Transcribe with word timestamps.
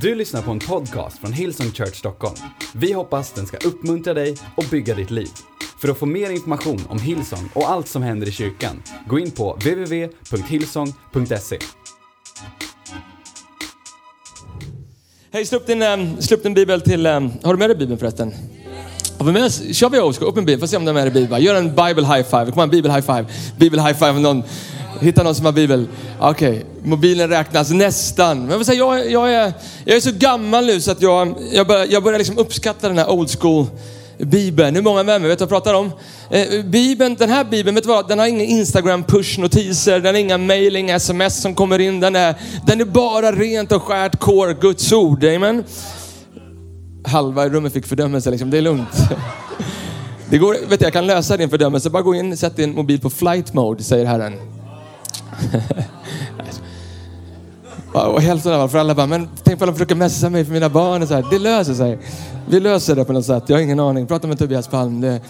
Du 0.00 0.14
lyssnar 0.14 0.42
på 0.42 0.50
en 0.50 0.58
podcast 0.58 1.18
från 1.18 1.32
Hillsong 1.32 1.70
Church 1.70 1.94
Stockholm. 1.94 2.36
Vi 2.74 2.92
hoppas 2.92 3.32
den 3.32 3.46
ska 3.46 3.56
uppmuntra 3.56 4.14
dig 4.14 4.36
och 4.56 4.64
bygga 4.70 4.94
ditt 4.94 5.10
liv. 5.10 5.28
För 5.80 5.88
att 5.88 5.98
få 5.98 6.06
mer 6.06 6.30
information 6.30 6.82
om 6.88 6.98
Hillsong 6.98 7.50
och 7.54 7.70
allt 7.70 7.88
som 7.88 8.02
händer 8.02 8.28
i 8.28 8.32
kyrkan, 8.32 8.82
gå 9.08 9.18
in 9.18 9.30
på 9.30 9.52
www.hillsong.se. 9.52 11.58
Hej, 15.32 15.46
slå 15.46 15.58
upp 15.58 15.66
din, 15.66 15.82
um, 15.82 16.20
slå 16.20 16.36
upp 16.36 16.42
din 16.42 16.54
bibel 16.54 16.80
till... 16.80 17.06
Um, 17.06 17.32
har 17.42 17.52
du 17.52 17.58
med 17.58 17.70
dig 17.70 17.76
bibeln 17.76 17.98
förresten? 17.98 18.32
Har 19.18 19.32
med 19.32 19.44
oss? 19.44 19.62
Kör 19.72 19.90
vi 19.90 20.00
old? 20.00 20.22
Upp 20.22 20.36
en 20.36 20.44
bibel, 20.44 20.60
får 20.60 20.66
se 20.66 20.76
om 20.76 20.84
du 20.84 20.88
har 20.88 20.94
med 20.94 21.04
dig 21.04 21.12
bibeln. 21.22 21.42
Gör 21.42 21.54
en 21.54 21.74
bibel 21.74 22.04
high 22.04 22.22
five. 22.22 22.50
Kom 22.50 22.58
igen, 22.58 22.70
bibel 22.70 22.90
high 22.90 23.06
five. 23.06 23.26
Bibel 23.58 23.80
high 23.80 23.98
five. 23.98 24.12
Någon, 24.12 24.42
hitta 25.00 25.22
någon 25.22 25.34
som 25.34 25.44
har 25.44 25.52
bibel. 25.52 25.88
Okej, 26.20 26.50
okay 26.50 26.62
mobilen 26.86 27.28
räknas 27.28 27.70
nästan. 27.70 28.46
Men 28.46 28.50
jag, 28.50 28.66
säga, 28.66 28.78
jag, 28.78 29.10
jag, 29.10 29.34
är, 29.34 29.52
jag 29.84 29.96
är 29.96 30.00
så 30.00 30.12
gammal 30.12 30.66
nu 30.66 30.80
så 30.80 30.90
att 30.90 31.02
jag, 31.02 31.34
jag 31.52 31.66
börjar, 31.66 31.86
jag 31.90 32.02
börjar 32.02 32.18
liksom 32.18 32.38
uppskatta 32.38 32.88
den 32.88 32.98
här 32.98 33.10
old 33.10 33.40
school 33.40 33.66
Bibeln. 34.18 34.74
Hur 34.74 34.82
många 34.82 35.02
med 35.02 35.20
mig 35.20 35.28
vet 35.28 35.38
du 35.38 35.44
vad 35.44 35.52
jag 35.52 35.64
pratar 35.64 35.74
om? 35.74 35.90
Eh, 36.30 36.64
Bibeln, 36.64 37.14
den 37.14 37.30
här 37.30 37.44
Bibeln, 37.44 37.74
vet 37.74 37.84
du 37.84 37.88
vad? 37.88 38.08
Den 38.08 38.18
har 38.18 38.26
inga 38.26 38.44
Instagram 38.44 39.04
push-notiser, 39.04 40.00
den 40.00 40.14
har 40.14 40.20
inga 40.20 40.38
mailing, 40.38 40.90
sms 40.90 41.42
som 41.42 41.54
kommer 41.54 41.78
in. 41.78 42.00
Den 42.00 42.16
är, 42.16 42.34
den 42.66 42.80
är 42.80 42.84
bara 42.84 43.32
rent 43.32 43.72
och 43.72 43.82
skärt 43.82 44.20
core 44.20 44.54
Guds 44.54 44.92
ord. 44.92 45.24
Amen. 45.24 45.64
Halva 47.04 47.48
rummet 47.48 47.72
fick 47.72 47.86
fördömelse 47.86 48.30
liksom, 48.30 48.50
det 48.50 48.58
är 48.58 48.62
lugnt. 48.62 48.88
Det 50.30 50.38
går, 50.38 50.56
vet 50.68 50.78
du, 50.78 50.86
jag 50.86 50.92
kan 50.92 51.06
lösa 51.06 51.36
din 51.36 51.50
fördömelse. 51.50 51.90
Bara 51.90 52.02
gå 52.02 52.14
in, 52.14 52.36
sätt 52.36 52.56
din 52.56 52.74
mobil 52.74 53.00
på 53.00 53.10
flight 53.10 53.54
mode, 53.54 53.82
säger 53.82 54.06
Herren. 54.06 54.32
Och 58.04 58.22
hälften 58.22 58.52
av 58.52 58.60
alla, 58.60 58.68
för 58.68 58.78
alla 58.78 58.94
bara, 58.94 59.06
men 59.06 59.28
tänk 59.44 59.58
på 59.58 59.64
alla 59.64 59.72
försöker 59.72 59.94
messa 59.94 60.30
mig 60.30 60.44
för 60.44 60.52
mina 60.52 60.68
barn 60.68 61.02
och 61.02 61.08
så 61.08 61.14
här. 61.14 61.24
Det 61.30 61.38
löser 61.38 61.74
sig. 61.74 61.98
Vi 62.48 62.60
löser 62.60 62.96
det 62.96 63.04
på 63.04 63.12
något 63.12 63.26
sätt. 63.26 63.44
Jag 63.46 63.56
har 63.56 63.62
ingen 63.62 63.80
aning. 63.80 64.06
Prata 64.06 64.28
med 64.28 64.38
Tobias 64.38 64.68
Palm. 64.68 65.00
Det... 65.00 65.20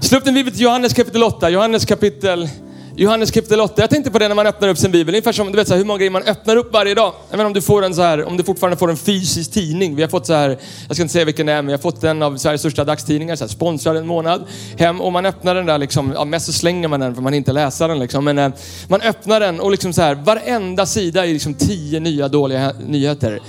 Slå 0.00 0.18
upp 0.18 0.24
din 0.24 0.34
bibel 0.34 0.52
till 0.52 0.62
Johannes 0.62 0.92
kapitel 0.92 1.22
8. 1.22 1.50
Johannes 1.50 1.84
kapitel 1.84 2.48
Johannes 2.96 3.30
kapitel 3.30 3.60
8. 3.60 3.74
Jag 3.76 3.90
tänkte 3.90 4.10
på 4.10 4.18
det 4.18 4.28
när 4.28 4.34
man 4.34 4.46
öppnar 4.46 4.68
upp 4.68 4.78
sin 4.78 4.90
bibel. 4.90 5.14
Ungefär 5.14 5.32
som 5.32 5.52
du 5.52 5.56
vet 5.56 5.68
så 5.68 5.74
här, 5.74 5.78
hur 5.78 5.84
många 5.84 5.98
grejer 5.98 6.10
man 6.10 6.22
öppnar 6.22 6.56
upp 6.56 6.72
varje 6.72 6.94
dag. 6.94 7.12
Jag 7.30 7.36
vet 7.38 7.46
om 7.46 7.52
du 7.52 7.62
får 7.62 7.84
en 7.84 7.94
så 7.94 8.02
här, 8.02 8.24
om 8.24 8.36
du 8.36 8.44
fortfarande 8.44 8.76
får 8.76 8.90
en 8.90 8.96
fysisk 8.96 9.52
tidning. 9.52 9.96
Vi 9.96 10.02
har 10.02 10.08
fått 10.08 10.26
så 10.26 10.34
här, 10.34 10.58
jag 10.86 10.96
ska 10.96 11.02
inte 11.02 11.12
säga 11.12 11.24
vilken 11.24 11.46
det 11.46 11.52
är, 11.52 11.62
men 11.62 11.70
jag 11.70 11.78
har 11.78 11.82
fått 11.82 12.04
en 12.04 12.22
av 12.22 12.36
Sveriges 12.36 12.60
största 12.60 12.84
dagstidningar, 12.84 13.36
så 13.36 13.44
här, 13.44 13.48
sponsrad 13.48 13.96
en 13.96 14.06
månad. 14.06 14.44
Hem 14.78 15.00
och 15.00 15.12
man 15.12 15.26
öppnar 15.26 15.54
den 15.54 15.66
där 15.66 15.78
liksom, 15.78 16.12
ja, 16.14 16.24
mest 16.24 16.46
så 16.46 16.52
slänger 16.52 16.88
man 16.88 17.00
den 17.00 17.14
för 17.14 17.22
man 17.22 17.34
inte 17.34 17.52
läser 17.52 17.88
den 17.88 17.98
liksom. 17.98 18.24
Men 18.24 18.38
eh, 18.38 18.52
man 18.88 19.00
öppnar 19.00 19.40
den 19.40 19.60
och 19.60 19.70
liksom 19.70 19.92
så 19.92 20.02
här, 20.02 20.14
varenda 20.14 20.86
sida 20.86 21.26
är 21.26 21.32
liksom 21.32 21.54
tio 21.54 22.00
nya 22.00 22.28
dåliga 22.28 22.72
nyheter. 22.86 23.40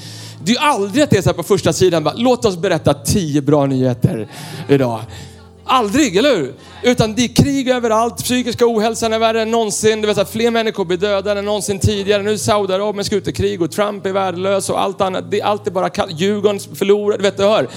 Det 0.44 0.52
är 0.52 0.56
ju 0.56 0.62
aldrig 0.62 1.04
att 1.04 1.10
det 1.10 1.18
är 1.18 1.22
så 1.22 1.30
här 1.30 1.34
på 1.34 1.44
första 1.44 1.74
sidan, 1.74 2.04
bara, 2.04 2.16
låt 2.18 2.46
oss 2.46 2.58
berätta 2.58 2.94
tio 2.94 3.42
bra 3.42 3.66
nyheter 3.66 4.28
idag. 4.70 5.00
Aldrig, 5.66 6.18
eller 6.18 6.36
hur? 6.36 6.54
Utan 6.84 7.16
det 7.16 7.24
är 7.24 7.28
krig 7.28 7.70
överallt, 7.70 8.18
psykiska 8.18 8.66
ohälsan 8.68 9.14
är 9.14 9.20
värre 9.20 9.42
än 9.42 9.52
någonsin. 9.52 10.02
Du 10.02 10.08
vet 10.08 10.18
att 10.18 10.32
fler 10.32 10.52
människor 10.52 10.86
blir 10.86 10.98
dödade 10.98 11.40
än 11.40 11.46
någonsin 11.46 11.80
tidigare. 11.80 12.24
Nu 12.24 12.32
är 12.32 12.38
Saudiarabien 12.38 13.06
ska 13.06 13.16
ut 13.16 13.28
i 13.28 13.34
krig 13.34 13.62
och 13.62 13.72
Trump 13.72 14.06
är 14.06 14.12
värdelös 14.12 14.70
och 14.70 14.82
allt 14.82 15.02
annat. 15.02 15.32
Det 15.32 15.42
är 15.42 15.46
alltid 15.46 15.74
bara 15.74 15.90
kallt. 15.90 16.20
Djurgården 16.20 16.60
förlorar, 16.76 17.18
du 17.18 17.24
vet, 17.24 17.38
du 17.38 17.44
hör. 17.44 17.68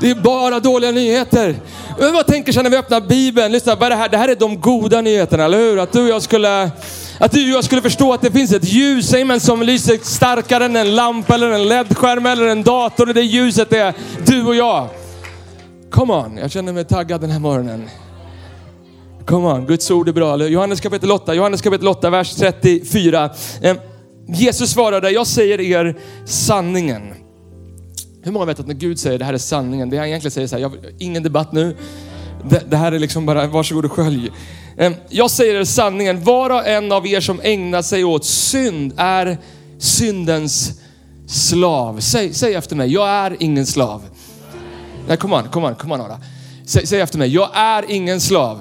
Det 0.00 0.10
är 0.10 0.14
bara 0.14 0.60
dåliga 0.60 0.90
nyheter. 0.90 1.56
Men 1.98 2.12
vad 2.12 2.26
tänker 2.26 2.52
sig 2.52 2.62
när 2.62 2.70
vi 2.70 2.76
öppnar 2.76 3.00
Bibeln? 3.00 3.52
Lyssna, 3.52 3.76
bara 3.76 3.88
det, 3.88 3.94
här, 3.94 4.08
det 4.08 4.16
här 4.16 4.28
är 4.28 4.34
de 4.34 4.60
goda 4.60 5.00
nyheterna, 5.00 5.44
eller 5.44 5.58
hur? 5.58 5.78
Att 5.78 5.92
du 5.92 6.02
och 6.02 6.08
jag 6.08 6.22
skulle, 6.22 6.70
att 7.18 7.32
du 7.32 7.50
och 7.50 7.56
jag 7.56 7.64
skulle 7.64 7.82
förstå 7.82 8.12
att 8.12 8.22
det 8.22 8.30
finns 8.30 8.52
ett 8.52 8.64
ljus 8.64 9.14
amen, 9.14 9.40
som 9.40 9.62
lyser 9.62 9.98
starkare 10.02 10.64
än 10.64 10.76
en 10.76 10.94
lampa 10.94 11.34
eller 11.34 11.50
en 11.50 11.68
LED-skärm 11.68 12.26
eller 12.26 12.46
en 12.46 12.62
dator. 12.62 13.08
Och 13.08 13.14
det 13.14 13.22
ljuset 13.22 13.72
är 13.72 13.94
du 14.26 14.44
och 14.44 14.54
jag. 14.54 14.88
Come 15.90 16.12
on, 16.12 16.36
jag 16.36 16.50
känner 16.50 16.72
mig 16.72 16.84
taggad 16.84 17.20
den 17.20 17.30
här 17.30 17.38
morgonen. 17.40 17.88
Come 19.26 19.46
on, 19.48 19.66
Guds 19.66 19.90
ord 19.90 20.08
är 20.08 20.12
bra. 20.12 20.48
Johannes 20.48 20.80
kapitel 20.80 21.12
8, 21.12 21.34
Johannes 21.34 21.62
kapitel 21.62 21.88
8, 21.88 22.10
vers 22.10 22.34
34. 22.34 23.30
Eh, 23.62 23.76
Jesus 24.28 24.70
svarade, 24.70 25.10
jag 25.10 25.26
säger 25.26 25.60
er 25.60 25.96
sanningen. 26.24 27.02
Hur 28.22 28.32
många 28.32 28.44
vet 28.44 28.60
att 28.60 28.66
när 28.66 28.74
Gud 28.74 28.98
säger 28.98 29.18
det 29.18 29.24
här 29.24 29.32
är 29.32 29.38
sanningen, 29.38 29.90
det 29.90 29.96
han 29.96 30.06
egentligen 30.06 30.32
säger 30.32 30.48
så 30.48 30.54
här, 30.54 30.62
jag, 30.62 30.72
ingen 30.98 31.22
debatt 31.22 31.52
nu. 31.52 31.76
Det, 32.50 32.70
det, 32.70 32.76
här 32.76 32.92
är 32.92 32.98
liksom 32.98 33.26
bara, 33.26 33.46
varsågod 33.46 33.84
och 33.84 33.92
skölj. 33.92 34.30
Eh, 34.76 34.92
jag 35.08 35.30
säger 35.30 35.54
er 35.54 35.64
sanningen, 35.64 36.24
var 36.24 36.50
och 36.50 36.66
en 36.66 36.92
av 36.92 37.06
er 37.06 37.20
som 37.20 37.40
ägnar 37.42 37.82
sig 37.82 38.04
åt 38.04 38.24
synd 38.24 38.94
är 38.96 39.38
syndens 39.78 40.80
slav. 41.26 42.00
Säg, 42.00 42.34
säg 42.34 42.54
efter 42.54 42.76
mig, 42.76 42.92
jag 42.92 43.08
är 43.08 43.36
ingen 43.40 43.66
slav. 43.66 44.02
Nej, 45.08 45.16
kom 45.16 45.32
on, 45.32 45.48
kom 45.48 45.64
on, 45.64 45.74
kom 45.74 45.92
on 45.92 46.00
Ara. 46.00 46.20
Säg, 46.66 46.86
säg 46.86 47.00
efter 47.00 47.18
mig, 47.18 47.28
jag 47.28 47.50
är 47.54 47.84
ingen 47.88 48.20
slav. 48.20 48.60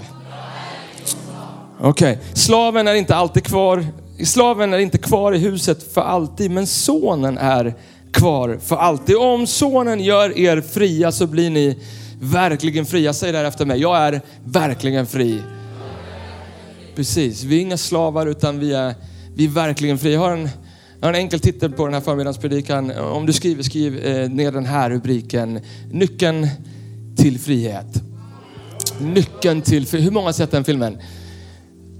Okej, 1.80 2.12
okay. 2.12 2.26
slaven 2.34 2.88
är 2.88 2.94
inte 2.94 3.16
alltid 3.16 3.44
kvar. 3.44 3.86
Slaven 4.26 4.74
är 4.74 4.78
inte 4.78 4.98
kvar 4.98 5.34
i 5.34 5.38
huset 5.38 5.94
för 5.94 6.02
alltid, 6.02 6.52
men 6.52 6.68
sonen 6.68 7.38
är 7.38 7.74
kvar 8.12 8.60
för 8.62 8.76
alltid. 8.76 9.16
Om 9.16 9.48
sonen 9.48 10.00
gör 10.00 10.38
er 10.38 10.62
fria 10.62 11.12
så 11.12 11.28
blir 11.28 11.50
ni 11.50 11.80
verkligen 12.22 12.86
fria. 12.86 13.14
Säg 13.14 13.32
där 13.32 13.44
efter 13.44 13.66
mig, 13.66 13.82
jag 13.82 13.98
är 13.98 14.22
verkligen 14.44 15.06
fri. 15.06 15.42
Precis, 16.96 17.44
vi 17.44 17.58
är 17.58 17.62
inga 17.62 17.78
slavar 17.78 18.28
utan 18.28 18.60
vi 18.60 18.74
är, 18.74 18.96
vi 19.36 19.46
är 19.46 19.50
verkligen 19.50 19.98
fria. 19.98 20.14
Jag 20.14 20.20
har 20.20 20.32
en, 20.32 20.50
jag 21.00 21.08
har 21.08 21.14
en 21.14 21.20
enkel 21.20 21.40
titel 21.40 21.72
på 21.72 21.86
den 21.86 21.94
här 21.94 22.02
förmiddagspredikan. 22.02 22.92
Om 22.92 23.26
du 23.26 23.34
skriver, 23.34 23.64
skriv 23.64 24.06
eh, 24.06 24.30
ner 24.30 24.52
den 24.52 24.66
här 24.66 24.90
rubriken. 24.90 25.60
Nyckeln 25.92 26.48
till 27.18 27.40
frihet. 27.40 28.04
Nyckeln 29.00 29.62
till 29.62 29.88
frihet. 29.88 30.08
Hur 30.08 30.12
många 30.12 30.28
har 30.28 30.34
sett 30.34 30.52
den 30.52 30.64
filmen? 30.64 30.98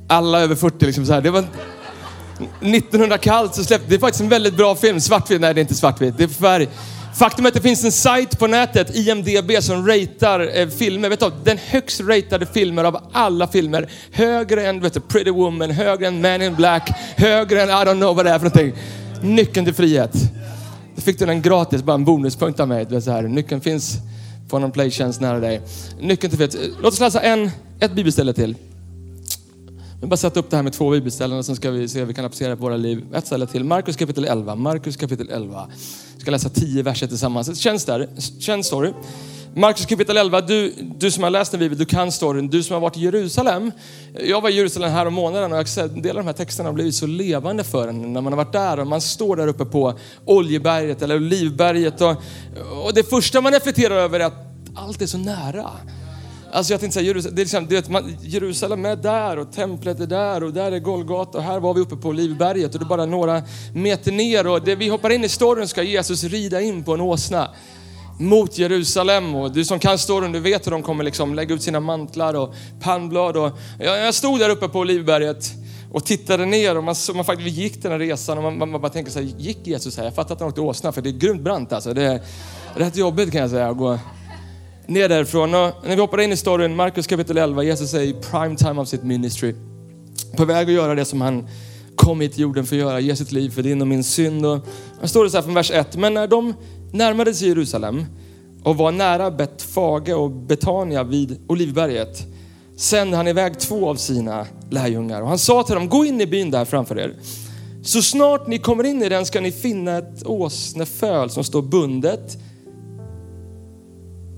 Alla 0.08 0.42
över 0.42 0.56
40 0.56 0.86
liksom 0.86 1.06
så 1.06 1.14
här. 1.14 1.22
Det 1.22 1.30
var 1.32 1.46
1900 2.62 3.18
kallt 3.18 3.56
så 3.56 3.64
släppte, 3.64 3.90
det 3.90 3.96
är 3.96 4.00
faktiskt 4.00 4.22
en 4.22 4.30
väldigt 4.30 4.58
bra 4.58 4.76
film. 4.76 5.00
Svartvit, 5.00 5.42
nej 5.42 5.54
det 5.54 5.60
är 5.60 5.62
inte 5.62 5.76
svartvitt, 5.76 6.18
det 6.18 6.24
är 6.24 6.28
färg. 6.28 6.68
Faktum 7.16 7.46
är 7.46 7.50
att 7.50 7.54
det 7.56 7.62
finns 7.62 7.84
en 7.84 7.92
sajt 7.92 8.40
på 8.40 8.48
nätet, 8.48 8.96
IMDB, 8.96 9.52
som 9.60 9.88
ratear 9.88 10.60
eh, 10.60 10.68
filmer. 10.68 11.10
Vet 11.10 11.20
du, 11.20 11.32
den 11.44 11.58
högst 11.58 12.02
ratade 12.02 12.46
filmer 12.46 12.84
av 12.84 13.10
alla 13.12 13.48
filmer. 13.48 13.90
Högre 14.12 14.68
än 14.68 14.82
vet 14.82 14.94
du, 14.94 15.00
Pretty 15.00 15.32
Woman, 15.32 15.72
högre 15.72 16.08
än 16.08 16.22
Man 16.22 16.42
in 16.42 16.56
Black, 16.56 16.90
högre 17.16 17.62
än 17.62 17.70
I 17.70 17.72
don't 17.72 17.98
know 17.98 18.16
vad 18.16 18.26
det 18.26 18.32
är 18.32 18.40
för 18.40 18.46
någonting. 18.46 18.74
Nyckeln 19.22 19.66
till 19.66 19.76
frihet. 19.76 20.12
Då 20.96 21.02
fick 21.02 21.20
du 21.20 21.26
den 21.26 21.42
gratis, 21.42 21.84
bara 21.84 21.94
en 21.94 22.06
bonuspunkt 22.06 22.60
av 22.60 22.68
mig. 22.68 22.86
Du 22.90 23.02
så 23.02 23.12
här. 23.12 23.22
Nyckeln 23.22 23.62
finns 23.62 23.98
på 24.50 24.60
någon 24.60 24.72
playtjänst 24.72 25.22
nära 25.22 25.40
dig. 25.40 25.62
Nyckeln 26.00 26.30
till 26.30 26.50
frihet. 26.50 26.70
Låt 26.82 26.94
oss 26.94 27.00
läsa 27.00 27.22
en, 27.22 27.52
ett 27.80 27.92
bibelställe 27.92 28.34
till. 28.34 28.56
Jag 30.04 30.10
bara 30.10 30.18
sätta 30.18 30.40
upp 30.40 30.50
det 30.50 30.56
här 30.56 30.64
med 30.64 30.74
två 30.74 30.90
bibelställen 30.90 31.38
och 31.38 31.46
sen 31.46 31.56
ska 31.56 31.72
vi 31.72 31.88
se 31.88 32.00
hur 32.00 32.06
vi 32.06 32.14
kan 32.14 32.26
applicera 32.26 32.56
på 32.56 32.62
våra 32.62 32.78
liv. 32.78 33.06
Ett 33.14 33.28
ställe 33.28 33.48
till. 33.48 33.64
Markus 33.64 33.96
kapitel 33.96 34.26
11. 34.26 34.56
Markus 34.56 34.98
kapitel 34.98 35.30
11. 35.30 35.68
Vi 36.16 36.22
ska 36.22 36.32
läsa 36.32 36.50
tio 36.50 36.84
verser 36.84 37.08
tillsammans. 37.08 37.60
Känns 37.60 37.86
där. 37.86 38.10
Känns 38.40 38.68
story. 38.68 38.94
Markus 39.56 39.86
kapitel 39.86 40.18
11, 40.18 40.42
du, 40.42 40.74
du 40.98 41.12
som 41.12 41.24
har 41.24 41.30
läst 41.30 41.54
en 41.54 41.60
bibel, 41.60 41.78
du 41.78 41.86
kan 41.86 42.12
storyn. 42.12 42.50
Du 42.50 42.64
som 42.64 42.74
har 42.74 42.82
varit 42.82 42.98
i 42.98 43.00
Jerusalem. 43.00 43.72
Jag 44.24 44.42
var 44.42 44.50
i 44.50 44.54
Jerusalem 44.54 44.92
här 44.92 45.06
om 45.06 45.14
månaden 45.14 45.52
och 45.52 45.58
jag 45.58 45.78
en 45.78 46.02
del 46.02 46.18
av 46.18 46.24
de 46.24 46.28
här 46.28 46.34
texterna 46.34 46.70
har 46.70 46.74
blivit 46.74 46.96
så 46.96 47.08
levande 47.08 47.64
för 47.64 47.88
en 47.88 48.14
när 48.14 48.22
man 48.22 48.34
har 48.34 48.38
varit 48.38 48.54
där 48.54 48.80
och 48.80 48.88
man 48.88 49.02
står 49.02 49.36
där 49.36 49.48
uppe 49.48 49.66
på 49.66 50.00
Oljeberget 50.26 51.02
eller 51.02 51.16
Olivberget. 51.16 52.02
Och, 52.02 52.16
och 52.86 52.94
det 52.94 53.10
första 53.10 53.42
man 53.42 53.52
reflekterar 53.54 53.96
över 53.96 54.20
är 54.20 54.26
att 54.26 54.46
allt 54.76 55.02
är 55.02 55.06
så 55.06 55.18
nära. 55.18 55.72
Alltså 56.54 56.74
jag 56.74 56.80
tänkte 56.80 56.94
säga, 56.94 57.08
Jerusalem, 57.08 57.36
det 57.36 57.42
är 57.42 57.44
liksom, 57.44 57.68
vet, 57.68 57.90
man, 57.90 58.18
Jerusalem 58.22 58.86
är 58.86 58.96
där 58.96 59.40
och 59.40 59.52
templet 59.52 60.00
är 60.00 60.06
där 60.06 60.44
och 60.44 60.54
där 60.54 60.72
är 60.72 60.80
Golgata 60.80 61.38
och 61.38 61.44
här 61.44 61.60
var 61.60 61.74
vi 61.74 61.82
uppe 61.82 61.96
på 61.96 62.08
Olivberget 62.08 62.74
och 62.74 62.80
det 62.80 62.86
är 62.86 62.88
bara 62.88 63.06
några 63.06 63.42
meter 63.74 64.12
ner 64.12 64.48
och 64.48 64.62
det, 64.62 64.76
vi 64.76 64.90
hoppar 64.90 65.10
in 65.10 65.24
i 65.24 65.30
storyn 65.30 65.68
ska 65.68 65.84
Jesus 65.84 66.24
rida 66.24 66.62
in 66.62 66.84
på 66.84 66.94
en 66.94 67.02
åsna 67.02 67.50
mot 68.20 68.58
Jerusalem 68.58 69.36
och 69.36 69.52
du 69.52 69.66
som 69.66 69.80
kan 69.80 69.98
storyn, 69.98 70.32
du 70.32 70.40
vet 70.40 70.66
hur 70.68 70.72
de 70.72 70.84
kommer 70.84 71.04
liksom 71.04 71.36
lägga 71.36 71.56
ut 71.56 71.62
sina 71.62 71.80
mantlar 71.80 72.34
och 72.34 72.54
pannblad 72.82 73.38
och 73.38 73.52
jag, 73.80 74.00
jag 74.00 74.14
stod 74.14 74.40
där 74.40 74.50
uppe 74.50 74.68
på 74.68 74.80
Olivberget 74.80 75.52
och 75.92 76.06
tittade 76.06 76.46
ner 76.46 76.78
och 76.78 76.84
man, 76.84 76.96
man 77.16 77.26
faktiskt, 77.26 77.48
vi 77.48 77.62
gick 77.62 77.84
den 77.84 77.92
här 77.92 78.00
resan 78.00 78.38
och 78.38 78.44
man, 78.44 78.58
man, 78.58 78.72
man 78.72 78.82
bara 78.82 78.92
tänker 78.92 79.12
så 79.12 79.20
här, 79.20 79.26
gick 79.38 79.68
Jesus 79.68 79.98
här? 79.98 80.04
Jag 80.04 80.16
fattar 80.16 80.34
att 80.34 80.40
han 80.40 80.50
åkte 80.50 80.62
åsna 80.62 80.92
för 80.92 81.02
det 81.02 81.10
är 81.10 81.12
grymt 81.12 81.42
brant 81.42 81.74
alltså. 81.74 81.94
Det 81.94 82.04
är 82.04 82.22
rätt 82.76 82.96
jobbigt 82.96 83.32
kan 83.32 83.42
jag 83.42 83.50
säga 83.50 83.70
att 83.70 83.78
gå 83.78 84.00
ner 84.88 85.10
därifrån. 85.10 85.56
Och 85.56 85.72
när 85.84 85.96
vi 85.96 86.02
hoppar 86.02 86.22
in 86.22 86.32
i 86.32 86.38
storyn, 86.38 86.76
Markus 86.76 87.08
kapitel 87.08 87.38
11, 87.38 87.64
Jesus 87.64 87.94
är 87.94 88.02
i 88.02 88.14
prime 88.14 88.56
time 88.56 88.82
of 88.82 88.88
sitt 88.88 89.04
ministry. 89.04 89.56
På 90.38 90.46
väg 90.46 90.68
att 90.68 90.74
göra 90.74 90.96
det 90.96 91.06
som 91.06 91.22
han 91.22 91.48
kom 91.96 92.22
hit 92.22 92.34
till 92.34 92.42
jorden 92.42 92.66
för 92.66 92.76
att 92.76 92.82
göra, 92.82 93.00
ge 93.00 93.16
sitt 93.16 93.32
liv 93.32 93.50
för 93.50 93.64
din 93.64 93.82
och 93.82 93.88
min 93.88 94.04
synd. 94.04 94.46
Och 94.46 94.60
här 95.02 95.08
står 95.08 95.24
det 95.24 95.30
så 95.30 95.38
här 95.38 95.44
från 95.44 95.54
vers 95.54 95.72
1. 95.72 95.96
Men 95.96 96.14
när 96.14 96.28
de 96.28 96.54
närmade 96.92 97.34
sig 97.34 97.48
Jerusalem 97.48 98.06
och 98.64 98.78
var 98.78 98.92
nära 98.92 99.32
Betfage 99.32 100.10
och 100.10 100.32
Betania 100.32 101.04
vid 101.04 101.40
Olivberget 101.48 102.28
sände 102.78 103.18
han 103.18 103.28
iväg 103.28 103.60
två 103.60 103.90
av 103.90 103.96
sina 103.96 104.46
lärjungar. 104.70 105.22
Och 105.22 105.28
han 105.28 105.40
sa 105.40 105.64
till 105.64 105.76
dem, 105.76 105.90
gå 105.90 106.06
in 106.06 106.22
i 106.22 106.28
byn 106.28 106.52
där 106.52 106.66
framför 106.66 107.00
er. 107.00 107.14
Så 107.84 108.02
snart 108.02 108.48
ni 108.48 108.60
kommer 108.60 108.84
in 108.84 109.04
i 109.04 109.10
den 109.10 109.26
ska 109.26 109.42
ni 109.42 109.52
finna 109.52 109.98
ett 109.98 110.26
åsneföl 110.26 111.30
som 111.30 111.44
står 111.44 111.62
bundet 111.62 112.38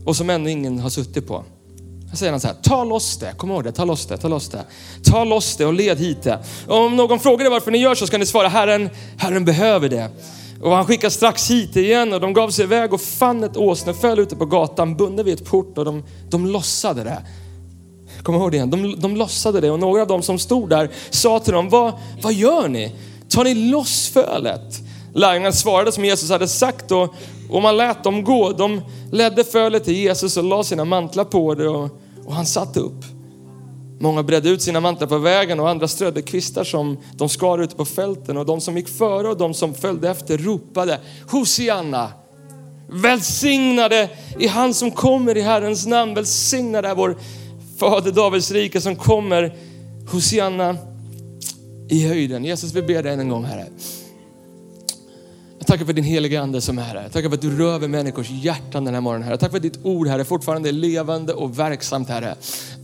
och 0.06 0.16
som 0.16 0.30
ännu 0.30 0.52
ingen 0.52 0.80
har 0.80 0.90
suttit 0.90 1.28
på. 1.28 1.44
Jag 2.10 2.18
säger 2.18 2.32
han 2.32 2.42
så 2.42 2.48
här, 2.48 2.56
ta 2.62 2.84
loss 2.84 3.18
det, 3.18 3.34
kom 3.38 3.52
ihåg 3.52 3.64
det, 3.64 3.72
ta 3.72 3.86
loss 3.86 4.06
det, 4.06 4.18
ta 4.18 4.28
loss 4.28 4.50
det. 4.50 4.66
Ta 5.04 5.24
loss 5.24 5.56
det 5.56 5.66
och 5.66 5.74
led 5.74 6.00
hit 6.00 6.24
det. 6.24 6.40
Och 6.68 6.78
om 6.78 6.96
någon 6.96 7.20
frågar 7.20 7.46
er 7.46 7.50
varför 7.50 7.72
ni 7.72 7.78
gör 7.78 7.96
så 7.96 8.08
ska 8.08 8.18
ni 8.18 8.26
svara, 8.26 8.48
Herren, 8.48 8.90
Herren 9.18 9.46
behöver 9.46 9.90
det. 9.90 10.10
Och 10.62 10.72
han 10.72 10.86
skickade 10.86 11.12
strax 11.12 11.50
hit 11.50 11.76
igen 11.76 12.14
och 12.14 12.22
de 12.22 12.34
gav 12.34 12.50
sig 12.50 12.64
iväg 12.64 12.94
och 12.94 13.02
fann 13.02 13.44
ett 13.44 13.58
åsneföl 13.58 14.20
ute 14.20 14.36
på 14.36 14.46
gatan 14.46 14.98
bundet 14.98 15.26
vid 15.26 15.34
ett 15.34 15.46
port 15.46 15.78
och 15.78 15.86
de, 15.86 16.04
de 16.30 16.46
lossade 16.46 17.04
det. 17.04 17.26
Kom 18.24 18.36
ihåg 18.36 18.52
det 18.52 18.58
igen, 18.58 18.70
de, 18.70 19.00
de 19.00 19.16
lossade 19.16 19.62
det 19.62 19.72
och 19.72 19.80
några 19.80 20.02
av 20.02 20.08
dem 20.08 20.22
som 20.22 20.40
stod 20.40 20.70
där 20.70 20.90
sa 21.10 21.40
till 21.40 21.54
dem, 21.54 21.70
vad, 21.70 21.94
vad 22.22 22.34
gör 22.34 22.68
ni? 22.68 22.96
Tar 23.30 23.44
ni 23.44 23.54
loss 23.54 24.10
fölet? 24.10 24.82
Lärjungarna 25.14 25.52
svarade 25.52 25.92
som 25.92 26.06
Jesus 26.06 26.30
hade 26.30 26.48
sagt 26.48 26.92
och, 26.92 27.14
och 27.50 27.62
man 27.62 27.78
lät 27.78 28.04
dem 28.04 28.24
gå. 28.24 28.52
De 28.52 28.82
ledde 29.12 29.44
fölet 29.44 29.84
till 29.84 29.96
Jesus 29.96 30.38
och 30.38 30.44
la 30.44 30.64
sina 30.64 30.86
mantlar 30.86 31.24
på 31.24 31.56
det 31.56 31.68
och, 31.68 31.90
och 32.26 32.34
han 32.34 32.46
satte 32.46 32.80
upp. 32.80 33.06
Många 34.00 34.24
bredde 34.24 34.50
ut 34.50 34.62
sina 34.62 34.80
mantlar 34.80 35.08
på 35.08 35.18
vägen 35.18 35.60
och 35.60 35.70
andra 35.70 35.88
strödde 35.88 36.22
kvistar 36.22 36.64
som 36.64 36.98
de 37.14 37.30
skar 37.30 37.60
ute 37.60 37.76
på 37.76 37.86
fälten 37.86 38.38
och 38.38 38.46
de 38.46 38.62
som 38.62 38.78
gick 38.78 38.88
före 38.88 39.28
och 39.28 39.38
de 39.38 39.54
som 39.54 39.74
följde 39.74 40.10
efter 40.10 40.38
ropade 40.38 41.00
Hosianna! 41.30 42.12
Välsignade 42.90 44.10
i 44.40 44.48
han 44.48 44.74
som 44.74 44.92
kommer 44.92 45.38
i 45.38 45.42
Herrens 45.42 45.86
namn. 45.86 46.14
Välsignade 46.14 46.88
är 46.88 46.96
vår 46.96 47.18
Fader 47.78 48.12
Davids 48.12 48.52
rike 48.52 48.82
som 48.82 48.96
kommer. 48.96 49.56
Hosianna 50.12 50.78
i 51.90 52.08
höjden. 52.08 52.46
Jesus, 52.46 52.74
vi 52.74 52.82
ber 52.82 53.04
dig 53.04 53.14
än 53.14 53.20
en 53.20 53.30
gång 53.30 53.44
Herre. 53.44 53.66
Jag 55.66 55.68
tackar 55.68 55.86
för 55.86 55.94
din 55.94 56.04
heliga 56.04 56.42
Ande 56.42 56.62
som 56.62 56.78
är 56.78 56.82
här. 56.82 56.96
Jag 56.96 57.12
tackar 57.12 57.30
för 57.30 57.36
att 57.36 57.42
du 57.42 57.58
rör 57.58 57.80
vid 57.80 57.90
människors 57.90 58.30
hjärtan 58.30 58.86
den 58.86 58.94
här 58.94 59.02
morgonen. 59.02 59.28
Herre. 59.28 59.38
Tack 59.38 59.52
för 59.52 59.58
att 59.58 59.64
ditt 59.64 59.80
ord 59.84 60.08
Herre 60.08 60.26
fortfarande 60.26 60.70
är 60.70 60.74
levande 60.74 61.34
och 61.34 61.60
verksamt 61.60 62.10
Herre. 62.10 62.36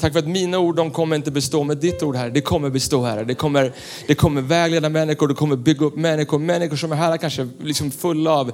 Tack 0.02 0.14
för 0.14 0.20
att 0.20 0.28
mina 0.28 0.60
ord 0.60 0.76
de 0.76 0.92
kommer 0.92 1.16
inte 1.16 1.32
bestå, 1.32 1.64
men 1.64 1.80
ditt 1.80 2.04
ord 2.04 2.16
Herre, 2.16 2.30
det 2.30 2.42
kommer 2.42 2.70
bestå 2.70 3.04
Herre. 3.04 3.24
Det 3.24 3.36
kommer, 3.36 3.74
det 4.08 4.16
kommer 4.16 4.42
vägleda 4.42 4.90
människor, 4.90 5.28
det 5.28 5.34
kommer 5.34 5.56
bygga 5.56 5.86
upp 5.86 5.96
människor. 5.96 6.40
Människor 6.40 6.76
som 6.76 6.92
är 6.92 6.96
här 6.96 7.18
kanske 7.18 7.48
liksom 7.64 7.92
fulla 7.92 8.32
av 8.32 8.52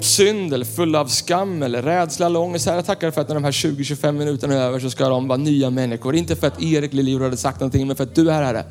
synd 0.00 0.54
eller 0.54 0.64
fulla 0.64 1.00
av 1.00 1.06
skam 1.06 1.62
eller 1.62 1.82
rädsla 1.82 2.26
eller 2.26 2.40
ångest. 2.40 2.66
Herre, 2.66 2.76
jag 2.76 2.86
tackar 2.86 3.10
för 3.10 3.20
att 3.20 3.28
när 3.28 3.34
de 3.34 3.44
här 3.44 3.52
20-25 3.52 4.12
minuterna 4.12 4.54
är 4.54 4.58
över 4.58 4.80
så 4.80 4.90
ska 4.90 5.08
de 5.08 5.28
vara 5.28 5.38
nya 5.38 5.70
människor. 5.70 6.16
Inte 6.16 6.36
för 6.36 6.46
att 6.46 6.62
Erik 6.62 6.92
Liljor 6.92 7.20
hade 7.20 7.36
sagt 7.36 7.60
någonting, 7.60 7.86
men 7.86 7.96
för 7.96 8.04
att 8.04 8.14
du 8.14 8.30
är 8.30 8.42
Herre. 8.42 8.64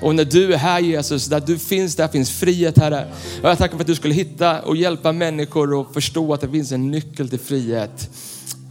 Och 0.00 0.14
när 0.14 0.24
du 0.24 0.52
är 0.52 0.58
här 0.58 0.80
Jesus, 0.80 1.26
där 1.26 1.40
du 1.40 1.58
finns, 1.58 1.96
där 1.96 2.08
finns 2.08 2.30
frihet 2.30 2.78
Herre. 2.78 3.06
Och 3.42 3.48
jag 3.48 3.58
tackar 3.58 3.76
för 3.76 3.80
att 3.80 3.86
du 3.86 3.94
skulle 3.94 4.14
hitta 4.14 4.62
och 4.62 4.76
hjälpa 4.76 5.12
människor 5.12 5.74
och 5.74 5.94
förstå 5.94 6.34
att 6.34 6.40
det 6.40 6.48
finns 6.48 6.72
en 6.72 6.90
nyckel 6.90 7.28
till 7.28 7.40
frihet. 7.40 8.10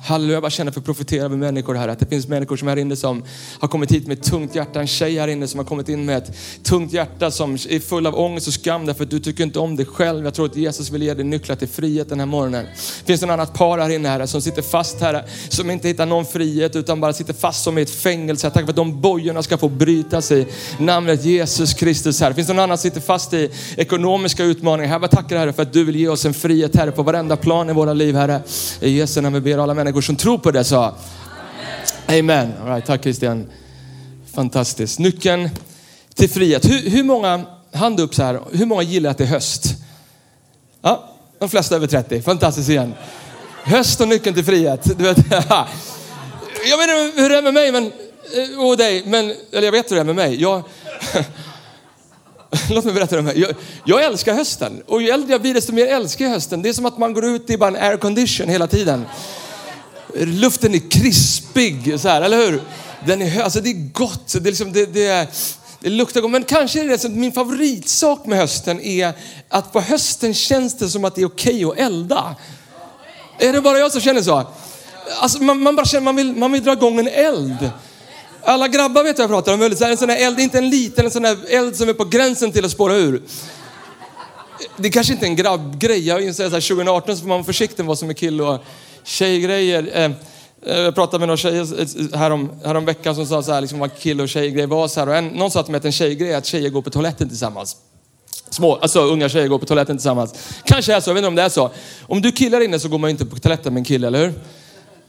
Halleluja, 0.05 0.33
jag 0.33 0.43
bara 0.43 0.49
känner 0.49 0.71
för 0.71 0.79
att 0.79 0.85
profetera 0.85 1.25
över 1.25 1.37
människor 1.37 1.75
här. 1.75 1.87
Att 1.87 1.99
det 1.99 2.05
finns 2.05 2.27
människor 2.27 2.57
som 2.57 2.67
är 2.67 2.71
här 2.71 2.77
inne 2.77 2.95
som 2.95 3.23
har 3.59 3.67
kommit 3.67 3.91
hit 3.91 4.07
med 4.07 4.19
ett 4.19 4.23
tungt 4.23 4.55
hjärta. 4.55 4.79
En 4.79 4.87
tjej 4.87 5.19
här 5.19 5.27
inne 5.27 5.47
som 5.47 5.57
har 5.57 5.65
kommit 5.65 5.89
in 5.89 6.05
med 6.05 6.17
ett 6.17 6.31
tungt 6.63 6.93
hjärta 6.93 7.31
som 7.31 7.53
är 7.53 7.79
full 7.79 8.07
av 8.07 8.15
ångest 8.15 8.47
och 8.47 8.53
skam 8.53 8.85
därför 8.85 9.03
att 9.03 9.09
du 9.09 9.19
tycker 9.19 9.43
inte 9.43 9.59
om 9.59 9.75
dig 9.75 9.85
själv. 9.85 10.25
Jag 10.25 10.33
tror 10.33 10.45
att 10.45 10.55
Jesus 10.55 10.89
vill 10.89 11.03
ge 11.03 11.13
dig 11.13 11.23
nycklar 11.23 11.55
till 11.55 11.67
frihet 11.67 12.09
den 12.09 12.19
här 12.19 12.25
morgonen. 12.25 12.65
Det 12.65 13.05
Finns 13.05 13.23
en 13.23 13.27
något 13.27 13.33
annat 13.33 13.53
par 13.53 13.79
här 13.79 13.89
inne 13.89 14.09
här 14.09 14.25
som 14.25 14.41
sitter 14.41 14.61
fast 14.61 15.01
här, 15.01 15.23
som 15.49 15.71
inte 15.71 15.87
hittar 15.87 16.05
någon 16.05 16.25
frihet 16.25 16.75
utan 16.75 17.01
bara 17.01 17.13
sitter 17.13 17.33
fast 17.33 17.63
som 17.63 17.77
i 17.77 17.81
ett 17.81 17.89
fängelse. 17.89 18.49
Tack 18.49 18.63
för 18.63 18.69
att 18.69 18.75
de 18.75 19.01
bojorna 19.01 19.43
ska 19.43 19.57
få 19.57 19.69
brytas 19.69 20.31
i 20.31 20.47
namnet 20.79 21.25
Jesus 21.25 21.73
Kristus 21.73 22.21
här. 22.21 22.33
Finns 22.33 22.47
det 22.47 22.53
någon 22.53 22.63
annan 22.63 22.77
som 22.77 22.89
sitter 22.89 23.01
fast 23.01 23.33
i 23.33 23.49
ekonomiska 23.77 24.43
utmaningar? 24.43 24.89
Här, 24.89 24.99
jag 24.99 25.11
tackar 25.11 25.37
Herre 25.37 25.53
för 25.53 25.61
att 25.61 25.73
du 25.73 25.83
vill 25.83 25.95
ge 25.95 26.07
oss 26.07 26.25
en 26.25 26.33
frihet 26.33 26.75
Herre 26.75 26.91
på 26.91 27.03
varenda 27.03 27.35
plan 27.37 27.69
i 27.69 27.73
våra 27.73 27.93
liv 27.93 28.15
Herre. 28.15 28.41
I 28.81 28.89
Jesu 28.89 29.21
namn 29.21 29.33
vi 29.33 29.41
ber 29.41 29.57
alla 29.57 29.73
människor 29.73 29.94
som 30.01 30.15
tror 30.15 30.37
på 30.37 30.51
det 30.51 30.63
sa 30.63 30.95
Amen. 32.07 32.53
All 32.61 32.67
right, 32.67 32.85
tack 32.85 33.03
Christian. 33.03 33.47
Fantastiskt. 34.33 34.99
Nyckeln 34.99 35.49
till 36.13 36.29
frihet. 36.29 36.65
Hur, 36.65 36.89
hur 36.89 37.03
många, 37.03 37.45
hand 37.73 37.99
upp 37.99 38.15
så 38.15 38.23
här, 38.23 38.41
hur 38.51 38.65
många 38.65 38.81
gillar 38.81 39.11
att 39.11 39.17
det 39.17 39.23
är 39.23 39.27
höst? 39.27 39.75
Ja, 40.81 41.09
de 41.39 41.49
flesta 41.49 41.75
över 41.75 41.87
30. 41.87 42.21
Fantastiskt 42.21 42.69
igen. 42.69 42.93
Höst 43.63 44.01
och 44.01 44.07
nyckeln 44.07 44.35
till 44.35 44.45
frihet. 44.45 44.97
Du 44.97 45.03
vet, 45.03 45.17
jag 46.69 46.77
vet 46.77 46.89
inte 46.89 47.21
hur 47.21 47.29
det 47.29 47.37
är 47.37 47.41
med 47.41 47.53
mig 47.53 47.71
men, 47.71 47.83
eh, 47.85 48.65
och 48.65 48.77
dig, 48.77 49.03
men, 49.05 49.33
eller 49.51 49.63
jag 49.63 49.71
vet 49.71 49.91
hur 49.91 49.95
det 49.95 50.01
är 50.01 50.05
med 50.05 50.15
mig. 50.15 50.41
Jag, 50.41 50.63
Låt 52.69 52.85
mig 52.85 52.93
berätta 52.93 53.19
om 53.19 53.25
det. 53.25 53.33
Jag, 53.33 53.55
jag 53.85 54.03
älskar 54.03 54.33
hösten 54.33 54.83
och 54.87 55.01
ju 55.01 55.09
äldre 55.09 55.31
jag 55.31 55.41
blir 55.41 55.53
desto 55.53 55.73
mer 55.73 55.87
älskar 55.87 56.25
jag 56.25 56.31
hösten. 56.31 56.61
Det 56.61 56.69
är 56.69 56.73
som 56.73 56.85
att 56.85 56.97
man 56.97 57.13
går 57.13 57.25
ut 57.25 57.49
i 57.49 57.57
bara 57.57 57.67
en 57.67 57.75
aircondition 57.75 58.49
hela 58.49 58.67
tiden. 58.67 59.05
Luften 60.15 60.75
är 60.75 60.91
krispig, 60.91 61.99
så 61.99 62.07
här, 62.07 62.21
eller 62.21 62.37
hur? 62.37 62.61
Den 63.05 63.21
är, 63.21 63.41
alltså 63.41 63.61
det 63.61 63.69
är 63.69 63.89
gott, 63.93 64.27
det, 64.33 64.39
är 64.39 64.41
liksom, 64.41 64.73
det, 64.73 64.85
det, 64.85 65.05
är, 65.05 65.27
det 65.79 65.89
luktar 65.89 66.21
gott. 66.21 66.31
Men 66.31 66.43
kanske 66.43 66.81
är 66.81 66.87
det 66.87 66.97
som 66.97 67.19
min 67.19 67.31
favoritsak 67.31 68.25
med 68.25 68.39
hösten 68.39 68.81
är 68.81 69.13
att 69.49 69.73
på 69.73 69.81
hösten 69.81 70.33
känns 70.33 70.77
det 70.77 70.89
som 70.89 71.05
att 71.05 71.15
det 71.15 71.21
är 71.21 71.25
okej 71.25 71.65
att 71.65 71.77
elda. 71.77 72.35
Är 73.39 73.53
det 73.53 73.61
bara 73.61 73.79
jag 73.79 73.91
som 73.91 74.01
känner 74.01 74.21
så? 74.21 74.47
Alltså 75.19 75.43
man, 75.43 75.59
man 75.61 75.75
bara 75.75 75.85
känner 75.85 76.03
man 76.03 76.15
vill, 76.15 76.35
man 76.35 76.51
vill 76.51 76.63
dra 76.63 76.73
igång 76.73 76.99
en 76.99 77.07
eld. 77.07 77.69
Alla 78.43 78.67
grabbar 78.67 79.03
vet 79.03 79.17
vad 79.17 79.23
jag 79.23 79.29
pratar 79.29 79.53
om. 79.53 79.61
En 79.61 79.97
sån 79.97 80.09
här 80.09 80.17
eld, 80.17 80.39
inte 80.39 80.57
en 80.57 80.69
liten, 80.69 81.05
en 81.05 81.11
sån 81.11 81.25
här 81.25 81.37
eld 81.49 81.75
som 81.75 81.89
är 81.89 81.93
på 81.93 82.05
gränsen 82.05 82.51
till 82.51 82.65
att 82.65 82.71
spåra 82.71 82.95
ur. 82.95 83.21
Det 84.77 84.89
kanske 84.89 85.13
inte 85.13 85.25
är 85.25 85.29
en 85.29 85.35
grabbgrej. 85.35 86.07
Jag 86.07 86.23
inser 86.23 86.45
att 86.45 86.51
2018 86.51 87.15
så 87.15 87.21
får 87.21 87.27
man 87.27 87.37
vara 87.37 87.45
försiktig 87.45 87.83
med 87.83 87.87
vad 87.87 87.99
som 87.99 88.09
är 88.09 88.13
kille 88.13 88.43
och 88.43 88.63
tjejgrejer. 89.05 89.89
Eh, 89.93 90.11
eh, 90.73 90.79
jag 90.79 90.95
pratade 90.95 91.19
med 91.19 91.27
några 91.27 91.37
tjejer 91.37 91.81
eh, 91.81 92.19
härom, 92.19 92.51
härom 92.65 92.85
veckan 92.85 93.15
som 93.15 93.25
sa 93.25 93.43
så 93.43 93.51
här, 93.51 93.61
liksom 93.61 93.79
vad 93.79 93.97
kille 93.97 94.23
och 94.23 94.29
tjejgrej 94.29 94.65
var. 94.65 94.87
Så 94.87 94.99
här, 94.99 95.09
och 95.09 95.15
en, 95.15 95.27
någon 95.27 95.51
sa 95.51 95.63
till 95.63 95.71
mig 95.71 95.77
att 95.77 95.85
en 95.85 95.91
tjejgrej 95.91 96.31
är 96.31 96.37
att 96.37 96.45
tjejer 96.45 96.69
går 96.69 96.81
på 96.81 96.89
toaletten 96.89 97.29
tillsammans. 97.29 97.77
Små, 98.49 98.75
alltså 98.75 99.01
unga 99.01 99.29
tjejer 99.29 99.47
går 99.47 99.59
på 99.59 99.65
toaletten 99.65 99.97
tillsammans. 99.97 100.33
Kanske 100.63 100.93
är 100.93 100.99
så, 100.99 101.09
jag 101.09 101.13
vet 101.13 101.21
inte 101.21 101.27
om 101.27 101.35
det 101.35 101.41
är 101.41 101.49
så. 101.49 101.71
Om 102.01 102.21
du 102.21 102.31
killar 102.31 102.61
inne 102.61 102.79
så 102.79 102.87
går 102.87 102.97
man 102.97 103.09
ju 103.09 103.11
inte 103.11 103.25
på 103.25 103.39
toaletten 103.39 103.73
med 103.73 103.81
en 103.81 103.85
kille, 103.85 104.07
eller 104.07 104.19
hur? 104.19 104.33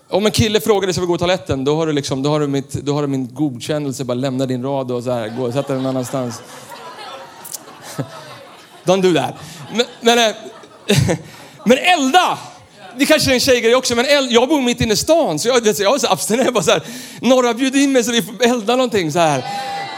Om 0.09 0.27
en 0.27 0.33
kille 0.33 0.61
frågar 0.61 0.87
dig 0.87 0.95
ska 0.95 1.01
vi 1.01 1.07
gå 1.07 1.15
på 1.15 1.19
toaletten, 1.19 1.65
då 1.65 1.77
har 1.77 1.87
du, 1.87 1.93
liksom, 1.93 2.23
då 2.23 2.31
har 2.31 2.41
du, 2.41 2.47
mitt, 2.47 2.73
då 2.73 2.95
har 2.95 3.03
du 3.03 3.09
min 3.09 3.35
godkännelse. 3.35 4.05
Bara 4.05 4.15
lämna 4.15 4.47
din 4.47 4.63
rad 4.63 4.91
och 4.91 5.03
så 5.03 5.11
här, 5.11 5.29
gå 5.29 5.47
och 5.47 5.53
sätta 5.53 5.73
dig 5.73 5.83
någon 5.83 5.87
annanstans. 5.91 6.43
Don't 8.85 9.03
do 9.03 9.15
that. 9.15 9.35
Men, 9.73 9.87
men, 10.01 10.35
men 11.65 11.79
elda! 11.79 12.39
Det 12.99 13.07
kanske 13.07 13.31
är 13.31 13.35
en 13.35 13.41
tjejgrej 13.41 13.75
också, 13.75 13.95
men 13.95 14.07
eld, 14.07 14.33
jag 14.33 14.49
bor 14.49 14.61
mitt 14.61 14.81
inne 14.81 14.93
i 14.93 14.97
stan 14.97 15.39
så 15.39 15.49
jag, 15.49 15.67
jag 15.67 15.95
är 15.95 15.99
så 15.99 16.07
abstinent. 16.07 16.55
Bara 16.55 16.65
så 16.65 16.71
här, 16.71 16.83
Norra 17.21 17.55
bjuder 17.55 17.81
in 17.81 17.93
mig 17.93 18.05
så 18.05 18.13
vi 18.13 18.23
får 18.23 18.45
elda 18.45 18.77
någonting 18.77 19.13
så 19.13 19.19
här. 19.19 19.45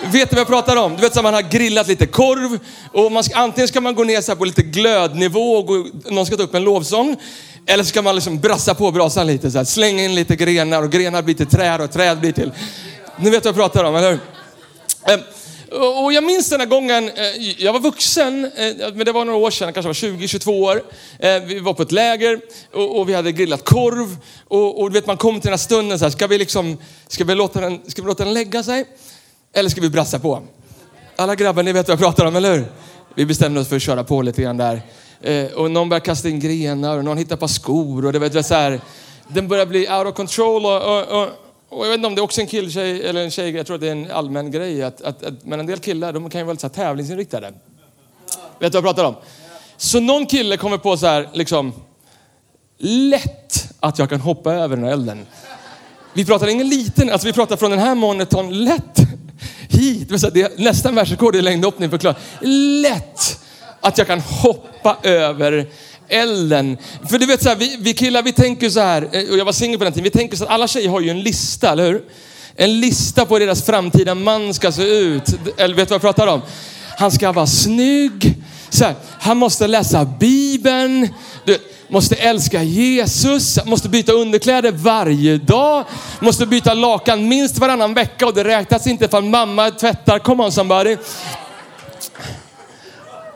Vet 0.05 0.31
du 0.31 0.35
vad 0.35 0.41
jag 0.41 0.47
pratar 0.47 0.77
om? 0.77 0.97
Du 0.97 1.03
vet 1.03 1.15
så 1.15 1.23
man 1.23 1.35
har 1.35 1.43
grillat 1.43 1.89
lite 1.89 2.07
korv 2.07 2.59
och 2.93 3.13
man 3.13 3.25
ska, 3.25 3.37
antingen 3.37 3.69
ska 3.69 3.81
man 3.81 3.95
gå 3.95 4.05
ner 4.05 4.21
så 4.21 4.37
på 4.37 4.45
lite 4.45 4.63
glödnivå 4.63 5.53
och 5.53 5.67
gå, 5.67 5.87
någon 6.11 6.27
ska 6.27 6.37
ta 6.37 6.43
upp 6.43 6.55
en 6.55 6.65
lovsång. 6.65 7.17
Eller 7.67 7.85
så 7.85 7.89
ska 7.89 8.03
man 8.03 8.15
liksom 8.15 8.41
brassa 8.41 8.75
på 8.75 8.91
brasan 8.91 9.27
lite 9.27 9.51
så 9.51 9.59
här, 9.59 9.65
slänga 9.65 10.05
in 10.05 10.15
lite 10.15 10.37
grenar 10.37 10.83
och 10.83 10.91
grenar 10.91 11.23
blir 11.23 11.35
till 11.35 11.47
träd 11.47 11.81
och 11.81 11.93
träd 11.93 12.21
blir 12.21 12.33
till... 12.33 12.53
Ni 13.17 13.31
vet 13.31 13.45
vad 13.45 13.49
jag 13.49 13.57
pratar 13.57 13.85
om, 13.85 13.97
eller 13.97 14.11
hur? 14.11 14.21
Ehm, 15.13 15.21
och 15.71 16.13
jag 16.13 16.25
minns 16.25 16.51
den 16.51 16.61
här 16.61 16.67
gången, 16.67 17.09
eh, 17.09 17.63
jag 17.63 17.73
var 17.73 17.81
vuxen, 17.81 18.45
eh, 18.45 18.75
men 18.95 19.07
det 19.07 19.13
var 19.13 19.25
några 19.25 19.39
år 19.39 19.51
sedan, 19.51 19.73
kanske 19.73 19.89
var 19.89 19.95
20-22 19.95 20.51
år. 20.51 20.83
Eh, 21.19 21.43
vi 21.43 21.59
var 21.59 21.75
på 21.75 21.83
ett 21.83 21.93
läger 21.93 22.41
och 22.73 23.09
vi 23.09 23.15
hade 23.15 23.33
grillat 23.33 23.65
korv. 23.65 24.17
Och, 24.49 24.81
och 24.81 24.91
du 24.91 24.95
vet, 24.95 25.07
man 25.07 25.17
kom 25.17 25.35
till 25.35 25.49
den 25.49 25.53
här 25.53 25.59
stunden, 25.59 25.99
så 25.99 26.05
här, 26.05 26.11
ska, 26.11 26.27
vi 26.27 26.39
liksom, 26.39 26.79
ska, 27.09 27.25
vi 27.25 27.35
låta 27.35 27.61
den, 27.61 27.81
ska 27.87 28.03
vi 28.03 28.09
låta 28.09 28.25
den 28.25 28.35
lägga 28.35 28.63
sig? 28.63 28.85
Eller 29.53 29.71
ska 29.71 29.81
vi 29.81 29.91
brassa 29.91 30.19
på? 30.19 30.43
Alla 31.17 31.35
grabbar, 31.35 31.63
ni 31.63 31.73
vet 31.73 31.89
vad 31.89 31.93
jag 31.93 32.01
pratar 32.01 32.27
om, 32.27 32.37
eller 32.37 32.57
hur? 32.57 32.65
Vi 33.15 33.27
bestämde 33.27 33.61
oss 33.61 33.69
för 33.69 33.77
att 33.77 33.83
köra 33.83 34.05
på 34.05 34.23
lite 34.23 34.43
grann 34.43 34.57
där. 34.57 34.83
Och 35.55 35.71
någon 35.71 35.89
började 35.89 36.07
kasta 36.07 36.29
in 36.29 36.41
grenar 36.41 36.99
och 36.99 37.05
någon 37.05 37.19
hittade 37.19 37.35
ett 37.35 37.41
par 37.41 37.47
skor. 37.47 38.07
Och 38.07 38.13
det 38.13 38.19
var 38.19 38.43
så 38.43 38.55
här, 38.55 38.81
den 39.29 39.49
började 39.49 39.71
bli 39.71 39.89
out 39.89 40.07
of 40.07 40.15
control. 40.15 40.67
och, 40.67 40.83
och, 40.83 41.23
och 41.23 41.29
och 41.69 41.85
jag 41.85 41.91
vet 41.91 41.97
inte 41.97 42.07
om 42.07 42.15
det 42.15 42.21
är 42.21 42.25
också 42.25 42.41
en 42.41 42.47
killtjej 42.47 43.07
eller 43.07 43.25
en 43.25 43.31
tjej, 43.31 43.51
jag 43.51 43.67
tror 43.67 43.75
att 43.75 43.81
det 43.81 43.89
är 43.89 43.93
en 43.93 44.11
allmän 44.11 44.51
grej. 44.51 44.83
Att, 44.83 45.03
att, 45.03 45.23
att 45.23 45.45
men 45.45 45.61
en 45.61 45.67
del 45.67 45.79
killar 45.79 46.13
de 46.13 46.31
kan 46.31 46.41
ju 46.41 46.45
vara 46.45 46.53
lite 46.53 46.61
så 46.61 46.69
tävlingsinriktade. 46.69 47.47
Vet 47.47 47.53
du 48.59 48.65
vad 48.69 48.75
jag 48.75 48.85
pratar 48.85 49.05
om? 49.05 49.15
Så 49.77 50.01
någon 50.01 50.27
kille 50.27 50.57
kommer 50.57 50.79
på 50.79 50.97
så 50.97 51.07
här, 51.07 51.29
liksom, 51.33 51.73
lätt 52.79 53.75
att 53.81 53.99
jag 53.99 54.11
kan 54.11 54.21
hoppa 54.21 54.55
över 54.55 54.77
den 54.77 54.85
här 54.85 54.93
elden. 54.93 55.27
Vi 56.13 56.25
pratar 56.25 56.47
ingen 56.47 56.69
liten, 56.69 57.11
alltså 57.11 57.27
vi 57.27 57.33
pratar 57.33 57.57
från 57.57 57.71
den 57.71 57.81
här 57.81 57.95
monitorn 57.95 58.65
lätt 58.65 58.99
hit. 59.69 60.09
Det 60.09 60.41
är 60.41 60.63
nästan 60.63 60.95
världsrekord 60.95 61.37
i 61.37 61.43
längdhoppning 61.43 61.91
förklarar. 61.91 62.19
Lätt 62.83 63.45
att 63.81 63.99
jag 63.99 64.07
kan 64.07 64.21
hoppa 64.21 64.97
över 65.03 65.69
elden. 66.09 66.79
För 67.11 67.19
du 67.19 67.27
vet 67.27 67.43
så 67.43 67.49
här, 67.49 67.57
vi, 67.57 67.77
vi 67.81 67.95
killar 67.95 68.23
vi 68.23 68.33
tänker 68.33 68.71
så 68.71 68.81
här, 68.81 69.09
eh, 69.13 69.31
och 69.31 69.39
jag 69.39 69.45
var 69.45 69.53
singel 69.53 69.79
på 69.79 69.85
den 69.85 69.93
tiden, 69.93 70.05
vi 70.05 70.11
tänker 70.11 70.37
så 70.37 70.45
att 70.45 70.51
alla 70.51 70.69
tjejer 70.69 70.89
har 70.89 71.01
ju 71.01 71.11
en 71.11 71.21
lista, 71.21 71.73
eller 71.73 71.87
hur? 71.87 72.03
En 72.57 72.81
lista 72.81 73.27
på 73.27 73.35
hur 73.35 73.47
deras 73.47 73.63
framtida 73.63 74.15
man 74.15 74.55
ska 74.55 74.73
se 74.73 74.83
ut. 74.83 75.25
Eller 75.57 75.75
vet 75.75 75.89
du 75.89 75.93
vad 75.93 75.95
jag 75.95 76.01
pratar 76.01 76.27
om? 76.27 76.43
Han 76.99 77.11
ska 77.11 77.33
vara 77.33 77.47
snygg. 77.47 78.35
Så 78.69 78.85
här, 78.85 78.95
han 79.21 79.37
måste 79.37 79.67
läsa 79.67 80.05
Bibeln. 80.05 81.09
Du, 81.45 81.59
måste 81.89 82.15
älska 82.15 82.63
Jesus, 82.63 83.65
måste 83.65 83.89
byta 83.89 84.13
underkläder 84.13 84.73
varje 84.73 85.39
dag, 85.39 85.85
måste 86.21 86.47
byta 86.47 86.75
lakan 86.75 87.29
minst 87.29 87.59
varannan 87.59 87.95
vecka 87.95 88.27
och 88.27 88.35
det 88.35 88.45
räknas 88.45 88.87
inte 88.87 89.09
för 89.09 89.21
mamma 89.21 89.71
tvättar. 89.71 90.19
Come 90.19 90.45
on 90.45 90.53
somebody. 90.53 90.97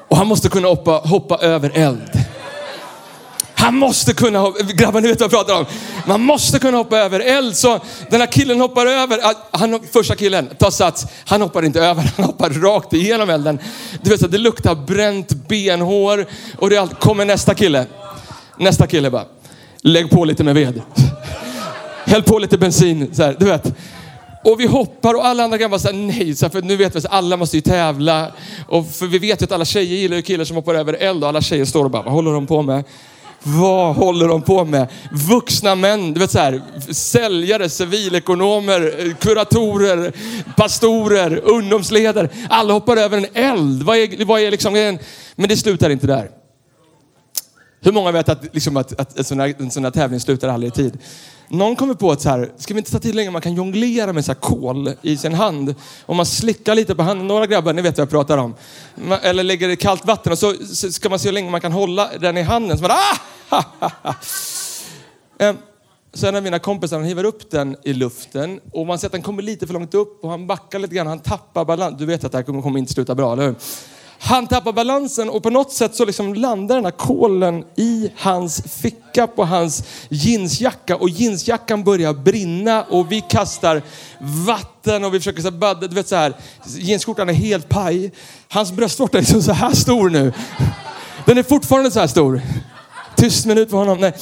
Och 0.09 0.17
han 0.17 0.27
måste 0.27 0.49
kunna 0.49 0.69
hoppa, 0.69 0.93
hoppa 0.93 1.37
över 1.37 1.71
eld. 1.75 2.22
Han 3.63 3.77
måste 3.77 4.15
kunna 4.15 4.39
hoppa, 4.39 4.63
grabbar 4.63 5.01
ni 5.01 5.09
vet 5.09 5.21
vad 5.21 5.33
jag 5.33 5.47
pratar 5.47 5.61
om. 5.61 5.67
Man 6.07 6.21
måste 6.21 6.59
kunna 6.59 6.77
hoppa 6.77 6.99
över 6.99 7.21
eld. 7.21 7.57
Så 7.57 7.81
den 8.11 8.21
här 8.21 8.33
killen 8.33 8.61
hoppar 8.61 8.87
över, 8.87 9.19
ah, 9.23 9.35
han, 9.51 9.81
första 9.93 10.15
killen, 10.15 10.49
ta 10.59 10.71
sats, 10.71 11.07
han 11.25 11.43
hoppar 11.43 11.65
inte 11.65 11.81
över, 11.81 12.13
han 12.17 12.25
hoppar 12.25 12.51
rakt 12.51 12.93
igenom 12.93 13.31
elden. 13.31 13.59
Du 14.03 14.11
vet, 14.11 14.33
det 14.33 14.39
luktar 14.39 14.75
bränt 14.75 15.49
benhår 15.49 16.27
och 16.59 16.71
det 16.71 17.01
kommer 17.01 17.25
nästa 17.25 17.55
kille. 17.55 17.87
Nästa 18.59 18.87
kille 18.87 19.11
bara, 19.11 19.25
lägg 19.83 20.11
på 20.11 20.25
lite 20.25 20.45
med 20.45 20.55
ved. 20.55 20.83
Häll 22.05 22.23
på 22.23 22.39
lite 22.39 22.59
bensin, 22.59 23.15
så 23.15 23.23
här, 23.23 23.37
du 23.39 23.47
vet. 23.47 23.75
Och 24.45 24.61
vi 24.61 24.67
hoppar 24.67 25.15
och 25.15 25.27
alla 25.27 25.45
andra 25.45 25.59
grabbar 25.59 25.79
säger 25.79 25.99
nej, 25.99 26.35
så 26.35 26.45
här, 26.47 26.51
för 26.51 26.63
nu 26.63 26.77
vet 26.77 26.95
vi 26.95 26.99
att 26.99 27.13
alla 27.13 27.37
måste 27.37 27.57
ju 27.57 27.61
tävla. 27.61 28.33
Och 28.69 28.91
för 28.91 29.07
vi 29.07 29.19
vet 29.19 29.43
ju 29.43 29.45
att 29.45 29.53
alla 29.53 29.65
tjejer 29.65 29.97
gillar 29.97 30.17
ju 30.17 30.23
killar 30.23 30.45
som 30.45 30.57
hoppar 30.57 30.75
över 30.75 30.93
eld 30.93 31.23
och 31.23 31.29
alla 31.29 31.41
tjejer 31.41 31.65
står 31.65 31.85
och 31.85 31.91
bara, 31.91 32.03
vad 32.03 32.13
håller 32.13 32.33
de 32.33 32.47
på 32.47 32.63
med? 32.63 32.85
Vad 33.43 33.97
håller 33.97 34.29
de 34.29 34.43
på 34.43 34.65
med? 34.65 34.89
Vuxna 35.29 35.75
män, 35.75 36.15
du 36.15 36.21
vet 36.21 36.31
så 36.31 36.39
här, 36.39 36.63
säljare, 36.93 37.69
civilekonomer, 37.69 39.15
kuratorer, 39.21 40.13
pastorer, 40.57 41.41
ungdomsledare. 41.45 42.29
Alla 42.49 42.73
hoppar 42.73 42.97
över 42.97 43.19
en 43.19 43.27
eld. 43.35 43.83
Vad 43.83 43.97
är, 43.97 44.25
vad 44.25 44.41
är 44.41 44.51
liksom, 44.51 44.99
men 45.37 45.49
det 45.49 45.57
slutar 45.57 45.91
inte 45.91 46.07
där. 46.07 46.42
Hur 47.85 47.93
många 47.93 48.13
vet 48.13 48.29
att, 48.29 48.55
liksom, 48.55 48.77
att, 48.77 49.01
att 49.01 49.19
en, 49.19 49.25
sån 49.25 49.41
här, 49.41 49.55
en 49.59 49.71
sån 49.71 49.85
här 49.85 49.91
tävling 49.91 50.21
slutar 50.21 50.49
aldrig 50.49 50.73
i 50.73 50.75
tid? 50.75 50.99
Någon 51.49 51.77
kommer 51.77 51.95
på 51.95 52.11
att 52.11 52.21
så 52.21 52.29
här, 52.29 52.51
ska 52.57 52.75
vi 52.75 52.79
inte 52.79 52.91
ta 52.91 52.99
till 52.99 53.17
längre? 53.17 53.31
man 53.31 53.43
kan 53.43 53.55
jonglera 53.55 54.13
med 54.13 54.25
så 54.25 54.33
här 54.33 54.41
kol 54.41 54.93
i 55.03 55.17
sin 55.17 55.35
hand. 55.35 55.75
Om 56.07 56.17
man 56.17 56.27
slickar 56.27 56.75
lite 56.75 56.95
på 56.95 57.03
handen. 57.03 57.27
Några 57.27 57.47
grabbar, 57.47 57.73
ni 57.73 57.83
vet 57.83 57.99
vad 57.99 58.03
jag 58.03 58.11
pratar 58.11 58.39
om. 58.39 58.55
Eller 59.23 59.43
lägger 59.43 59.67
det 59.67 59.73
i 59.73 59.77
kallt 59.77 60.07
vatten 60.07 60.33
och 60.33 60.39
så 60.39 60.55
ska 60.93 61.09
man 61.09 61.19
se 61.19 61.29
hur 61.29 61.33
länge 61.33 61.51
man 61.51 61.61
kan 61.61 61.73
hålla 61.73 62.11
den 62.21 62.37
i 62.37 62.43
handen. 62.43 62.79
Så 62.79 62.83
man, 62.83 62.91
ah! 62.91 64.15
Ehm, 65.39 65.57
så 66.15 66.27
en 66.27 66.37
av 66.37 66.43
mina 66.43 66.59
kompisar 66.59 66.97
han 66.97 67.07
hivar 67.07 67.25
upp 67.25 67.51
den 67.51 67.77
i 67.85 67.93
luften 67.93 68.61
och 68.73 68.87
man 68.87 68.99
ser 68.99 69.07
att 69.07 69.13
den 69.13 69.23
kommer 69.23 69.43
lite 69.43 69.67
för 69.67 69.75
långt 69.75 69.95
upp 69.95 70.25
och 70.25 70.31
han 70.31 70.47
backar 70.47 70.79
lite 70.79 70.95
grann. 70.95 71.07
Han 71.07 71.21
tappar 71.21 71.65
balans. 71.65 71.99
Du 71.99 72.07
vet 72.07 72.25
att 72.25 72.33
det 72.33 72.39
här 72.39 72.45
kommer 72.45 72.79
inte 72.79 72.93
sluta 72.93 73.15
bra, 73.15 73.33
eller 73.33 73.43
hur? 73.43 73.55
Han 74.25 74.47
tappar 74.47 74.73
balansen 74.73 75.31
och 75.31 75.43
på 75.43 75.51
något 75.51 75.73
sätt 75.73 75.95
så 75.95 76.05
liksom 76.05 76.35
landar 76.35 76.75
den 76.75 76.85
här 76.85 76.93
kolen 76.93 77.65
i 77.77 78.11
hans 78.17 78.63
ficka 78.63 79.27
på 79.27 79.45
hans 79.45 79.85
jeansjacka 80.09 80.97
och 80.97 81.09
jeansjackan 81.09 81.85
börjar 81.85 82.15
brinna 82.15 82.83
och 82.83 83.13
vi 83.13 83.21
kastar 83.21 83.83
vatten 84.21 85.05
och 85.05 85.15
vi 85.15 85.19
försöker 85.19 85.43
så 85.43 85.51
här, 85.51 85.59
badda, 85.59 85.87
du 85.87 85.95
vet 85.95 86.09
så 86.09 86.17
här, 86.17 86.37
jeansskjortan 86.67 87.29
är 87.29 87.33
helt 87.33 87.69
paj. 87.69 88.13
Hans 88.49 88.73
bröstvårta 88.73 89.19
är 89.19 89.23
liksom 89.23 89.43
så 89.43 89.53
här 89.53 89.75
stor 89.75 90.11
nu. 90.11 90.33
Den 91.25 91.39
är 91.39 91.43
fortfarande 91.43 91.91
så 91.91 92.01
här 92.01 92.07
stor. 92.07 92.43
Tyst 93.17 93.47
minut 93.47 93.71
för 93.71 93.77
honom. 93.77 94.01
Nej. 94.01 94.15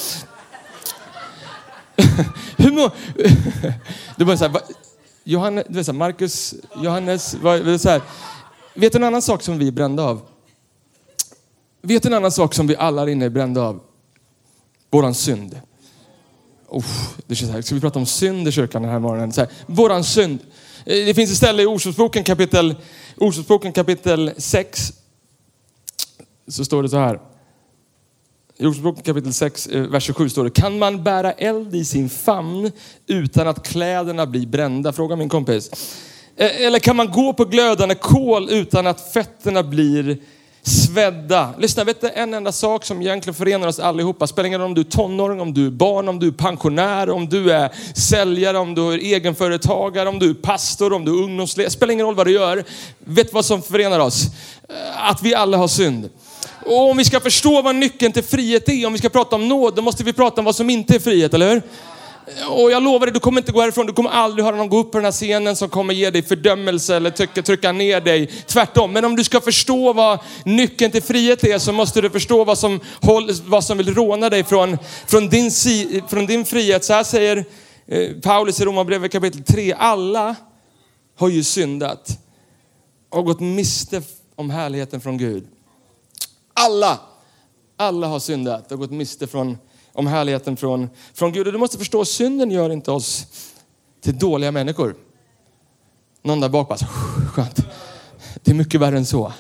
Hur 2.56 2.72
må... 2.72 2.90
Du 4.16 4.24
bara 4.24 4.36
så 4.36 4.48
här, 4.48 4.60
Johannes, 5.24 5.64
du 5.68 5.74
vet 5.74 5.86
så 5.86 5.92
här, 5.92 5.98
Marcus, 5.98 6.54
Johannes, 6.82 7.30
så 7.82 7.88
här, 7.88 8.00
Vet 8.74 8.92
du 8.92 8.98
en 8.98 9.04
annan 9.04 9.22
sak 9.22 9.42
som 9.42 9.58
vi 9.58 9.68
är 9.68 9.72
brända 9.72 10.02
av? 10.02 10.20
Vet 11.82 12.02
du 12.02 12.08
en 12.08 12.14
annan 12.14 12.32
sak 12.32 12.54
som 12.54 12.66
vi 12.66 12.76
alla 12.76 13.00
här 13.00 13.08
inne 13.08 13.24
är 13.24 13.30
brända 13.30 13.62
av? 13.62 13.80
Våran 14.90 15.14
synd. 15.14 15.60
Oh, 16.68 16.84
det 17.26 17.34
känns 17.34 17.52
här. 17.52 17.62
Ska 17.62 17.74
vi 17.74 17.80
prata 17.80 17.98
om 17.98 18.06
synd 18.06 18.48
i 18.48 18.52
kyrkan 18.52 18.82
den 18.82 18.90
här 18.90 18.98
morgonen? 18.98 19.32
Så 19.32 19.40
här, 19.40 19.50
våran 19.66 20.04
synd. 20.04 20.40
Eh, 20.84 21.06
det 21.06 21.14
finns 21.14 21.30
ett 21.30 21.36
ställe 21.36 21.62
i 21.62 21.66
Ordspråksboken 21.66 22.24
kapitel, 22.24 22.74
Ordspråksboken 23.16 23.72
kapitel 23.72 24.32
6. 24.36 24.92
Så 26.48 26.64
står 26.64 26.82
det 26.82 26.88
så 26.88 26.98
här. 26.98 27.20
I 28.56 28.66
Ordspråksboken 28.66 29.02
kapitel 29.02 29.32
6, 29.34 29.66
eh, 29.66 29.82
vers 29.82 30.02
27 30.02 30.28
står 30.28 30.44
det. 30.44 30.50
Kan 30.50 30.78
man 30.78 31.04
bära 31.04 31.32
eld 31.32 31.74
i 31.74 31.84
sin 31.84 32.10
famn 32.10 32.72
utan 33.06 33.48
att 33.48 33.68
kläderna 33.68 34.26
blir 34.26 34.46
brända? 34.46 34.92
Fråga 34.92 35.16
min 35.16 35.28
kompis. 35.28 35.70
Eh, 36.40 36.66
eller 36.66 36.78
kan 36.78 36.96
man 36.96 37.10
gå 37.10 37.32
på 37.32 37.44
glödande 37.44 37.94
kol 37.94 38.50
utan 38.50 38.86
att 38.86 39.12
fötterna 39.12 39.62
blir 39.62 40.18
svedda? 40.62 41.48
Lyssna, 41.58 41.84
vet 41.84 42.00
du 42.00 42.10
en 42.14 42.34
enda 42.34 42.52
sak 42.52 42.84
som 42.84 43.02
egentligen 43.02 43.34
förenar 43.34 43.68
oss 43.68 43.78
allihopa? 43.78 44.26
Spelar 44.26 44.46
ingen 44.46 44.60
roll 44.60 44.68
om 44.68 44.74
du 44.74 44.80
är 44.80 44.84
tonåring, 44.84 45.40
om 45.40 45.54
du 45.54 45.66
är 45.66 45.70
barn, 45.70 46.08
om 46.08 46.18
du 46.18 46.26
är 46.26 46.32
pensionär, 46.32 47.10
om 47.10 47.28
du 47.28 47.52
är 47.52 47.70
säljare, 47.94 48.58
om 48.58 48.74
du 48.74 48.92
är 48.92 48.98
egenföretagare, 48.98 50.08
om 50.08 50.18
du 50.18 50.30
är 50.30 50.34
pastor, 50.34 50.92
om 50.92 51.04
du 51.04 51.10
är 51.18 51.22
ungdomsledare. 51.22 51.70
Spelar 51.70 51.92
ingen 51.92 52.06
roll 52.06 52.14
vad 52.14 52.26
du 52.26 52.32
gör. 52.32 52.64
Vet 52.98 53.26
du 53.26 53.32
vad 53.32 53.44
som 53.44 53.62
förenar 53.62 54.00
oss? 54.00 54.26
Eh, 54.68 55.10
att 55.10 55.22
vi 55.22 55.34
alla 55.34 55.56
har 55.56 55.68
synd. 55.68 56.08
Och 56.66 56.90
om 56.90 56.96
vi 56.96 57.04
ska 57.04 57.20
förstå 57.20 57.62
vad 57.62 57.74
nyckeln 57.74 58.12
till 58.12 58.24
frihet 58.24 58.68
är, 58.68 58.86
om 58.86 58.92
vi 58.92 58.98
ska 58.98 59.08
prata 59.08 59.36
om 59.36 59.48
nåd, 59.48 59.74
då 59.74 59.82
måste 59.82 60.04
vi 60.04 60.12
prata 60.12 60.40
om 60.40 60.44
vad 60.44 60.56
som 60.56 60.70
inte 60.70 60.94
är 60.94 61.00
frihet, 61.00 61.34
eller 61.34 61.50
hur? 61.50 61.62
Och 62.48 62.70
jag 62.70 62.82
lovar 62.82 63.06
dig, 63.06 63.12
du 63.12 63.20
kommer 63.20 63.40
inte 63.40 63.52
gå 63.52 63.60
härifrån, 63.60 63.86
du 63.86 63.92
kommer 63.92 64.10
aldrig 64.10 64.44
höra 64.44 64.56
någon 64.56 64.68
gå 64.68 64.78
upp 64.78 64.92
på 64.92 64.98
den 64.98 65.04
här 65.04 65.12
scenen 65.12 65.56
som 65.56 65.68
kommer 65.68 65.94
ge 65.94 66.10
dig 66.10 66.22
fördömelse 66.22 66.96
eller 66.96 67.10
trycka, 67.10 67.42
trycka 67.42 67.72
ner 67.72 68.00
dig. 68.00 68.26
Tvärtom. 68.26 68.92
Men 68.92 69.04
om 69.04 69.16
du 69.16 69.24
ska 69.24 69.40
förstå 69.40 69.92
vad 69.92 70.18
nyckeln 70.44 70.92
till 70.92 71.02
frihet 71.02 71.44
är 71.44 71.58
så 71.58 71.72
måste 71.72 72.00
du 72.00 72.10
förstå 72.10 72.44
vad 72.44 72.58
som, 72.58 72.80
håll, 73.00 73.30
vad 73.46 73.64
som 73.64 73.78
vill 73.78 73.94
råna 73.94 74.30
dig 74.30 74.44
från, 74.44 74.78
från, 75.06 75.28
din, 75.28 75.50
från 76.08 76.26
din 76.26 76.44
frihet. 76.44 76.84
Så 76.84 76.92
här 76.92 77.04
säger 77.04 77.44
eh, 77.86 78.10
Paulus 78.22 78.60
i 78.60 78.64
Romarbrevet 78.64 79.12
kapitel 79.12 79.42
3. 79.42 79.74
Alla 79.78 80.36
har 81.18 81.28
ju 81.28 81.44
syndat 81.44 82.18
och 83.10 83.24
gått 83.24 83.40
miste 83.40 84.02
om 84.36 84.50
härligheten 84.50 85.00
från 85.00 85.18
Gud. 85.18 85.46
Alla, 86.54 86.98
alla 87.76 88.06
har 88.06 88.18
syndat 88.18 88.72
och 88.72 88.78
gått 88.78 88.90
miste 88.90 89.26
från 89.26 89.58
om 89.92 90.06
härligheten 90.06 90.56
från, 90.56 90.88
från 91.14 91.32
Gud. 91.32 91.46
Och 91.46 91.52
du 91.52 91.58
måste 91.58 91.78
förstå, 91.78 92.04
synden 92.04 92.50
gör 92.50 92.70
inte 92.70 92.90
oss 92.90 93.26
till 94.00 94.18
dåliga 94.18 94.52
människor. 94.52 94.96
Någon 96.22 96.40
där 96.40 96.48
bak 96.48 96.68
bara, 96.68 96.78
skönt. 97.32 97.56
Det 98.42 98.50
är 98.50 98.54
mycket 98.54 98.80
värre 98.80 98.96
än 98.96 99.06
så. 99.06 99.32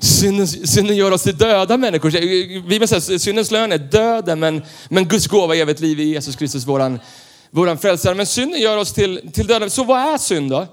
Synden, 0.00 0.48
synden 0.48 0.96
gör 0.96 1.10
oss 1.10 1.22
till 1.22 1.36
döda 1.36 1.76
människor. 1.76 2.10
Vi 2.68 2.86
säga, 2.86 3.18
syndens 3.18 3.50
lön 3.50 3.72
är 3.72 3.78
döden, 3.78 4.40
men, 4.40 4.62
men 4.88 5.08
Guds 5.08 5.26
gåva 5.26 5.56
är 5.56 5.60
evigt 5.60 5.80
liv 5.80 6.00
i 6.00 6.04
Jesus 6.04 6.36
Kristus, 6.36 6.66
våran, 6.66 7.00
våran 7.50 7.78
frälsare. 7.78 8.14
Men 8.14 8.26
synden 8.26 8.60
gör 8.60 8.76
oss 8.76 8.92
till, 8.92 9.30
till 9.32 9.46
döda. 9.46 9.70
Så 9.70 9.84
vad 9.84 10.14
är 10.14 10.18
synd 10.18 10.50
då? 10.50 10.66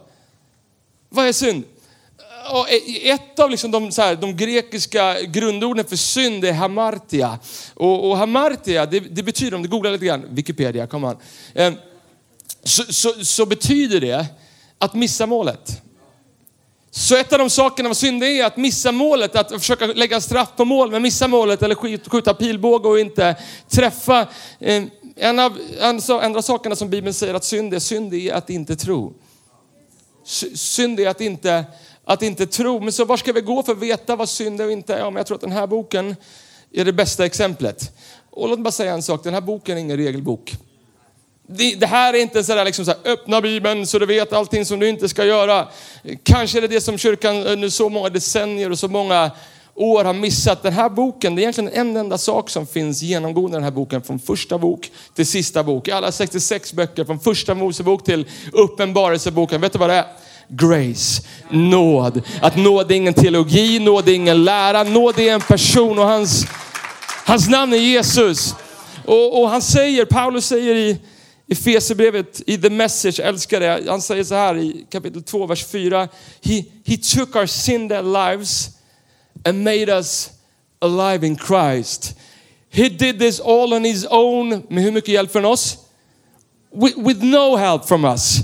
Vad 1.09 1.27
är 1.27 1.33
synd? 1.33 1.63
Och 2.49 2.69
eh, 2.69 3.13
ett 3.13 3.39
av 3.39 3.51
liksom 3.51 3.71
de, 3.71 3.83
här, 3.83 4.15
de, 4.15 4.37
grekiska 4.37 5.21
grundorden 5.21 5.85
för 5.85 5.95
synd 5.95 6.45
är 6.45 6.53
hamartia. 6.53 7.39
Och, 7.73 8.09
och 8.09 8.17
hamartia, 8.17 8.85
det, 8.85 8.99
det, 8.99 9.23
betyder, 9.23 9.55
om 9.55 9.63
du 9.63 9.69
googlar 9.69 9.91
lite 9.91 10.05
grann, 10.05 10.25
Wikipedia, 10.29 10.87
kom 10.87 11.03
an. 11.03 11.17
Eh, 11.53 11.73
så, 12.63 12.83
så, 12.83 13.25
så, 13.25 13.45
betyder 13.45 14.01
det 14.01 14.25
att 14.77 14.93
missa 14.93 15.25
målet. 15.25 15.81
Så 16.91 17.15
ett 17.15 17.33
av 17.33 17.39
de 17.39 17.49
sakerna 17.49 17.89
med 17.89 17.97
synd 17.97 18.23
är 18.23 18.45
att 18.45 18.57
missa 18.57 18.91
målet, 18.91 19.35
att 19.35 19.51
försöka 19.51 19.85
lägga 19.85 20.21
straff 20.21 20.49
på 20.55 20.65
mål, 20.65 20.91
men 20.91 21.01
missa 21.01 21.27
målet 21.27 21.63
eller 21.63 21.75
skjuta 22.09 22.33
pilbåge 22.33 22.89
och 22.89 22.99
inte 22.99 23.35
träffa. 23.69 24.27
Eh, 24.59 24.83
en 25.15 25.39
av 25.39 25.57
andra 26.21 26.41
sakerna 26.41 26.75
som 26.75 26.89
Bibeln 26.89 27.13
säger 27.13 27.33
att 27.33 27.43
synd 27.43 27.73
är, 27.73 27.79
synd 27.79 28.13
är 28.13 28.33
att 28.33 28.49
inte 28.49 28.75
tro. 28.75 29.13
Synd 30.53 30.99
är 30.99 31.07
att 31.07 31.21
inte 31.21 31.65
att 32.05 32.21
inte 32.21 32.45
tro. 32.45 32.79
Men 32.79 32.91
så 32.91 33.05
var 33.05 33.17
ska 33.17 33.33
vi 33.33 33.41
gå 33.41 33.63
för 33.63 33.71
att 33.71 33.79
veta 33.79 34.15
vad 34.15 34.29
synd 34.29 34.61
är 34.61 34.65
och 34.65 34.71
inte 34.71 34.95
är? 34.95 34.99
Ja, 34.99 35.09
men 35.09 35.17
jag 35.17 35.27
tror 35.27 35.35
att 35.35 35.41
den 35.41 35.51
här 35.51 35.67
boken 35.67 36.15
är 36.73 36.85
det 36.85 36.93
bästa 36.93 37.25
exemplet. 37.25 37.97
Och 38.29 38.49
låt 38.49 38.59
mig 38.59 38.63
bara 38.63 38.71
säga 38.71 38.93
en 38.93 39.03
sak, 39.03 39.23
den 39.23 39.33
här 39.33 39.41
boken 39.41 39.77
är 39.77 39.81
ingen 39.81 39.97
regelbok. 39.97 40.53
Det, 41.47 41.75
det 41.75 41.87
här 41.87 42.13
är 42.13 42.17
inte 42.17 42.43
sådär 42.43 42.65
liksom 42.65 42.85
så 42.85 42.91
här, 42.91 43.11
öppna 43.11 43.41
bibeln 43.41 43.87
så 43.87 43.99
du 43.99 44.05
vet 44.05 44.33
allting 44.33 44.65
som 44.65 44.79
du 44.79 44.89
inte 44.89 45.09
ska 45.09 45.25
göra. 45.25 45.67
Kanske 46.23 46.59
är 46.59 46.61
det 46.61 46.67
det 46.67 46.81
som 46.81 46.97
kyrkan 46.97 47.35
under 47.45 47.69
så 47.69 47.89
många 47.89 48.09
decennier 48.09 48.69
och 48.69 48.79
så 48.79 48.87
många 48.87 49.31
år 49.75 50.03
har 50.03 50.13
missat. 50.13 50.63
Den 50.63 50.73
här 50.73 50.89
boken, 50.89 51.35
det 51.35 51.39
är 51.39 51.43
egentligen 51.43 51.73
en 51.73 51.97
enda 51.97 52.17
sak 52.17 52.49
som 52.49 52.67
finns 52.67 53.01
genomgående 53.01 53.55
i 53.55 53.57
den 53.57 53.63
här 53.63 53.71
boken. 53.71 54.01
Från 54.01 54.19
första 54.19 54.57
bok 54.57 54.91
till 55.15 55.25
sista 55.25 55.63
bok. 55.63 55.87
Alla 55.87 56.11
66 56.11 56.73
böcker 56.73 57.05
från 57.05 57.19
första 57.19 57.55
Mosebok 57.55 58.03
till 58.03 58.25
uppenbarelseboken. 58.51 59.61
Vet 59.61 59.73
du 59.73 59.79
vad 59.79 59.89
det 59.89 59.95
är? 59.95 60.05
Grace, 60.51 61.23
nåd. 61.49 62.21
Att 62.41 62.57
nåd 62.57 62.91
är 62.91 62.95
ingen 62.95 63.13
teologi, 63.13 63.79
nåd 63.79 64.09
är 64.09 64.13
ingen 64.13 64.43
lära, 64.43 64.83
nåd 64.83 65.19
är 65.19 65.33
en 65.33 65.41
person 65.41 65.99
och 65.99 66.05
hans, 66.05 66.45
hans 67.25 67.49
namn 67.49 67.73
är 67.73 67.77
Jesus. 67.77 68.55
Och, 69.05 69.41
och 69.41 69.49
han 69.49 69.61
säger, 69.61 70.05
Paulus 70.05 70.45
säger 70.45 70.75
i, 70.75 70.99
Efesierbrevet 71.51 72.41
i 72.47 72.57
The 72.57 72.69
Message, 72.69 73.19
älskar 73.19 73.59
det. 73.59 73.83
Han 73.87 74.01
säger 74.01 74.23
så 74.23 74.35
här 74.35 74.57
i 74.57 74.85
kapitel 74.91 75.23
2, 75.23 75.45
vers 75.45 75.65
4. 75.65 76.07
He, 76.41 76.63
he 76.85 76.97
took 76.97 77.35
our 77.35 77.45
sin 77.45 77.87
dead 77.87 78.05
lives 78.05 78.69
and 79.45 79.63
made 79.63 79.97
us 79.97 80.29
alive 80.79 81.27
in 81.27 81.37
Christ. 81.37 82.15
He 82.69 82.89
did 82.89 83.19
this 83.19 83.39
all 83.39 83.73
on 83.73 83.83
his 83.83 84.05
own, 84.09 84.63
med 84.69 84.83
hur 84.83 84.91
mycket 84.91 85.13
hjälp 85.13 85.31
från 85.31 85.45
oss? 85.45 85.77
With, 86.73 86.97
with 86.97 87.23
no 87.23 87.57
help 87.57 87.85
from 87.85 88.05
us. 88.05 88.39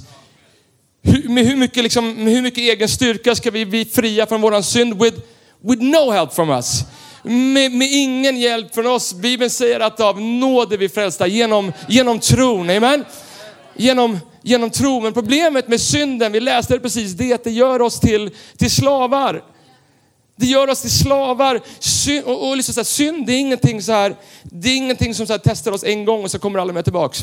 Hur, 1.07 1.29
med, 1.29 1.45
hur 1.45 1.55
mycket, 1.55 1.83
liksom, 1.83 2.11
med 2.11 2.33
hur 2.33 2.41
mycket 2.41 2.59
egen 2.59 2.89
styrka 2.89 3.35
ska 3.35 3.51
vi 3.51 3.65
bli 3.65 3.85
fria 3.85 4.25
från 4.25 4.41
våran 4.41 4.63
synd? 4.63 5.03
With, 5.03 5.17
with 5.61 5.83
no 5.83 6.11
help 6.11 6.33
from 6.33 6.49
us. 6.49 6.81
Med, 7.23 7.71
med, 7.71 7.87
ingen 7.91 8.37
hjälp 8.37 8.73
från 8.73 8.87
oss. 8.87 9.13
Bibeln 9.13 9.49
säger 9.49 9.79
att 9.79 9.99
av 9.99 10.21
nåd 10.21 10.73
är 10.73 10.77
vi 10.77 10.89
frälsta 10.89 11.27
genom, 11.27 11.73
genom 11.89 12.19
tron. 12.19 12.69
Amen? 12.69 13.05
Genom, 13.75 14.19
genom 14.41 14.69
tro. 14.69 15.01
Men 15.01 15.13
problemet 15.13 15.67
med 15.67 15.81
synden, 15.81 16.31
vi 16.31 16.39
läste 16.39 16.73
det 16.73 16.79
precis, 16.79 17.11
det 17.11 17.31
är 17.31 17.35
att 17.35 17.43
det 17.43 17.51
gör 17.51 17.81
oss 17.81 17.99
till, 17.99 18.31
till 18.57 18.71
slavar. 18.71 19.43
Det 20.35 20.45
gör 20.45 20.69
oss 20.69 20.81
till 20.81 20.91
slavar. 20.91 21.61
Synd, 21.79 22.25
och, 22.25 22.49
och 22.49 22.57
liksom 22.57 22.73
så 22.73 22.79
här, 22.79 22.85
synd 22.85 23.27
det 23.27 23.33
är 23.33 23.39
ingenting, 23.39 23.81
så 23.81 23.91
här, 23.91 24.15
det 24.43 24.69
är 24.69 24.75
ingenting 24.75 25.15
som 25.15 25.27
så 25.27 25.33
här, 25.33 25.41
testar 25.43 25.71
oss 25.71 25.83
en 25.83 26.05
gång 26.05 26.23
och 26.23 26.31
så 26.31 26.39
kommer 26.39 26.59
aldrig 26.59 26.75
mer 26.75 26.81
tillbaks. 26.81 27.19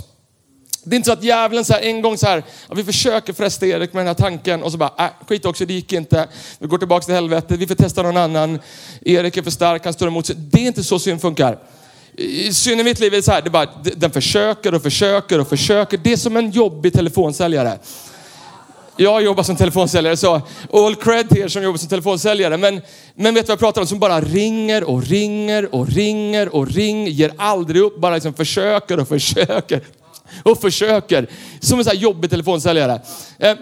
Det 0.85 0.95
är 0.95 0.97
inte 0.97 1.07
så 1.07 1.12
att 1.12 1.23
djävulen 1.23 1.64
så 1.64 1.73
här, 1.73 1.81
en 1.81 2.03
gång 2.03 2.19
så 2.19 2.26
här, 2.26 2.43
ja, 2.69 2.75
vi 2.75 2.85
försöker 2.85 3.33
fresta 3.33 3.67
Erik 3.67 3.93
med 3.93 4.00
den 4.00 4.07
här 4.07 4.14
tanken 4.14 4.62
och 4.62 4.73
så 4.73 4.79
bara, 4.79 4.93
äh, 4.99 5.26
skit 5.29 5.45
också, 5.47 5.67
det 5.67 5.75
gick 5.75 5.93
inte. 5.93 6.29
Vi 6.59 6.67
går 6.67 6.79
tillbaka 6.79 7.05
till 7.05 7.14
helvetet, 7.14 7.59
vi 7.59 7.67
får 7.67 7.75
testa 7.75 8.03
någon 8.03 8.17
annan. 8.17 8.59
Erik 9.05 9.37
är 9.37 9.43
för 9.43 9.50
stark, 9.50 9.85
han 9.85 9.93
står 9.93 10.09
emot 10.09 10.26
sig. 10.26 10.37
Det 10.38 10.59
är 10.59 10.67
inte 10.67 10.85
så 10.85 10.99
synd 10.99 11.21
funkar. 11.21 11.59
Synd 12.53 12.81
i 12.81 12.85
mitt 12.85 13.00
liv 13.00 13.14
är 13.14 13.21
så 13.21 13.33
här, 13.33 13.43
det 13.43 13.49
är 13.49 13.50
bara, 13.50 13.69
den 13.97 14.11
försöker 14.11 14.75
och 14.75 14.83
försöker 14.83 15.41
och 15.41 15.49
försöker. 15.49 15.99
Det 15.99 16.12
är 16.12 16.17
som 16.17 16.37
en 16.37 16.50
jobbig 16.50 16.93
telefonsäljare. 16.93 17.79
Jag 18.97 19.23
jobbar 19.23 19.43
som 19.43 19.57
telefonsäljare 19.57 20.17
så 20.17 20.43
all 20.73 20.95
cred 20.95 21.29
till 21.29 21.43
er 21.43 21.49
som 21.49 21.62
jobbar 21.62 21.79
som 21.79 21.88
telefonsäljare. 21.88 22.57
Men, 22.57 22.81
men 23.14 23.35
vet 23.35 23.47
du 23.47 23.50
vad 23.50 23.53
jag 23.53 23.59
pratar 23.59 23.81
om? 23.81 23.87
Som 23.87 23.99
bara 23.99 24.21
ringer 24.21 24.85
och 24.85 25.03
ringer 25.03 25.75
och 25.75 25.88
ringer 25.88 26.55
och 26.55 26.67
ringer, 26.67 27.11
ger 27.11 27.33
aldrig 27.37 27.83
upp, 27.83 28.00
bara 28.00 28.14
liksom 28.14 28.35
försöker 28.35 29.00
och 29.00 29.09
försöker 29.09 29.81
och 30.43 30.61
försöker. 30.61 31.31
Som 31.61 31.78
en 31.78 31.85
sån 31.85 31.90
här 31.90 32.02
jobbig 32.02 32.31
telefonsäljare. 32.31 33.00
Eh, 33.38 33.57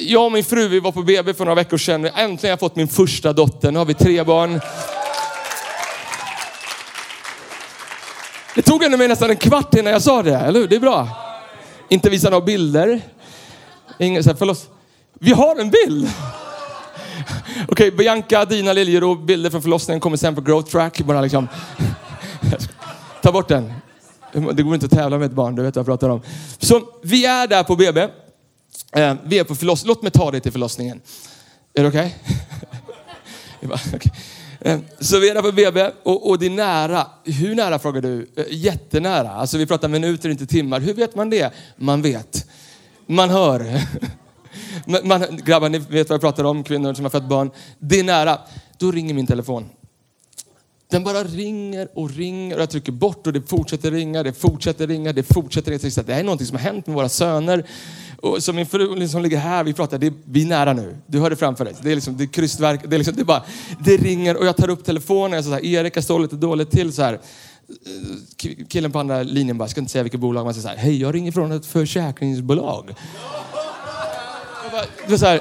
jag 0.00 0.24
och 0.24 0.32
min 0.32 0.44
fru 0.44 0.68
vi 0.68 0.80
var 0.80 0.92
på 0.92 1.02
BB 1.02 1.34
för 1.34 1.44
några 1.44 1.54
veckor 1.54 1.78
sedan. 1.78 2.04
Äntligen 2.04 2.38
har 2.42 2.48
jag 2.48 2.60
fått 2.60 2.76
min 2.76 2.88
första 2.88 3.32
dotter. 3.32 3.72
Nu 3.72 3.78
har 3.78 3.86
vi 3.86 3.94
tre 3.94 4.24
barn. 4.24 4.60
Det 8.54 8.62
tog 8.62 8.84
ändå 8.84 8.96
mig 8.96 9.08
nästan 9.08 9.30
en 9.30 9.36
kvart 9.36 9.74
innan 9.74 9.92
jag 9.92 10.02
sa 10.02 10.22
det, 10.22 10.36
eller 10.36 10.60
hur? 10.60 10.68
Det 10.68 10.76
är 10.76 10.80
bra. 10.80 11.08
Inte 11.88 12.10
visa 12.10 12.30
några 12.30 12.44
bilder. 12.44 13.00
Ingen, 13.98 14.24
så 14.24 14.30
här, 14.30 14.36
förlåt. 14.36 14.70
Vi 15.20 15.32
har 15.32 15.56
en 15.56 15.70
bild! 15.70 16.08
Okej, 17.68 17.88
okay, 17.88 17.90
Bianca, 17.90 18.44
Dina 18.44 18.72
Liljero, 18.72 19.14
bilder 19.14 19.50
från 19.50 19.62
förlossningen 19.62 20.00
kommer 20.00 20.16
sen 20.16 20.34
på 20.34 20.40
growth 20.40 20.70
track. 20.70 21.00
Bara 21.00 21.20
liksom. 21.20 21.48
Ta 23.22 23.32
bort 23.32 23.48
den. 23.48 23.72
Det 24.32 24.62
går 24.62 24.74
inte 24.74 24.86
att 24.86 24.92
tävla 24.92 25.18
med 25.18 25.26
ett 25.26 25.32
barn, 25.32 25.54
du 25.54 25.62
vet 25.62 25.76
vad 25.76 25.80
jag 25.80 25.86
pratar 25.86 26.08
om. 26.08 26.22
Så 26.58 26.82
vi 27.02 27.26
är 27.26 27.46
där 27.46 27.62
på 27.62 27.76
BB. 27.76 28.08
Eh, 28.92 29.14
vi 29.24 29.38
är 29.38 29.44
på 29.44 29.54
förlossningen. 29.54 29.88
Låt 29.88 30.02
mig 30.02 30.10
ta 30.12 30.30
dig 30.30 30.40
till 30.40 30.52
förlossningen. 30.52 31.00
Är 31.74 31.82
det 31.82 31.88
okej? 31.88 32.16
Okay? 33.62 33.78
okay. 33.94 34.12
Eh, 34.60 34.78
så 35.00 35.18
vi 35.18 35.30
är 35.30 35.34
där 35.34 35.42
på 35.42 35.52
BB 35.52 35.90
och, 36.02 36.30
och 36.30 36.38
det 36.38 36.46
är 36.46 36.50
nära. 36.50 37.06
Hur 37.24 37.54
nära 37.54 37.78
frågar 37.78 38.00
du? 38.00 38.30
Eh, 38.36 38.44
jättenära. 38.50 39.30
Alltså 39.30 39.58
vi 39.58 39.66
pratar 39.66 39.88
minuter, 39.88 40.28
inte 40.28 40.46
timmar. 40.46 40.80
Hur 40.80 40.94
vet 40.94 41.14
man 41.14 41.30
det? 41.30 41.52
Man 41.76 42.02
vet. 42.02 42.46
Man 43.06 43.30
hör. 43.30 43.80
Man, 45.04 45.40
grabbar, 45.44 45.68
ni 45.68 45.78
vet 45.78 46.08
vad 46.08 46.14
jag 46.14 46.20
pratar 46.20 46.44
om, 46.44 46.64
kvinnor 46.64 46.94
som 46.94 47.04
har 47.04 47.10
fött 47.10 47.28
barn. 47.28 47.50
Det 47.78 48.00
är 48.00 48.04
nära. 48.04 48.38
Då 48.78 48.90
ringer 48.90 49.14
min 49.14 49.26
telefon. 49.26 49.68
Den 50.90 51.04
bara 51.04 51.24
ringer 51.24 51.88
och 51.94 52.10
ringer 52.10 52.56
och 52.56 52.62
jag 52.62 52.70
trycker 52.70 52.92
bort 52.92 53.26
och 53.26 53.32
det 53.32 53.48
fortsätter 53.48 53.90
ringa, 53.90 54.22
det 54.22 54.32
fortsätter 54.32 54.86
ringa, 54.86 55.12
det 55.12 55.22
fortsätter 55.22 55.70
ringa. 55.70 56.02
Det 56.06 56.12
här 56.12 56.20
är 56.20 56.24
någonting 56.24 56.46
som 56.46 56.56
har 56.56 56.62
hänt 56.62 56.86
med 56.86 56.96
våra 56.96 57.08
söner. 57.08 57.64
Och 58.16 58.42
så 58.42 58.52
min 58.52 58.66
fru 58.66 58.86
som 58.86 58.98
liksom 58.98 59.22
ligger 59.22 59.38
här, 59.38 59.64
vi 59.64 59.72
pratar, 59.72 59.98
det, 59.98 60.12
vi 60.24 60.42
är 60.42 60.46
nära 60.46 60.72
nu. 60.72 60.96
Du 61.06 61.20
hör 61.20 61.30
det 61.30 61.36
framför 61.36 61.64
dig. 61.64 61.74
Det 61.82 61.90
är 61.90 61.94
liksom, 61.94 62.16
det 62.16 62.24
är 62.24 62.26
krystverk, 62.26 62.80
det 62.86 62.96
är 62.96 62.98
liksom, 62.98 63.16
det 63.16 63.22
är 63.22 63.24
bara, 63.24 63.44
det 63.84 63.96
ringer 63.96 64.36
och 64.36 64.46
jag 64.46 64.56
tar 64.56 64.70
upp 64.70 64.84
telefonen. 64.84 65.32
Jag 65.32 65.44
så 65.44 65.50
här, 65.50 65.64
Erik, 65.64 65.96
har 65.96 66.02
står 66.02 66.20
lite 66.20 66.36
dåligt 66.36 66.70
till 66.70 66.92
så 66.92 67.02
här. 67.02 67.20
Killen 68.68 68.92
på 68.92 68.98
andra 68.98 69.22
linjen 69.22 69.58
bara, 69.58 69.64
jag 69.64 69.70
ska 69.70 69.80
inte 69.80 69.92
säga 69.92 70.02
vilket 70.02 70.20
bolag, 70.20 70.44
man 70.44 70.54
säger 70.54 70.62
så 70.62 70.68
här, 70.68 70.76
hej 70.76 71.00
jag 71.00 71.14
ringer 71.14 71.32
från 71.32 71.52
ett 71.52 71.66
försäkringsbolag. 71.66 72.94
Jag 74.62 74.72
bara, 74.72 74.82
det 75.06 75.10
var 75.10 75.18
så 75.18 75.26
här, 75.26 75.40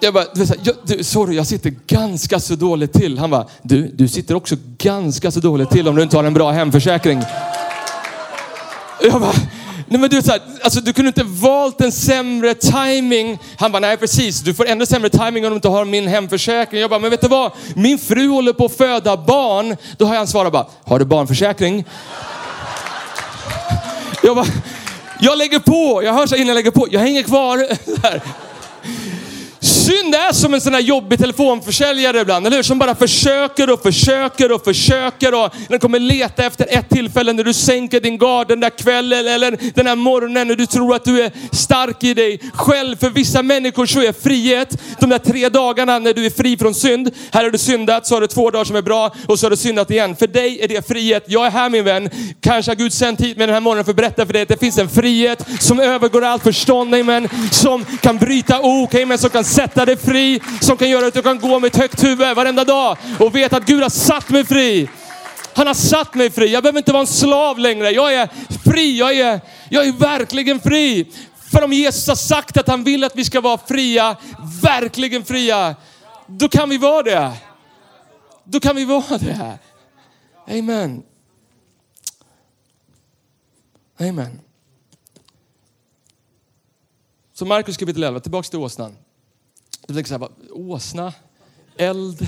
jag 0.00 0.14
bara, 0.14 0.24
du, 0.34 0.46
jag, 0.62 0.74
du, 0.82 1.04
sorry, 1.04 1.36
jag 1.36 1.46
sitter 1.46 1.74
ganska 1.86 2.40
så 2.40 2.54
dåligt 2.54 2.92
till. 2.92 3.18
Han 3.18 3.30
bara, 3.30 3.46
du, 3.62 3.88
du 3.94 4.08
sitter 4.08 4.34
också 4.34 4.56
ganska 4.78 5.30
så 5.30 5.40
dåligt 5.40 5.70
till 5.70 5.88
om 5.88 5.96
du 5.96 6.02
inte 6.02 6.16
har 6.16 6.24
en 6.24 6.34
bra 6.34 6.50
hemförsäkring. 6.50 7.22
Jag 9.02 9.20
bara, 9.20 9.32
nej 9.88 10.00
men 10.00 10.10
du, 10.10 10.22
så 10.22 10.30
här, 10.30 10.40
alltså, 10.62 10.80
du 10.80 10.92
kunde 10.92 11.08
inte 11.08 11.24
valt 11.24 11.80
en 11.80 11.92
sämre 11.92 12.54
timing. 12.54 13.38
Han 13.58 13.72
bara, 13.72 13.80
nej 13.80 13.96
precis, 13.96 14.40
du 14.40 14.54
får 14.54 14.66
ännu 14.66 14.86
sämre 14.86 15.08
timing 15.08 15.44
om 15.44 15.50
du 15.50 15.56
inte 15.56 15.68
har 15.68 15.84
min 15.84 16.08
hemförsäkring. 16.08 16.80
Jag 16.80 16.90
bara, 16.90 17.00
men 17.00 17.10
vet 17.10 17.20
du 17.20 17.28
vad? 17.28 17.52
Min 17.74 17.98
fru 17.98 18.28
håller 18.28 18.52
på 18.52 18.64
att 18.64 18.76
föda 18.76 19.16
barn. 19.16 19.76
Då 19.98 20.04
har 20.04 20.16
han 20.16 20.26
svarat 20.26 20.52
bara, 20.52 20.66
har 20.84 20.98
du 20.98 21.04
barnförsäkring? 21.04 21.84
Jag 24.22 24.36
bara, 24.36 24.46
jag 25.20 25.38
lägger 25.38 25.58
på, 25.58 26.02
jag 26.04 26.12
hör 26.12 26.26
så 26.26 26.34
innan 26.34 26.48
jag 26.48 26.54
lägger 26.54 26.70
på, 26.70 26.88
jag 26.90 27.00
hänger 27.00 27.22
kvar. 27.22 27.58
Synd 29.84 30.14
är 30.14 30.32
som 30.32 30.54
en 30.54 30.60
sån 30.60 30.74
här 30.74 30.80
jobbig 30.80 31.18
telefonförsäljare 31.18 32.20
ibland, 32.20 32.46
eller 32.46 32.56
hur? 32.56 32.62
Som 32.62 32.78
bara 32.78 32.94
försöker 32.94 33.72
och 33.72 33.82
försöker 33.82 34.52
och 34.52 34.64
försöker 34.64 35.34
och 35.34 35.54
den 35.68 35.78
kommer 35.78 35.98
leta 35.98 36.44
efter 36.44 36.66
ett 36.70 36.88
tillfälle 36.88 37.32
när 37.32 37.44
du 37.44 37.52
sänker 37.52 38.00
din 38.00 38.18
gard 38.18 38.48
den 38.48 38.60
där 38.60 38.70
kvällen 38.70 39.26
eller 39.26 39.58
den 39.74 39.86
här 39.86 39.96
morgonen 39.96 40.48
när 40.48 40.54
du 40.54 40.66
tror 40.66 40.94
att 40.94 41.04
du 41.04 41.22
är 41.22 41.32
stark 41.52 42.04
i 42.04 42.14
dig 42.14 42.40
själv. 42.54 42.96
För 42.96 43.10
vissa 43.10 43.42
människor 43.42 43.86
så 43.86 44.00
är 44.00 44.12
frihet 44.12 44.80
de 45.00 45.10
där 45.10 45.18
tre 45.18 45.48
dagarna 45.48 45.98
när 45.98 46.14
du 46.14 46.26
är 46.26 46.30
fri 46.30 46.56
från 46.56 46.74
synd. 46.74 47.10
Här 47.32 47.44
har 47.44 47.50
du 47.50 47.58
syndat, 47.58 48.06
så 48.06 48.14
har 48.14 48.20
du 48.20 48.26
två 48.26 48.50
dagar 48.50 48.64
som 48.64 48.76
är 48.76 48.82
bra 48.82 49.14
och 49.26 49.38
så 49.38 49.46
har 49.46 49.50
du 49.50 49.56
syndat 49.56 49.90
igen. 49.90 50.16
För 50.16 50.26
dig 50.26 50.60
är 50.62 50.68
det 50.68 50.88
frihet. 50.88 51.24
Jag 51.26 51.46
är 51.46 51.50
här 51.50 51.70
min 51.70 51.84
vän. 51.84 52.10
Kanske 52.40 52.70
har 52.70 52.76
Gud 52.76 52.92
sänt 52.92 53.20
hit 53.20 53.36
mig 53.36 53.46
den 53.46 53.54
här 53.54 53.60
morgonen 53.60 53.84
för 53.84 53.92
att 53.92 53.96
berätta 53.96 54.26
för 54.26 54.32
dig 54.32 54.42
att 54.42 54.48
det 54.48 54.60
finns 54.60 54.78
en 54.78 54.88
frihet 54.88 55.46
som 55.60 55.80
övergår 55.80 56.24
allt 56.24 56.42
förstånd, 56.42 56.94
amen. 56.94 57.28
Som 57.50 57.84
kan 58.00 58.18
bryta 58.18 58.60
ok, 58.60 58.94
amen. 58.94 59.18
Som 59.18 59.30
kan 59.30 59.44
sätta 59.44 59.73
sätta 59.74 59.86
dig 59.86 59.96
fri, 59.96 60.40
som 60.60 60.76
kan 60.76 60.90
göra 60.90 61.06
att 61.06 61.14
du 61.14 61.22
kan 61.22 61.40
gå 61.40 61.58
med 61.58 61.68
ett 61.68 61.76
högt 61.76 62.04
huvud 62.04 62.36
varenda 62.36 62.64
dag 62.64 62.96
och 63.20 63.34
veta 63.34 63.56
att 63.56 63.66
Gud 63.66 63.82
har 63.82 63.88
satt 63.88 64.28
mig 64.28 64.44
fri. 64.44 64.88
Han 65.54 65.66
har 65.66 65.74
satt 65.74 66.14
mig 66.14 66.30
fri. 66.30 66.52
Jag 66.52 66.62
behöver 66.62 66.78
inte 66.78 66.92
vara 66.92 67.00
en 67.00 67.06
slav 67.06 67.58
längre. 67.58 67.90
Jag 67.90 68.14
är 68.14 68.28
fri. 68.64 68.98
Jag 68.98 69.18
är, 69.18 69.40
jag 69.70 69.86
är 69.86 69.92
verkligen 69.92 70.60
fri. 70.60 71.12
För 71.52 71.64
om 71.64 71.72
Jesus 71.72 72.08
har 72.08 72.14
sagt 72.14 72.56
att 72.56 72.68
han 72.68 72.84
vill 72.84 73.04
att 73.04 73.16
vi 73.16 73.24
ska 73.24 73.40
vara 73.40 73.58
fria, 73.58 74.16
verkligen 74.62 75.24
fria, 75.24 75.76
då 76.26 76.48
kan 76.48 76.68
vi 76.68 76.78
vara 76.78 77.02
det. 77.02 77.32
Då 78.44 78.60
kan 78.60 78.76
vi 78.76 78.84
vara 78.84 79.18
det. 79.18 79.58
Amen. 80.58 81.02
Amen. 84.00 84.40
Så 87.32 87.46
Markus 87.46 87.76
kapitel 87.76 88.02
11, 88.02 88.20
tillbaks 88.20 88.50
till 88.50 88.58
åsnan. 88.58 88.96
Jag 89.86 89.96
tänker 89.96 90.08
så 90.08 90.18
här, 90.18 90.28
åsna, 90.52 91.12
eld, 91.76 92.26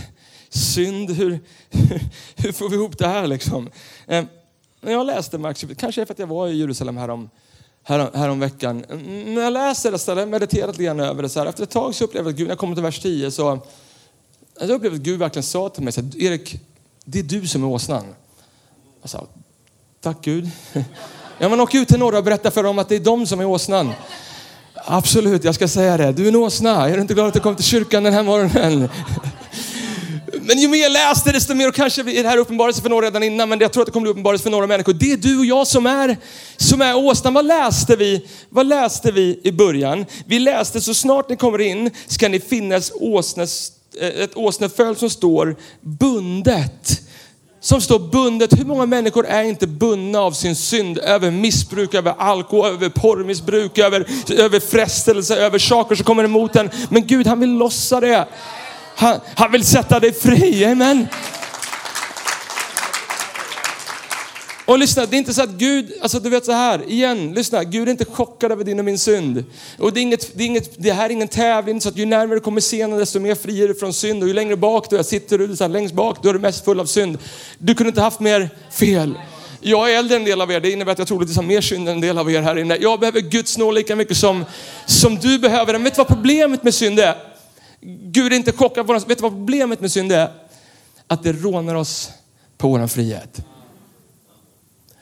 synd, 0.49 1.11
hur, 1.11 1.41
hur, 2.37 2.53
får 2.53 2.69
vi 2.69 2.77
ihop 2.77 2.99
det 2.99 3.07
här 3.07 3.27
liksom? 3.27 3.71
Eh, 4.07 4.25
när 4.81 4.93
jag 4.93 5.07
läste 5.07 5.39
Markus, 5.39 5.71
kanske 5.79 6.07
för 6.07 6.15
att 6.15 6.19
jag 6.19 6.27
var 6.27 6.49
i 6.49 6.59
Jerusalem 6.59 6.97
härom, 6.97 7.31
härom, 7.83 8.09
härom 8.15 8.41
veckan. 8.41 8.85
Mm, 8.85 9.35
när 9.35 9.43
jag 9.43 9.53
läser 9.53 9.93
det 9.93 9.99
stället, 9.99 10.29
mediterat 10.29 10.71
lite 10.71 10.85
grann 10.85 11.01
över 11.01 11.23
det 11.23 11.29
så 11.29 11.41
här, 11.41 11.47
efter 11.47 11.63
ett 11.63 11.71
tag 11.71 11.95
så 11.95 12.05
upplevde 12.05 12.31
jag 12.31 12.35
att 12.35 12.39
Gud, 12.39 12.47
när 12.47 12.53
jag 12.53 12.59
kom 12.59 12.75
till 12.75 12.83
vers 12.83 13.03
10 13.03 13.31
så, 13.31 13.59
jag 14.61 14.71
upplevde 14.71 14.97
att 14.97 15.03
Gud 15.03 15.19
verkligen 15.19 15.43
sa 15.43 15.69
till 15.69 15.83
mig 15.83 15.93
så 15.93 16.01
här, 16.01 16.23
Erik, 16.23 16.61
det 17.05 17.19
är 17.19 17.23
du 17.23 17.47
som 17.47 17.63
är 17.63 17.69
åsnan. 17.69 18.05
Jag 19.01 19.11
sa, 19.11 19.27
tack 20.01 20.25
Gud. 20.25 20.51
Ja 21.39 21.49
men 21.49 21.61
åk 21.61 21.75
ut 21.75 21.89
till 21.89 21.99
norra 21.99 22.19
och 22.19 22.25
berätta 22.25 22.51
för 22.51 22.63
dem 22.63 22.79
att 22.79 22.89
det 22.89 22.97
är 22.97 23.01
de 23.01 23.27
som 23.27 23.41
är 23.41 23.45
åsnan. 23.45 23.93
Absolut, 24.89 25.45
jag 25.45 25.55
ska 25.55 25.69
säga 25.69 25.97
det. 25.97 26.13
Du 26.13 26.25
är 26.25 26.29
en 26.29 26.37
åsna. 26.37 26.89
Är 26.89 26.95
du 26.95 27.01
inte 27.01 27.15
glad 27.15 27.29
att 27.29 27.35
du 27.35 27.41
kom 27.41 27.57
till 27.57 27.65
kyrkan 27.65 28.03
den 28.03 28.13
här 28.13 28.23
morgonen? 28.23 28.89
Men 30.41 30.59
ju 30.59 30.69
mer 30.69 30.79
jag 30.79 30.93
läste 30.93 31.33
desto 31.33 31.55
mer, 31.55 31.69
och 31.69 31.75
kanske 31.75 32.01
är 32.01 32.23
det 32.23 32.29
här 32.29 32.39
uppenbarelse 32.39 32.83
för 32.83 32.89
några 32.89 33.07
redan 33.07 33.23
innan, 33.23 33.49
men 33.49 33.61
jag 33.61 33.73
tror 33.73 33.83
att 33.83 33.87
det 33.87 33.93
kommer 33.93 34.05
bli 34.05 34.11
uppenbarelse 34.11 34.43
för 34.43 34.51
några 34.51 34.67
människor. 34.67 34.93
Det 34.93 35.13
är 35.13 35.17
du 35.17 35.39
och 35.39 35.47
jag 35.47 35.67
som 35.67 35.87
är, 35.87 36.17
som 36.57 36.83
är 36.83 36.97
åsnan. 36.97 37.35
Vad 37.35 37.47
läste 37.47 37.97
vi? 37.97 38.27
Vad 38.49 38.67
läste 38.67 39.13
vi 39.13 39.41
i 39.45 39.53
början? 39.53 40.07
Vi 40.27 40.39
läste 40.39 40.81
så 40.81 40.95
snart 40.95 41.29
ni 41.29 41.37
kommer 41.37 41.61
in 41.61 41.91
ska 42.07 42.29
ni 42.29 42.41
finna 42.41 42.75
eh, 42.75 42.81
ett 44.01 44.37
åsneföl 44.37 44.97
som 44.97 45.11
står 45.11 45.57
bundet 45.81 47.01
som 47.67 47.81
står 47.81 47.99
bundet. 47.99 48.59
Hur 48.59 48.65
många 48.65 48.87
människor 48.87 49.27
är 49.27 49.43
inte 49.43 49.67
bundna 49.67 50.21
av 50.21 50.33
sin 50.33 50.57
synd 50.57 50.99
över 50.99 51.31
missbruk, 51.31 51.95
över 51.95 52.15
alkohol, 52.19 52.67
över 52.67 52.89
porrmissbruk, 52.89 53.79
över, 53.79 54.07
över 54.39 54.61
frestelse, 54.61 55.37
över 55.37 55.59
saker 55.59 55.95
som 55.95 56.05
kommer 56.05 56.25
emot 56.25 56.57
en. 56.57 56.71
Men 56.89 57.07
Gud 57.07 57.27
han 57.27 57.41
vill 57.41 57.51
lossa 57.51 58.01
det. 58.01 58.29
Han, 58.97 59.21
han 59.35 59.53
vill 59.53 59.65
sätta 59.65 60.01
dig 60.01 60.13
fri, 60.13 60.65
amen. 60.65 61.07
Och 64.67 64.79
lyssna, 64.79 65.07
det 65.07 65.17
är 65.17 65.19
inte 65.19 65.35
så 65.35 65.43
att 65.43 65.51
Gud, 65.51 65.93
alltså 66.03 66.21
du 66.21 66.31
vet 66.31 66.45
så 66.45 66.53
här, 66.53 66.91
igen, 66.91 67.35
lyssna, 67.35 67.65
Gud 67.65 67.89
är 67.89 67.93
inte 67.93 68.05
chockad 68.05 68.53
över 68.53 68.65
din 68.65 68.79
och 68.79 68.85
min 68.85 68.99
synd. 68.99 69.45
Och 69.79 69.93
det, 69.93 70.01
är 70.01 70.03
inget, 70.03 70.39
det, 70.39 70.45
är 70.45 70.47
inget, 70.47 70.83
det 70.83 70.93
här 70.93 71.07
är 71.07 71.11
ingen 71.11 71.29
tävling, 71.29 71.81
så 71.81 71.89
att 71.89 71.97
ju 71.97 72.07
närmare 72.07 72.37
du 72.37 72.41
kommer 72.41 72.61
scenen 72.61 72.99
desto 72.99 73.21
mer 73.21 73.35
fri 73.35 73.63
är 73.63 73.69
du 73.69 73.75
från 73.75 73.93
synd. 73.93 74.23
Och 74.23 74.29
ju 74.29 74.35
längre 74.35 74.57
bak 74.57 74.91
du 74.91 74.99
är, 74.99 75.03
sitter 75.03 75.39
du 75.39 75.57
så 75.57 75.65
här, 75.65 75.69
längst 75.69 75.95
bak, 75.95 76.23
då 76.23 76.29
är 76.29 76.33
du 76.33 76.39
mest 76.39 76.65
full 76.65 76.81
av 76.81 76.85
synd. 76.85 77.19
Du 77.59 77.75
kunde 77.75 77.89
inte 77.89 78.01
haft 78.01 78.21
mer 78.21 78.51
fel. 78.71 79.19
Jag 79.61 79.93
är 79.93 79.99
äldre 79.99 80.17
än 80.17 80.23
en 80.23 80.29
del 80.29 80.41
av 80.41 80.53
er, 80.53 80.61
det 80.61 80.71
innebär 80.71 80.93
att 80.93 80.99
jag 80.99 81.09
troligtvis 81.09 81.37
har 81.37 81.45
mer 81.45 81.61
synd 81.61 81.89
än 81.89 81.95
en 81.95 82.01
del 82.01 82.19
av 82.19 82.31
er 82.31 82.43
här 82.43 82.59
inne. 82.59 82.77
Jag 82.77 83.01
behöver 83.01 83.21
Guds 83.21 83.59
nåd 83.59 83.75
lika 83.75 83.97
mycket 83.97 84.17
som, 84.17 84.45
som 84.87 85.17
du 85.17 85.39
behöver 85.39 85.73
den. 85.73 85.85
Vet 85.85 85.95
du 85.95 85.99
vad 85.99 86.09
problemet 86.09 86.63
med 86.63 86.75
synd 86.75 87.01
är? 87.01 87.15
Gud 88.03 88.33
är 88.33 88.37
inte 88.37 88.53
chockad. 88.53 88.87
Vet 88.87 89.09
du 89.09 89.23
vad 89.23 89.33
problemet 89.33 89.81
med 89.81 89.93
synd 89.93 90.13
är? 90.13 90.31
Att 91.07 91.23
det 91.23 91.33
rånar 91.33 91.75
oss 91.75 92.11
på 92.59 92.69
vår 92.69 92.87
frihet. 92.87 93.41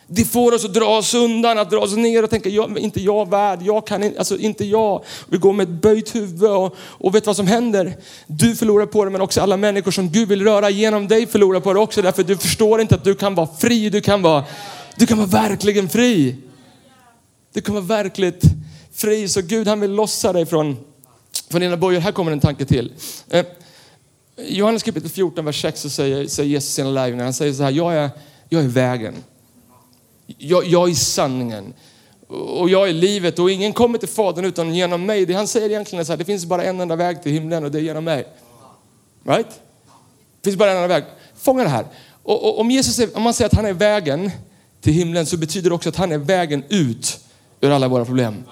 Det 0.06 0.24
får 0.24 0.54
oss 0.54 0.64
att 0.64 0.74
dra 0.74 0.98
oss 0.98 1.14
undan, 1.14 1.58
att 1.58 1.70
dra 1.70 1.78
oss 1.78 1.96
ner 1.96 2.22
och 2.22 2.30
tänka, 2.30 2.48
jag, 2.48 2.78
inte 2.78 3.00
jag 3.00 3.30
värd, 3.30 3.62
jag 3.62 3.86
kan 3.86 4.02
inte, 4.02 4.18
alltså 4.18 4.38
inte 4.38 4.64
jag. 4.64 5.04
Vi 5.28 5.38
går 5.38 5.52
med 5.52 5.64
ett 5.64 5.82
böjt 5.82 6.14
huvud 6.14 6.50
och, 6.50 6.76
och 6.78 7.14
vet 7.14 7.26
vad 7.26 7.36
som 7.36 7.46
händer? 7.46 7.96
Du 8.26 8.56
förlorar 8.56 8.86
på 8.86 9.04
det 9.04 9.10
men 9.10 9.20
också 9.20 9.40
alla 9.40 9.56
människor 9.56 9.90
som 9.90 10.08
Gud 10.08 10.28
vill 10.28 10.44
röra 10.44 10.70
genom 10.70 11.08
dig 11.08 11.26
förlorar 11.26 11.60
på 11.60 11.72
det 11.72 11.80
också 11.80 12.02
därför 12.02 12.22
du 12.22 12.36
förstår 12.36 12.80
inte 12.80 12.94
att 12.94 13.04
du 13.04 13.14
kan 13.14 13.34
vara 13.34 13.48
fri, 13.58 13.90
du 13.90 14.00
kan 14.00 14.22
vara, 14.22 14.44
du 14.96 15.06
kan 15.06 15.18
vara 15.18 15.28
verkligen 15.28 15.88
fri. 15.88 16.36
Du 17.52 17.60
kan 17.60 17.74
vara 17.74 17.84
verkligt 17.84 18.42
fri 18.92 19.28
så 19.28 19.42
Gud 19.42 19.68
han 19.68 19.80
vill 19.80 19.90
lossa 19.90 20.32
dig 20.32 20.46
från, 20.46 20.76
från 21.50 21.60
dina 21.60 21.76
bojor. 21.76 22.00
Här 22.00 22.12
kommer 22.12 22.32
en 22.32 22.40
tanke 22.40 22.64
till. 22.64 22.92
Eh, 23.30 23.46
Johannes 24.36 24.82
kapitel 24.82 25.10
14, 25.10 25.44
vers 25.44 25.62
6 25.62 25.80
så 25.80 25.90
säger, 25.90 26.26
säger 26.26 26.50
Jesus 26.50 26.74
sina 26.74 26.90
lärjungar, 26.90 27.24
han 27.24 27.34
säger 27.34 27.52
så 27.52 27.62
här, 27.62 27.70
jag 27.70 27.94
är, 27.94 28.10
jag 28.48 28.64
är 28.64 28.68
vägen. 28.68 29.14
Jag, 30.26 30.66
jag 30.66 30.90
är 30.90 30.94
sanningen 30.94 31.74
och 32.28 32.68
jag 32.68 32.88
är 32.88 32.92
livet 32.92 33.38
och 33.38 33.50
ingen 33.50 33.72
kommer 33.72 33.98
till 33.98 34.08
Fadern 34.08 34.44
utan 34.44 34.74
genom 34.74 35.06
mig. 35.06 35.26
Det 35.26 35.34
han 35.34 35.48
säger 35.48 35.70
egentligen 35.70 36.00
är 36.00 36.04
så 36.04 36.12
här, 36.12 36.16
det 36.16 36.24
finns 36.24 36.46
bara 36.46 36.64
en 36.64 36.80
enda 36.80 36.96
väg 36.96 37.22
till 37.22 37.32
himlen 37.32 37.64
och 37.64 37.70
det 37.70 37.78
är 37.78 37.82
genom 37.82 38.04
mig. 38.04 38.26
Right? 39.24 39.48
Det 40.40 40.50
finns 40.50 40.56
bara 40.56 40.70
en 40.70 40.76
enda 40.76 40.88
väg. 40.88 41.04
Fånga 41.36 41.62
det 41.62 41.68
här. 41.68 41.86
Och, 42.22 42.44
och 42.44 42.60
om, 42.60 42.70
Jesus 42.70 42.98
är, 42.98 43.16
om 43.16 43.22
man 43.22 43.34
säger 43.34 43.48
att 43.48 43.56
han 43.56 43.66
är 43.66 43.72
vägen 43.72 44.30
till 44.80 44.92
himlen 44.92 45.26
så 45.26 45.36
betyder 45.36 45.70
det 45.70 45.74
också 45.74 45.88
att 45.88 45.96
han 45.96 46.12
är 46.12 46.18
vägen 46.18 46.64
ut 46.68 47.20
ur 47.60 47.70
alla 47.70 47.88
våra 47.88 48.04
problem. 48.04 48.44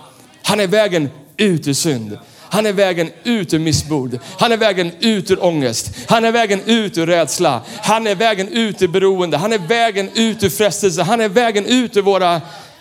Han 0.42 0.60
är 0.60 0.66
vägen 0.66 1.10
ut 1.36 1.68
ur 1.68 1.72
synd. 1.72 2.18
Han 2.52 2.66
är 2.66 2.72
vägen 2.72 3.10
ut 3.24 3.54
ur 3.54 3.58
missmod. 3.58 4.18
Han 4.38 4.52
är 4.52 4.56
vägen 4.56 4.92
ut 5.00 5.30
ur 5.30 5.44
ångest. 5.44 5.94
Han 6.08 6.24
är 6.24 6.32
vägen 6.32 6.60
ut 6.66 6.98
ur 6.98 7.06
rädsla. 7.06 7.62
Han 7.66 8.06
är 8.06 8.14
vägen 8.14 8.48
ut 8.48 8.82
ur 8.82 8.88
beroende. 8.88 9.36
Han 9.36 9.52
är 9.52 9.58
vägen 9.58 10.10
ut 10.14 10.42
ur 10.42 10.48
frestelse. 10.48 11.02
Han 11.02 11.20
är 11.20 11.28
vägen 11.28 11.66
ut 11.66 11.96
ur 11.96 12.02
våra, 12.02 12.40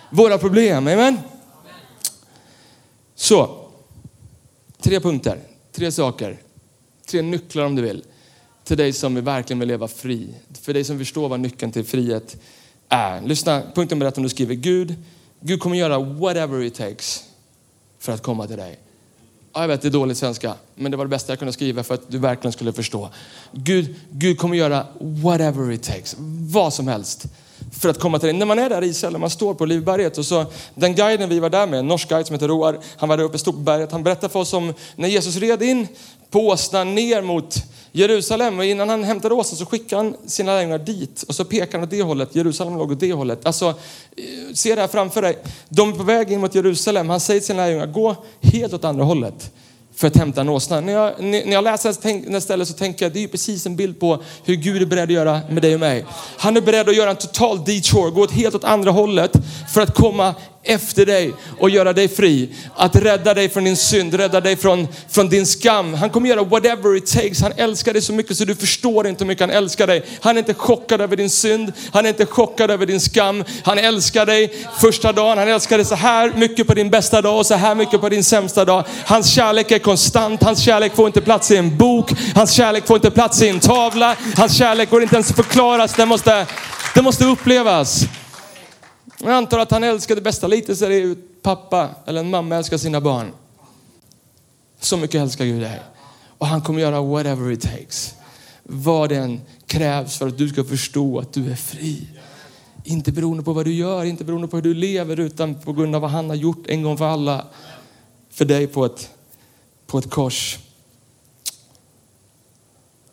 våra 0.09 0.37
problem. 0.37 0.87
Amen. 0.87 1.19
Så, 3.15 3.69
tre 4.81 4.99
punkter, 4.99 5.39
tre 5.71 5.91
saker, 5.91 6.37
tre 7.09 7.21
nycklar 7.21 7.65
om 7.65 7.75
du 7.75 7.81
vill. 7.81 8.03
Till 8.63 8.77
dig 8.77 8.93
som 8.93 9.23
verkligen 9.23 9.59
vill 9.59 9.67
leva 9.67 9.87
fri. 9.87 10.35
För 10.61 10.73
dig 10.73 10.83
som 10.83 10.97
förstår 10.97 11.29
vad 11.29 11.39
nyckeln 11.39 11.71
till 11.71 11.85
frihet 11.85 12.37
är. 12.89 13.21
Lyssna, 13.21 13.61
punkt 13.75 13.91
nummer 13.91 14.05
ett 14.05 14.17
om 14.17 14.23
du 14.23 14.29
skriver 14.29 14.55
Gud, 14.55 14.95
Gud 15.39 15.59
kommer 15.59 15.75
göra 15.75 15.99
whatever 15.99 16.63
it 16.63 16.75
takes 16.75 17.23
för 17.99 18.11
att 18.11 18.23
komma 18.23 18.47
till 18.47 18.57
dig. 18.57 18.79
Ja, 19.53 19.61
jag 19.61 19.67
vet, 19.67 19.81
det 19.81 19.87
är 19.87 19.89
dålig 19.89 20.17
svenska, 20.17 20.53
men 20.75 20.91
det 20.91 20.97
var 20.97 21.05
det 21.05 21.09
bästa 21.09 21.31
jag 21.31 21.39
kunde 21.39 21.53
skriva 21.53 21.83
för 21.83 21.93
att 21.93 22.01
du 22.07 22.17
verkligen 22.17 22.51
skulle 22.51 22.73
förstå. 22.73 23.09
Gud, 23.51 23.95
Gud 24.11 24.37
kommer 24.37 24.55
göra 24.55 24.87
whatever 24.99 25.71
it 25.71 25.83
takes, 25.83 26.15
vad 26.51 26.73
som 26.73 26.87
helst 26.87 27.27
för 27.71 27.89
att 27.89 27.99
komma 27.99 28.19
till 28.19 28.27
dig. 28.27 28.37
När 28.37 28.45
man 28.45 28.59
är 28.59 28.69
där 28.69 28.83
i 28.83 28.87
Israel, 28.87 29.17
man 29.17 29.29
står 29.29 29.53
på 29.53 29.63
Olivberget. 29.63 30.17
och 30.17 30.25
så 30.25 30.45
den 30.75 30.95
guiden 30.95 31.29
vi 31.29 31.39
var 31.39 31.49
där 31.49 31.67
med, 31.67 31.79
en 31.79 31.87
norsk 31.87 32.09
guide 32.09 32.27
som 32.27 32.33
heter 32.33 32.47
Roar, 32.47 32.79
han 32.97 33.09
var 33.09 33.17
där 33.17 33.23
uppe 33.23 33.37
stort 33.37 33.55
på 33.55 33.61
berget. 33.61 33.91
Han 33.91 34.03
berättade 34.03 34.33
för 34.33 34.39
oss 34.39 34.53
om 34.53 34.73
när 34.95 35.07
Jesus 35.07 35.35
red 35.35 35.61
in 35.61 35.87
på 36.29 36.47
åsnan 36.47 36.95
ner 36.95 37.21
mot 37.21 37.55
Jerusalem 37.91 38.59
och 38.59 38.65
innan 38.65 38.89
han 38.89 39.03
hämtade 39.03 39.35
åsnan 39.35 39.57
så 39.57 39.65
skickade 39.65 40.01
han 40.03 40.15
sina 40.25 40.51
lärjungar 40.51 40.77
dit 40.77 41.23
och 41.27 41.35
så 41.35 41.45
pekade 41.45 41.77
han 41.77 41.83
åt 41.83 41.89
det 41.89 42.01
hållet. 42.01 42.35
Jerusalem 42.35 42.77
låg 42.77 42.91
åt 42.91 42.99
det 42.99 43.13
hållet. 43.13 43.45
Alltså, 43.45 43.67
eh, 43.67 44.53
se 44.53 44.75
det 44.75 44.81
här 44.81 44.87
framför 44.87 45.21
dig. 45.21 45.37
De 45.69 45.93
är 45.93 45.97
på 45.97 46.03
väg 46.03 46.31
in 46.31 46.41
mot 46.41 46.55
Jerusalem. 46.55 47.09
Han 47.09 47.19
säger 47.19 47.39
till 47.39 47.47
sina 47.47 47.61
lärjungar, 47.65 47.85
gå 47.85 48.15
helt 48.41 48.73
åt 48.73 48.83
andra 48.83 49.03
hållet 49.03 49.51
för 50.01 50.07
att 50.07 50.17
hämta 50.17 50.41
en 50.41 50.49
åsna. 50.49 50.81
När 50.81 50.93
jag, 50.93 51.13
när 51.19 51.51
jag 51.51 51.63
läser 51.63 51.89
det 51.89 52.31
här 52.31 52.39
stället 52.39 52.67
så 52.67 52.73
tänker 52.73 53.05
jag 53.05 53.13
det 53.13 53.23
är 53.23 53.27
precis 53.27 53.65
en 53.65 53.75
bild 53.75 53.99
på 53.99 54.23
hur 54.45 54.55
Gud 54.55 54.81
är 54.81 54.85
beredd 54.85 55.03
att 55.03 55.11
göra 55.11 55.39
med 55.49 55.61
dig 55.61 55.73
och 55.73 55.79
mig. 55.79 56.05
Han 56.37 56.57
är 56.57 56.61
beredd 56.61 56.89
att 56.89 56.95
göra 56.95 57.09
en 57.09 57.15
total 57.15 57.57
detour, 57.57 58.11
gå 58.11 58.21
åt 58.21 58.31
helt 58.31 58.55
åt 58.55 58.63
andra 58.63 58.91
hållet 58.91 59.31
för 59.73 59.81
att 59.81 59.95
komma 59.95 60.35
efter 60.63 61.05
dig 61.05 61.33
och 61.59 61.69
göra 61.69 61.93
dig 61.93 62.07
fri. 62.07 62.49
Att 62.75 62.95
rädda 62.95 63.33
dig 63.33 63.49
från 63.49 63.63
din 63.63 63.77
synd, 63.77 64.13
rädda 64.13 64.41
dig 64.41 64.55
från, 64.55 64.87
från 65.09 65.29
din 65.29 65.45
skam. 65.45 65.93
Han 65.93 66.09
kommer 66.09 66.29
göra 66.29 66.43
whatever 66.43 66.95
it 66.97 67.05
takes. 67.05 67.41
Han 67.41 67.51
älskar 67.57 67.93
dig 67.93 68.01
så 68.01 68.13
mycket 68.13 68.37
så 68.37 68.45
du 68.45 68.55
förstår 68.55 69.07
inte 69.07 69.23
hur 69.23 69.27
mycket 69.27 69.41
han 69.41 69.49
älskar 69.49 69.87
dig. 69.87 70.05
Han 70.21 70.35
är 70.35 70.39
inte 70.39 70.53
chockad 70.53 71.01
över 71.01 71.15
din 71.15 71.29
synd, 71.29 71.73
han 71.91 72.05
är 72.05 72.09
inte 72.09 72.25
chockad 72.25 72.71
över 72.71 72.85
din 72.85 72.99
skam. 72.99 73.43
Han 73.63 73.77
älskar 73.77 74.25
dig 74.25 74.53
första 74.79 75.11
dagen, 75.11 75.37
han 75.37 75.47
älskar 75.47 75.77
dig 75.77 75.85
så 75.85 75.95
här 75.95 76.33
mycket 76.35 76.67
på 76.67 76.73
din 76.73 76.89
bästa 76.89 77.21
dag 77.21 77.37
och 77.37 77.45
så 77.45 77.55
här 77.55 77.75
mycket 77.75 78.01
på 78.01 78.09
din 78.09 78.23
sämsta 78.23 78.65
dag. 78.65 78.85
Hans 79.05 79.33
kärlek 79.33 79.71
är 79.71 79.79
konstant, 79.79 80.43
hans 80.43 80.59
kärlek 80.59 80.95
får 80.95 81.07
inte 81.07 81.21
plats 81.21 81.51
i 81.51 81.57
en 81.57 81.77
bok, 81.77 82.11
hans 82.35 82.51
kärlek 82.51 82.87
får 82.87 82.95
inte 82.97 83.11
plats 83.11 83.41
i 83.41 83.49
en 83.49 83.59
tavla, 83.59 84.15
hans 84.37 84.57
kärlek 84.57 84.89
går 84.89 85.03
inte 85.03 85.15
ens 85.15 85.29
att 85.29 85.35
förklaras, 85.35 85.93
den 85.93 86.07
måste, 86.07 86.45
den 86.95 87.03
måste 87.03 87.25
upplevas. 87.25 88.05
Jag 89.23 89.31
antar 89.31 89.59
att 89.59 89.71
han 89.71 89.83
älskar 89.83 90.15
det 90.15 90.21
bästa 90.21 90.47
ser 90.75 90.91
är 90.91 90.99
ju 90.99 91.15
pappa 91.41 91.89
eller 92.05 92.19
en 92.19 92.29
mamma 92.29 92.55
älskar 92.55 92.77
sina 92.77 93.01
barn. 93.01 93.31
Så 94.79 94.97
mycket 94.97 95.21
älskar 95.21 95.45
Gud 95.45 95.61
dig. 95.61 95.79
Och 96.37 96.47
han 96.47 96.61
kommer 96.61 96.79
göra 96.79 97.01
whatever 97.01 97.51
it 97.51 97.61
takes. 97.61 98.15
Vad 98.63 99.09
det 99.09 99.15
än 99.15 99.41
krävs 99.65 100.17
för 100.17 100.27
att 100.27 100.37
du 100.37 100.49
ska 100.49 100.63
förstå 100.63 101.19
att 101.19 101.33
du 101.33 101.51
är 101.51 101.55
fri. 101.55 102.07
Inte 102.83 103.11
beroende 103.11 103.43
på 103.43 103.53
vad 103.53 103.65
du 103.65 103.73
gör, 103.73 104.03
inte 104.03 104.23
beroende 104.23 104.47
på 104.47 104.57
hur 104.57 104.63
du 104.63 104.73
lever, 104.73 105.19
utan 105.19 105.55
på 105.55 105.73
grund 105.73 105.95
av 105.95 106.01
vad 106.01 106.11
han 106.11 106.29
har 106.29 106.35
gjort 106.35 106.67
en 106.67 106.83
gång 106.83 106.97
för 106.97 107.05
alla. 107.05 107.45
För 108.29 108.45
dig 108.45 108.67
på 108.67 108.85
ett, 108.85 109.09
på 109.87 109.97
ett 109.97 110.09
kors. 110.09 110.59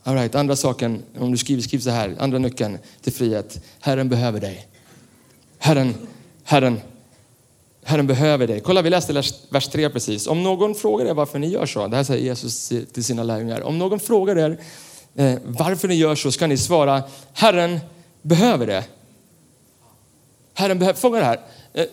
All 0.02 0.14
right, 0.14 0.34
andra 0.34 0.56
saken, 0.56 1.02
om 1.18 1.30
du 1.30 1.38
skriver, 1.38 1.62
skriv 1.62 1.78
så 1.78 1.90
här, 1.90 2.16
andra 2.18 2.38
nyckeln 2.38 2.78
till 3.02 3.12
frihet. 3.12 3.64
Herren 3.80 4.08
behöver 4.08 4.40
dig. 4.40 4.68
Herren, 5.58 5.94
Herren, 6.44 6.80
Herren 7.84 8.06
behöver 8.06 8.46
dig. 8.46 8.60
Kolla, 8.60 8.82
vi 8.82 8.90
läste 8.90 9.12
vers 9.50 9.68
3 9.68 9.90
precis. 9.90 10.26
Om 10.26 10.42
någon 10.42 10.74
frågar 10.74 11.06
er 11.06 11.14
varför 11.14 11.38
ni 11.38 11.48
gör 11.48 11.66
så, 11.66 11.86
det 11.86 11.96
här 11.96 12.04
säger 12.04 12.24
Jesus 12.24 12.72
till 12.92 13.04
sina 13.04 13.22
lärjungar. 13.22 13.60
Om 13.60 13.78
någon 13.78 14.00
frågar 14.00 14.36
er 14.36 14.58
eh, 15.14 15.38
varför 15.44 15.88
ni 15.88 15.94
gör 15.94 16.14
så 16.14 16.32
ska 16.32 16.46
ni 16.46 16.56
svara, 16.56 17.02
Herren 17.32 17.80
behöver 18.22 18.66
det. 18.66 18.84
Herren 20.54 20.78
behöver, 20.78 21.00
fånga 21.00 21.18
det 21.18 21.24
här. 21.24 21.40
Eh, 21.78 21.84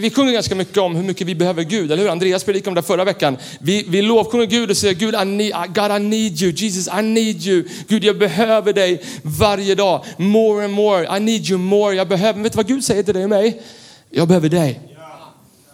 vi 0.00 0.10
sjunger 0.10 0.32
ganska 0.32 0.54
mycket 0.54 0.76
om 0.78 0.96
hur 0.96 1.02
mycket 1.02 1.26
vi 1.26 1.34
behöver 1.34 1.62
Gud, 1.62 1.92
eller 1.92 2.02
hur? 2.02 2.10
Andreas 2.10 2.44
predikade 2.44 2.70
om 2.70 2.74
det 2.74 2.82
förra 2.82 3.04
veckan. 3.04 3.36
Vi, 3.60 3.84
vi 3.88 4.02
lovsjunger 4.02 4.46
Gud 4.46 4.70
och 4.70 4.76
säger 4.76 4.94
Gud, 4.94 5.14
I 5.14 5.24
need, 5.24 5.52
God 5.74 5.96
I 5.96 5.98
need 5.98 6.42
you, 6.42 6.52
Jesus 6.52 6.88
I 6.98 7.02
need 7.02 7.46
you. 7.46 7.64
Gud 7.88 8.04
jag 8.04 8.18
behöver 8.18 8.72
dig 8.72 9.02
varje 9.22 9.74
dag. 9.74 10.04
More 10.16 10.64
and 10.64 10.72
more, 10.72 11.16
I 11.16 11.20
need 11.20 11.50
you 11.50 11.58
more. 11.58 11.94
Jag 11.94 12.08
behöver, 12.08 12.42
vet 12.42 12.52
du 12.52 12.56
vad 12.56 12.66
Gud 12.66 12.84
säger 12.84 13.02
till 13.02 13.14
dig 13.14 13.24
och 13.24 13.30
mig? 13.30 13.62
Jag 14.10 14.28
behöver 14.28 14.48
dig. 14.48 14.89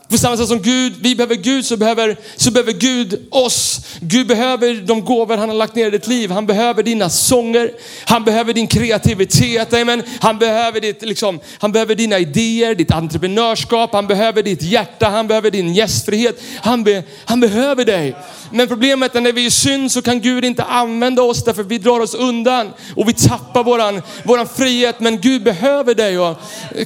På 0.09 0.19
samma 0.19 0.37
sätt 0.37 0.49
som 0.49 0.63
Gud, 0.63 0.95
vi 1.01 1.15
behöver 1.15 1.35
Gud 1.35 1.65
så 1.65 1.77
behöver, 1.77 2.17
så 2.37 2.51
behöver 2.51 2.73
Gud 2.73 3.27
oss. 3.31 3.81
Gud 4.01 4.27
behöver 4.27 4.75
de 4.75 5.05
gåvor 5.05 5.37
han 5.37 5.49
har 5.49 5.57
lagt 5.57 5.75
ner 5.75 5.87
i 5.87 5.91
ditt 5.91 6.07
liv. 6.07 6.31
Han 6.31 6.47
behöver 6.47 6.83
dina 6.83 7.11
sånger. 7.11 7.71
Han 8.05 8.25
behöver 8.25 8.53
din 8.53 8.67
kreativitet. 8.67 9.73
Amen. 9.73 10.03
Han, 10.21 10.39
behöver 10.39 10.81
ditt, 10.81 11.03
liksom, 11.03 11.41
han 11.59 11.73
behöver 11.73 11.95
dina 11.95 12.19
idéer, 12.19 12.75
ditt 12.75 12.91
entreprenörskap. 12.91 13.93
Han 13.93 14.07
behöver 14.07 14.43
ditt 14.43 14.63
hjärta. 14.63 15.09
Han 15.09 15.27
behöver 15.27 15.51
din 15.51 15.75
gästfrihet. 15.75 16.43
Han, 16.61 16.85
be, 16.85 17.03
han 17.25 17.41
behöver 17.41 17.85
dig. 17.85 18.17
Men 18.51 18.69
problemet 18.69 19.15
är 19.15 19.21
när 19.21 19.33
vi 19.33 19.47
är 19.47 19.51
synd 19.51 19.93
så 19.93 20.03
kan 20.03 20.21
Gud 20.21 20.45
inte 20.45 20.63
använda 20.63 21.23
oss 21.23 21.45
därför 21.45 21.63
vi 21.63 21.79
drar 21.79 22.01
oss 22.01 22.15
undan 22.15 22.73
och 22.97 23.09
vi 23.09 23.13
tappar 23.13 23.65
våran, 23.65 24.03
våran 24.25 24.49
frihet. 24.49 25.01
Men 25.01 25.21
Gud 25.21 25.43
behöver 25.43 25.95
dig. 25.95 26.19
Och 26.19 26.37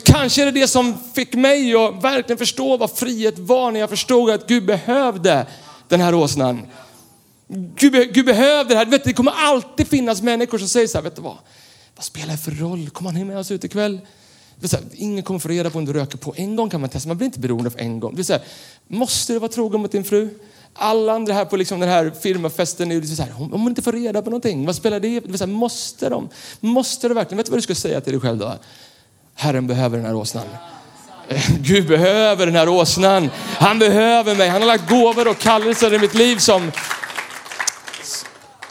kanske 0.05 0.43
är 0.43 0.47
det 0.47 0.61
det 0.61 0.69
som 0.69 0.99
fick 1.15 1.35
mig 1.35 1.75
att 1.75 2.05
verkligen 2.05 2.39
förstå 2.39 2.77
vad 2.77 2.91
frihet 2.91 3.10
var 3.39 3.71
när 3.71 3.81
jag 3.81 3.91
förstod 3.91 4.31
att 4.31 4.49
Gud 4.49 4.67
behövde 4.67 5.47
den 5.89 6.01
här 6.01 6.15
åsnan. 6.15 6.67
Gud, 7.77 8.15
Gud 8.15 8.27
behövde 8.27 8.75
det 8.75 8.79
här. 8.79 8.87
Vet, 8.87 9.05
det 9.05 9.13
kommer 9.13 9.33
alltid 9.33 9.89
finnas 9.89 10.23
människor 10.23 10.59
som 10.59 10.69
säger 10.69 10.87
så 10.87 10.99
här, 10.99 11.03
vet 11.03 11.17
du 11.17 11.23
vad? 11.23 11.37
Vad 11.97 12.05
spelar 12.05 12.33
det 12.33 12.39
för 12.39 12.51
roll? 12.51 12.91
Kommer 12.91 13.13
han 13.13 13.27
med 13.27 13.39
oss 13.39 13.51
ut 13.51 13.65
ikväll? 13.65 14.01
Det 14.61 14.73
här, 14.73 14.83
ingen 14.93 15.23
kommer 15.23 15.41
få 15.41 15.49
reda 15.49 15.71
på 15.71 15.79
om 15.79 15.85
du 15.85 15.93
röker 15.93 16.19
på. 16.19 16.35
En 16.37 16.57
gång 16.57 16.71
kan 16.71 16.81
man 16.81 16.91
testa, 16.91 17.09
man 17.09 17.17
blir 17.17 17.27
inte 17.27 17.41
beroende 17.41 17.71
för 17.71 17.79
en 17.79 18.01
gång. 18.01 18.15
Det 18.15 18.29
här, 18.29 18.43
måste 18.89 19.33
du 19.33 19.39
vara 19.39 19.53
trogen 19.53 19.81
mot 19.81 19.93
din 19.93 20.05
fru? 20.05 20.29
Alla 20.75 21.13
andra 21.13 21.33
här 21.35 21.45
på 21.45 21.57
liksom 21.57 21.81
den 21.81 21.89
här 21.89 22.13
firmafesten 22.21 22.93
är 22.93 23.01
liksom 23.01 23.17
så 23.17 23.23
här, 23.23 23.33
om 23.39 23.61
man 23.61 23.69
inte 23.69 23.83
får 23.83 23.93
reda 23.93 24.23
på 24.23 24.31
någonting, 24.31 24.67
vad 24.67 24.77
spelar 24.77 25.01
det? 25.01 25.21
det 25.21 25.39
så 25.39 25.47
här, 25.47 25.53
måste 25.53 26.09
de? 26.09 26.29
Måste 26.61 27.09
du 27.09 27.15
verkligen? 27.15 27.37
Vet 27.37 27.47
du 27.47 27.51
vad 27.51 27.59
du 27.59 27.63
ska 27.63 27.75
säga 27.75 28.01
till 28.01 28.13
dig 28.13 28.21
själv 28.21 28.39
då? 28.39 28.55
Herren 29.35 29.67
behöver 29.67 29.97
den 29.97 30.07
här 30.07 30.15
åsnan. 30.15 30.47
Gud 31.61 31.87
behöver 31.87 32.47
den 32.47 32.55
här 32.55 32.69
åsnan. 32.69 33.31
Han 33.59 33.79
behöver 33.79 34.35
mig. 34.35 34.49
Han 34.49 34.63
har 34.63 34.67
lagt 34.67 34.91
gåvor 34.91 35.29
och 35.29 35.39
kallelser 35.39 35.95
i 35.95 35.99
mitt 35.99 36.15
liv 36.15 36.37
som, 36.37 36.73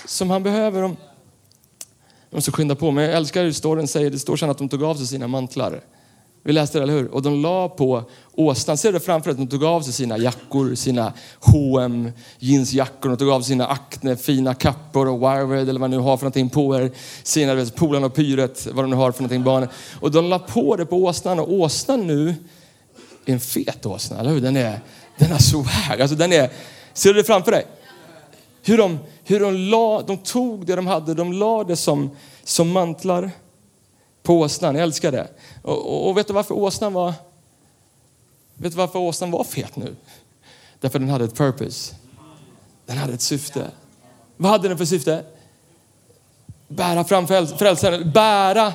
som 0.06 0.30
han 0.30 0.44
behöver. 0.44 0.82
Jag 0.82 0.96
måste 2.30 2.52
skynda 2.52 2.76
på 2.76 2.92
mig. 2.92 3.06
Jag 3.06 3.16
älskar 3.16 3.44
hur 3.44 3.52
storyn 3.52 3.88
säger, 3.88 4.10
det 4.10 4.20
står 4.20 4.38
sen 4.38 4.50
att 4.50 4.58
de 4.58 4.70
tog 4.70 4.84
av 4.84 4.96
sig 4.96 5.08
sina 5.08 5.28
mantlar. 5.28 5.82
Vi 6.44 6.54
läste 6.54 6.78
det, 6.78 6.84
eller 6.84 6.94
hur? 6.94 7.08
Och 7.08 7.22
de 7.22 7.42
la 7.42 7.70
på 7.70 8.04
åsnan. 8.34 8.78
Ser 8.78 8.94
du 8.94 9.00
framför 9.00 9.32
att 9.32 9.38
de 9.38 9.48
tog 9.48 9.64
av 9.64 9.82
sig 9.82 9.94
sina 9.94 10.18
jackor, 10.18 10.76
sina 10.76 11.14
H&M 11.40 12.12
jeansjackor. 12.40 13.10
De 13.10 13.18
tog 13.18 13.30
av 13.30 13.42
sig 13.42 13.48
sina 13.48 13.68
Acne 13.68 14.16
fina 14.16 14.54
kappor 14.54 15.08
och 15.08 15.20
Wired 15.20 15.70
eller 15.70 15.80
vad 15.80 15.90
ni 15.90 15.98
nu 15.98 16.04
har 16.04 16.18
för 16.18 16.24
någonting 16.24 16.50
på 16.50 16.76
er. 16.76 16.92
Sina 17.24 17.66
Polarn 17.76 18.04
och 18.04 18.14
Pyret, 18.14 18.68
vad 18.72 18.84
de 18.84 18.90
nu 18.90 18.96
har 18.96 19.12
för 19.12 19.22
någonting 19.22 19.44
barnen. 19.44 19.70
Och 20.00 20.12
de 20.12 20.30
la 20.30 20.40
på 20.40 20.76
det 20.76 20.86
på 20.86 21.04
åsnan 21.04 21.40
och 21.40 21.54
åsnan 21.54 22.08
nu 22.08 22.36
är 23.26 23.34
en 23.34 23.40
fet 23.40 23.86
åsna, 23.86 24.20
eller 24.20 24.30
hur? 24.30 24.42
Den 24.42 24.58
är, 24.58 24.80
den 25.18 25.32
är 25.32 25.38
swag. 25.38 26.02
Alltså 26.02 26.16
den 26.16 26.34
är, 26.34 26.50
ser 26.94 27.14
du 27.14 27.20
det 27.20 27.24
framför 27.24 27.52
dig? 27.52 27.66
Hur 28.64 28.78
de, 28.78 29.00
hur 29.24 29.40
de, 29.40 29.56
la, 29.56 30.02
de 30.02 30.18
tog 30.18 30.66
det 30.66 30.76
de 30.76 30.88
hade, 30.88 31.14
de 31.14 31.34
la 31.34 31.64
det 31.64 31.76
som, 31.76 32.10
som 32.44 32.72
mantlar 32.72 33.32
på 34.30 34.40
åsnan. 34.40 34.76
Jag 34.76 34.84
älskar 34.84 35.12
det. 35.12 35.28
Och, 35.62 35.78
och, 35.78 36.10
och, 36.10 36.18
vet 36.18 36.28
du 36.28 36.34
varför 36.34 36.56
åsnan 36.56 36.94
var 36.94 37.14
Vet 38.54 38.72
du 38.72 38.78
varför 38.78 39.00
åsnan 39.00 39.32
var 39.32 39.44
fet 39.44 39.76
nu? 39.76 39.96
Därför 40.80 41.00
den 41.00 41.10
hade 41.10 41.26
ett 41.26 41.36
purpose. 41.36 41.96
Den 42.86 42.98
hade 42.98 43.14
ett 43.14 43.22
syfte. 43.22 43.72
Vad 44.38 44.52
hade 44.52 44.68
den 44.68 44.78
för 44.78 44.86
syfte? 44.86 45.24
Bära 46.68 47.04
fram 47.04 47.28
frälsaren. 47.28 48.12
Bära 48.12 48.74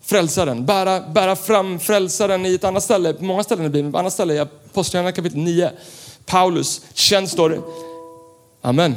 frälsaren. 0.00 0.66
Bära, 0.66 1.00
bära 1.00 1.36
fram 1.36 1.78
frälsaren 1.78 2.46
i 2.46 2.54
ett 2.54 2.64
annat 2.64 2.82
ställe. 2.82 3.12
På 3.12 3.24
många 3.24 3.42
ställen 3.42 3.66
i 3.66 3.68
Bibeln. 3.68 3.92
På 3.92 3.98
annat 3.98 4.12
ställe 4.12 4.34
i 4.34 4.38
Apostlagärningarna 4.38 5.16
kapitel 5.16 5.38
9. 5.38 5.70
Paulus, 6.24 6.80
känd 6.94 7.28
står. 7.28 7.62
Amen. 8.62 8.96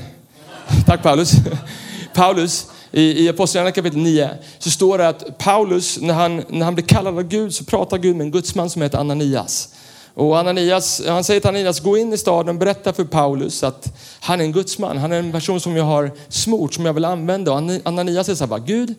Tack 0.86 1.04
Paulus. 1.04 1.32
Paulus 2.14 2.68
i, 2.92 3.26
i 3.26 3.30
Apostlagärningarna 3.30 3.76
kapitel 3.76 4.00
9 4.00 4.30
så 4.60 4.70
står 4.70 4.98
det 4.98 5.08
att 5.08 5.38
Paulus, 5.38 6.02
när 6.02 6.14
han, 6.14 6.44
när 6.48 6.66
han 6.66 6.76
blir 6.76 6.86
kallad 6.86 7.18
av 7.18 7.24
Gud 7.24 7.54
så 7.54 7.64
pratar 7.64 7.98
Gud 7.98 8.16
med 8.16 8.26
en 8.26 8.32
gudsman 8.32 8.70
som 8.70 8.82
heter 8.82 8.98
Ananias. 8.98 9.76
Och 10.14 10.38
Ananias, 10.40 11.02
han 11.08 11.24
säger 11.24 11.40
till 11.40 11.50
Ananias, 11.50 11.80
gå 11.80 11.98
in 11.98 12.14
i 12.14 12.18
staden 12.18 12.56
och 12.56 12.60
berätta 12.60 12.94
för 12.94 13.04
Paulus 13.04 13.64
att 13.64 13.98
han 14.20 14.40
är 14.40 14.44
en 14.44 14.52
gudsman. 14.52 14.98
Han 14.98 15.12
är 15.12 15.20
en 15.20 15.32
person 15.32 15.60
som 15.60 15.76
jag 15.76 15.84
har 15.84 16.12
smort, 16.30 16.74
som 16.74 16.86
jag 16.86 16.94
vill 16.94 17.06
använda. 17.06 17.52
Och 17.52 17.58
Ananias 17.84 18.26
säger 18.26 18.38
så 18.38 18.46
här, 18.46 18.58
Gud, 18.58 18.94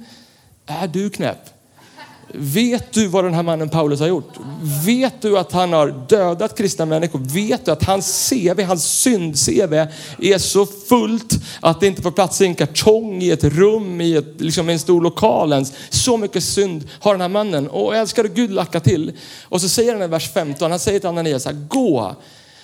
är 0.66 0.88
du 0.88 1.10
knäpp? 1.10 1.59
Vet 2.34 2.92
du 2.92 3.06
vad 3.06 3.24
den 3.24 3.34
här 3.34 3.42
mannen 3.42 3.68
Paulus 3.68 4.00
har 4.00 4.06
gjort? 4.06 4.34
Vet 4.86 5.22
du 5.22 5.38
att 5.38 5.52
han 5.52 5.72
har 5.72 6.06
dödat 6.08 6.58
kristna 6.58 6.86
människor? 6.86 7.18
Vet 7.18 7.64
du 7.64 7.70
att 7.70 7.84
hans 7.84 8.30
CV, 8.30 8.62
hans 8.62 8.84
synd-CV 8.84 9.86
är 10.18 10.38
så 10.38 10.66
fullt 10.66 11.34
att 11.60 11.80
det 11.80 11.86
inte 11.86 12.02
får 12.02 12.10
plats 12.10 12.40
i 12.40 12.44
en 12.44 12.54
kartong 12.54 13.22
i 13.22 13.30
ett 13.30 13.44
rum 13.44 14.00
i 14.00 14.16
ett, 14.16 14.34
liksom 14.38 14.68
en 14.68 14.78
stor 14.78 15.02
lokal 15.02 15.52
ens. 15.52 15.72
Så 15.90 16.16
mycket 16.16 16.44
synd 16.44 16.88
har 17.00 17.14
den 17.14 17.20
här 17.20 17.28
mannen. 17.28 17.68
Och 17.68 17.96
älskar 17.96 18.24
Gud 18.24 18.50
lacka 18.50 18.80
till. 18.80 19.12
Och 19.42 19.60
så 19.60 19.68
säger 19.68 19.92
han 19.92 20.02
i 20.02 20.06
vers 20.06 20.32
15, 20.32 20.70
han 20.70 20.80
säger 20.80 21.00
till 21.00 21.08
Ananias, 21.08 21.48
gå. 21.68 22.16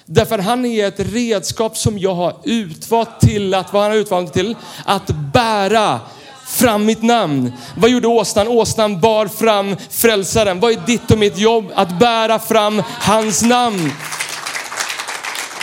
Därför 0.05 0.39
han 0.39 0.65
är 0.65 0.89
ett 0.89 1.01
redskap 1.01 1.77
som 1.77 1.99
jag 1.99 2.15
har 2.15 2.37
utvalt 2.45 3.21
till 3.21 3.55
att, 3.55 3.73
vad 3.73 3.83
han 3.83 3.91
har 3.91 3.99
utvalt 3.99 4.33
till? 4.33 4.57
Att 4.85 5.11
bära 5.33 6.01
fram 6.47 6.87
mitt 6.87 7.03
namn. 7.03 7.53
Vad 7.77 7.91
gjorde 7.91 8.09
åsnan? 8.09 8.49
Åsnan 8.49 9.01
bar 9.01 9.27
fram 9.27 9.77
frälsaren. 9.91 10.61
Vad 10.61 10.73
är 10.73 10.87
ditt 10.87 11.11
och 11.11 11.19
mitt 11.19 11.39
jobb? 11.39 11.73
Att 11.75 11.99
bära 11.99 12.39
fram 12.39 12.83
hans 13.01 13.43
namn. 13.43 13.93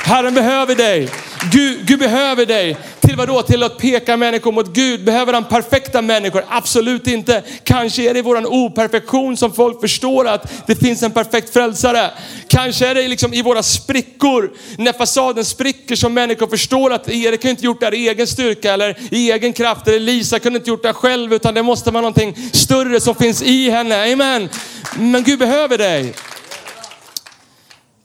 Herren 0.03 0.33
behöver 0.33 0.75
dig. 0.75 1.09
Gud, 1.51 1.85
Gud 1.85 1.99
behöver 1.99 2.45
dig. 2.45 2.77
Till 2.99 3.15
vad 3.15 3.27
då? 3.27 3.41
Till 3.41 3.63
att 3.63 3.77
peka 3.77 4.17
människor 4.17 4.51
mot 4.51 4.73
Gud. 4.73 5.03
Behöver 5.03 5.33
han 5.33 5.43
perfekta 5.43 6.01
människor? 6.01 6.45
Absolut 6.49 7.07
inte. 7.07 7.43
Kanske 7.63 8.09
är 8.09 8.13
det 8.13 8.21
våran 8.21 8.45
operfektion 8.45 9.37
som 9.37 9.53
folk 9.53 9.81
förstår 9.81 10.27
att 10.27 10.67
det 10.67 10.75
finns 10.75 11.03
en 11.03 11.11
perfekt 11.11 11.53
frälsare. 11.53 12.11
Kanske 12.47 12.87
är 12.87 12.95
det 12.95 13.07
liksom 13.07 13.33
i 13.33 13.41
våra 13.41 13.63
sprickor, 13.63 14.51
när 14.77 14.93
fasaden 14.93 15.45
spricker 15.45 15.95
som 15.95 16.13
människor 16.13 16.47
förstår 16.47 16.93
att 16.93 17.09
Erik 17.09 17.43
har 17.43 17.49
inte 17.49 17.65
gjort 17.65 17.79
det 17.79 17.85
här 17.85 17.93
i 17.93 18.09
egen 18.09 18.27
styrka 18.27 18.73
eller 18.73 18.97
i 19.11 19.31
egen 19.31 19.53
kraft. 19.53 19.87
Eller 19.87 19.99
Lisa 19.99 20.39
kunde 20.39 20.59
inte 20.59 20.69
gjort 20.69 20.83
det 20.83 20.93
själv 20.93 21.33
utan 21.33 21.53
det 21.53 21.63
måste 21.63 21.91
vara 21.91 22.01
någonting 22.01 22.49
större 22.53 22.99
som 22.99 23.15
finns 23.15 23.41
i 23.41 23.69
henne. 23.69 24.13
Amen. 24.13 24.49
Men 24.97 25.23
Gud 25.23 25.39
behöver 25.39 25.77
dig. 25.77 26.13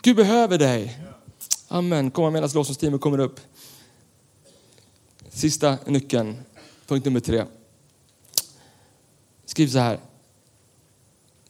Gud 0.02 0.16
behöver 0.16 0.58
dig. 0.58 1.07
Amen. 1.68 2.10
Komma 2.10 2.30
medan 2.30 2.50
lovsångsteamet 2.54 3.00
kommer 3.00 3.18
upp. 3.18 3.40
Sista 5.28 5.78
nyckeln, 5.86 6.36
punkt 6.86 7.04
nummer 7.04 7.20
tre. 7.20 7.44
Skriv 9.44 9.68
så 9.68 9.78
här. 9.78 10.00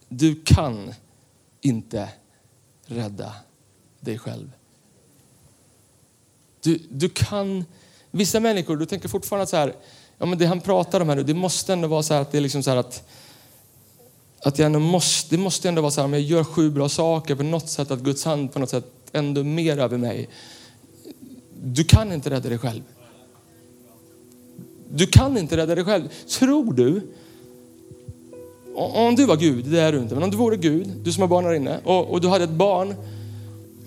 Du 0.08 0.42
kan 0.44 0.94
inte 1.60 2.08
rädda 2.86 3.34
dig 4.00 4.18
själv. 4.18 4.52
Du, 6.60 6.82
du 6.90 7.08
kan, 7.08 7.64
vissa 8.10 8.40
människor, 8.40 8.76
du 8.76 8.86
tänker 8.86 9.08
fortfarande 9.08 9.46
så 9.46 9.56
här, 9.56 9.74
ja 10.18 10.26
men 10.26 10.38
det 10.38 10.46
han 10.46 10.60
pratar 10.60 11.00
om 11.00 11.08
här 11.08 11.16
nu, 11.16 11.22
det 11.22 11.34
måste 11.34 11.72
ändå 11.72 11.88
vara 11.88 12.02
så 12.02 12.14
här 12.14 12.20
att 12.20 12.32
det 12.32 12.38
är 12.38 12.42
liksom 12.42 12.62
så 12.62 12.70
här 12.70 12.76
att, 12.76 13.08
att 14.40 14.58
jag 14.58 14.66
ändå 14.66 14.78
måste, 14.78 15.36
det 15.36 15.42
måste 15.42 15.68
ändå 15.68 15.82
vara 15.82 15.90
så 15.90 16.00
här, 16.00 16.04
om 16.04 16.12
jag 16.12 16.22
gör 16.22 16.44
sju 16.44 16.70
bra 16.70 16.88
saker 16.88 17.34
på 17.34 17.42
något 17.42 17.68
sätt, 17.68 17.90
att 17.90 18.00
Guds 18.00 18.24
hand 18.24 18.52
på 18.52 18.58
något 18.58 18.70
sätt 18.70 18.97
ändå 19.12 19.44
mer 19.44 19.78
över 19.78 19.98
mig. 19.98 20.28
Du 21.62 21.84
kan 21.84 22.12
inte 22.12 22.30
rädda 22.30 22.48
dig 22.48 22.58
själv. 22.58 22.82
Du 24.90 25.06
kan 25.06 25.38
inte 25.38 25.56
rädda 25.56 25.74
dig 25.74 25.84
själv. 25.84 26.08
Tror 26.38 26.72
du, 26.72 27.00
om 28.74 29.14
du 29.14 29.26
var 29.26 29.36
Gud, 29.36 29.64
det 29.64 29.80
är 29.80 29.92
du 29.92 29.98
inte, 29.98 30.14
men 30.14 30.24
om 30.24 30.30
du 30.30 30.36
vore 30.36 30.56
Gud, 30.56 30.88
du 31.02 31.12
som 31.12 31.20
har 31.20 31.28
barn 31.28 31.44
här 31.44 31.54
inne, 31.54 31.78
och, 31.84 32.10
och 32.10 32.20
du 32.20 32.28
hade 32.28 32.44
ett 32.44 32.50
barn, 32.50 32.94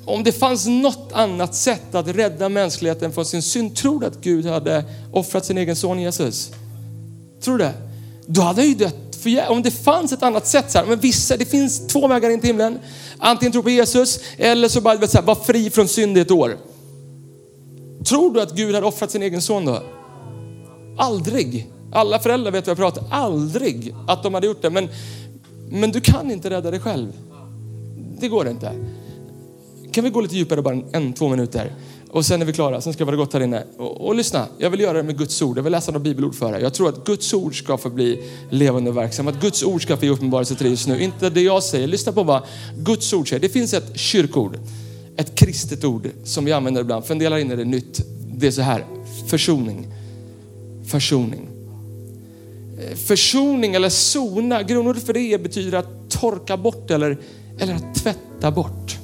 om 0.05 0.23
det 0.23 0.31
fanns 0.31 0.67
något 0.67 1.12
annat 1.12 1.55
sätt 1.55 1.95
att 1.95 2.07
rädda 2.07 2.49
mänskligheten 2.49 3.12
från 3.12 3.25
sin 3.25 3.41
synd, 3.41 3.75
tror 3.75 3.99
du 3.99 4.05
att 4.05 4.21
Gud 4.21 4.45
hade 4.45 4.86
offrat 5.13 5.45
sin 5.45 5.57
egen 5.57 5.75
son 5.75 5.99
Jesus? 5.99 6.51
Tror 7.41 7.57
du 7.57 7.63
det? 7.63 7.73
Då 8.25 8.41
hade 8.41 8.62
han 8.62 8.69
ju 8.69 8.75
dött 8.75 9.11
för 9.21 9.49
om 9.49 9.62
det 9.62 9.71
fanns 9.71 10.12
ett 10.12 10.23
annat 10.23 10.47
sätt, 10.47 10.71
så 10.71 10.77
här, 10.77 10.86
men 10.86 10.99
vissa, 10.99 11.38
det 11.38 11.45
finns 11.45 11.88
två 11.88 12.07
vägar 12.07 12.29
in 12.29 12.39
till 12.39 12.47
himlen. 12.47 12.79
Antingen 13.17 13.51
tro 13.51 13.63
på 13.63 13.69
Jesus 13.69 14.19
eller 14.38 14.67
så 14.67 14.81
bara 14.81 15.07
så 15.07 15.17
här, 15.17 15.25
vara 15.25 15.39
fri 15.39 15.69
från 15.69 15.88
synd 15.88 16.17
i 16.17 16.21
ett 16.21 16.31
år. 16.31 16.57
Tror 18.05 18.34
du 18.34 18.41
att 18.41 18.55
Gud 18.55 18.75
hade 18.75 18.88
offrat 18.88 19.12
sin 19.12 19.21
egen 19.21 19.41
son 19.41 19.65
då? 19.65 19.84
Aldrig. 20.97 21.71
Alla 21.91 22.19
föräldrar 22.19 22.51
vet 22.51 22.67
vad 22.67 22.71
jag 22.71 22.77
pratar 22.77 23.03
Aldrig 23.12 23.95
att 24.07 24.23
de 24.23 24.34
hade 24.34 24.47
gjort 24.47 24.62
det. 24.62 24.69
Men, 24.69 24.89
men 25.69 25.91
du 25.91 26.01
kan 26.01 26.31
inte 26.31 26.49
rädda 26.49 26.71
dig 26.71 26.79
själv. 26.79 27.13
Det 28.19 28.27
går 28.27 28.47
inte. 28.47 28.71
Kan 29.91 30.03
vi 30.03 30.10
gå 30.10 30.21
lite 30.21 30.36
djupare 30.36 30.62
bara 30.62 30.73
en, 30.73 30.86
en 30.91 31.13
två 31.13 31.29
minuter? 31.29 31.73
Och 32.12 32.26
sen 32.26 32.41
är 32.41 32.45
vi 32.45 32.54
klara, 32.54 32.82
sen 32.82 32.93
ska 32.93 33.06
vi 33.06 33.06
vara 33.06 33.15
gott 33.15 33.34
här 33.34 33.41
inne. 33.41 33.63
Och, 33.78 34.08
och, 34.08 34.15
lyssna, 34.15 34.47
jag 34.58 34.69
vill 34.69 34.80
göra 34.80 34.97
det 34.97 35.04
med 35.04 35.17
Guds 35.17 35.41
ord. 35.41 35.58
Jag 35.58 35.63
vill 35.63 35.71
läsa 35.71 35.91
några 35.91 36.04
bibelord 36.04 36.36
för 36.36 36.54
er. 36.56 36.60
Jag 36.60 36.74
tror 36.74 36.89
att 36.89 37.06
Guds 37.06 37.34
ord 37.34 37.58
ska 37.58 37.78
få 37.78 37.89
bli 37.89 38.24
levande 38.50 38.89
och 38.89 38.97
verksam. 38.97 39.28
Att 39.28 39.41
Guds 39.41 39.63
ord 39.63 39.82
ska 39.82 39.97
få 39.97 40.06
ge 40.06 40.12
uppenbarelse 40.12 40.56
till 40.56 40.63
dig 40.63 40.71
just 40.71 40.88
nu. 40.88 41.04
Inte 41.04 41.30
det 41.30 41.41
jag 41.41 41.63
säger. 41.63 41.88
Lyssna 41.88 42.12
på 42.12 42.24
vad 42.24 42.41
Guds 42.78 43.13
ord 43.13 43.30
säger. 43.30 43.39
Det 43.39 43.50
finns 43.50 43.74
ett 43.74 44.00
kyrkord, 44.00 44.60
ett 45.17 45.36
kristet 45.36 45.84
ord 45.84 46.10
som 46.24 46.45
vi 46.45 46.52
använder 46.52 46.82
ibland. 46.82 47.06
För 47.06 47.13
en 47.13 47.19
del 47.19 47.34
här 47.34 47.39
inne 47.39 47.54
är 47.54 47.58
det 47.58 47.65
nytt. 47.65 48.02
Det 48.36 48.47
är 48.47 48.52
så 48.52 48.62
här, 48.62 48.86
försoning. 49.28 49.88
Försoning. 50.88 51.47
Eh, 52.80 52.95
försoning 52.95 53.74
eller 53.74 53.89
sona, 53.89 54.63
grundordet 54.63 55.04
för 55.04 55.13
det 55.13 55.43
betyder 55.43 55.78
att 55.78 56.10
torka 56.10 56.58
bort 56.58 56.91
eller, 56.91 57.17
eller 57.60 57.74
att 57.74 57.95
tvätta 57.95 58.52
bort. 58.52 59.01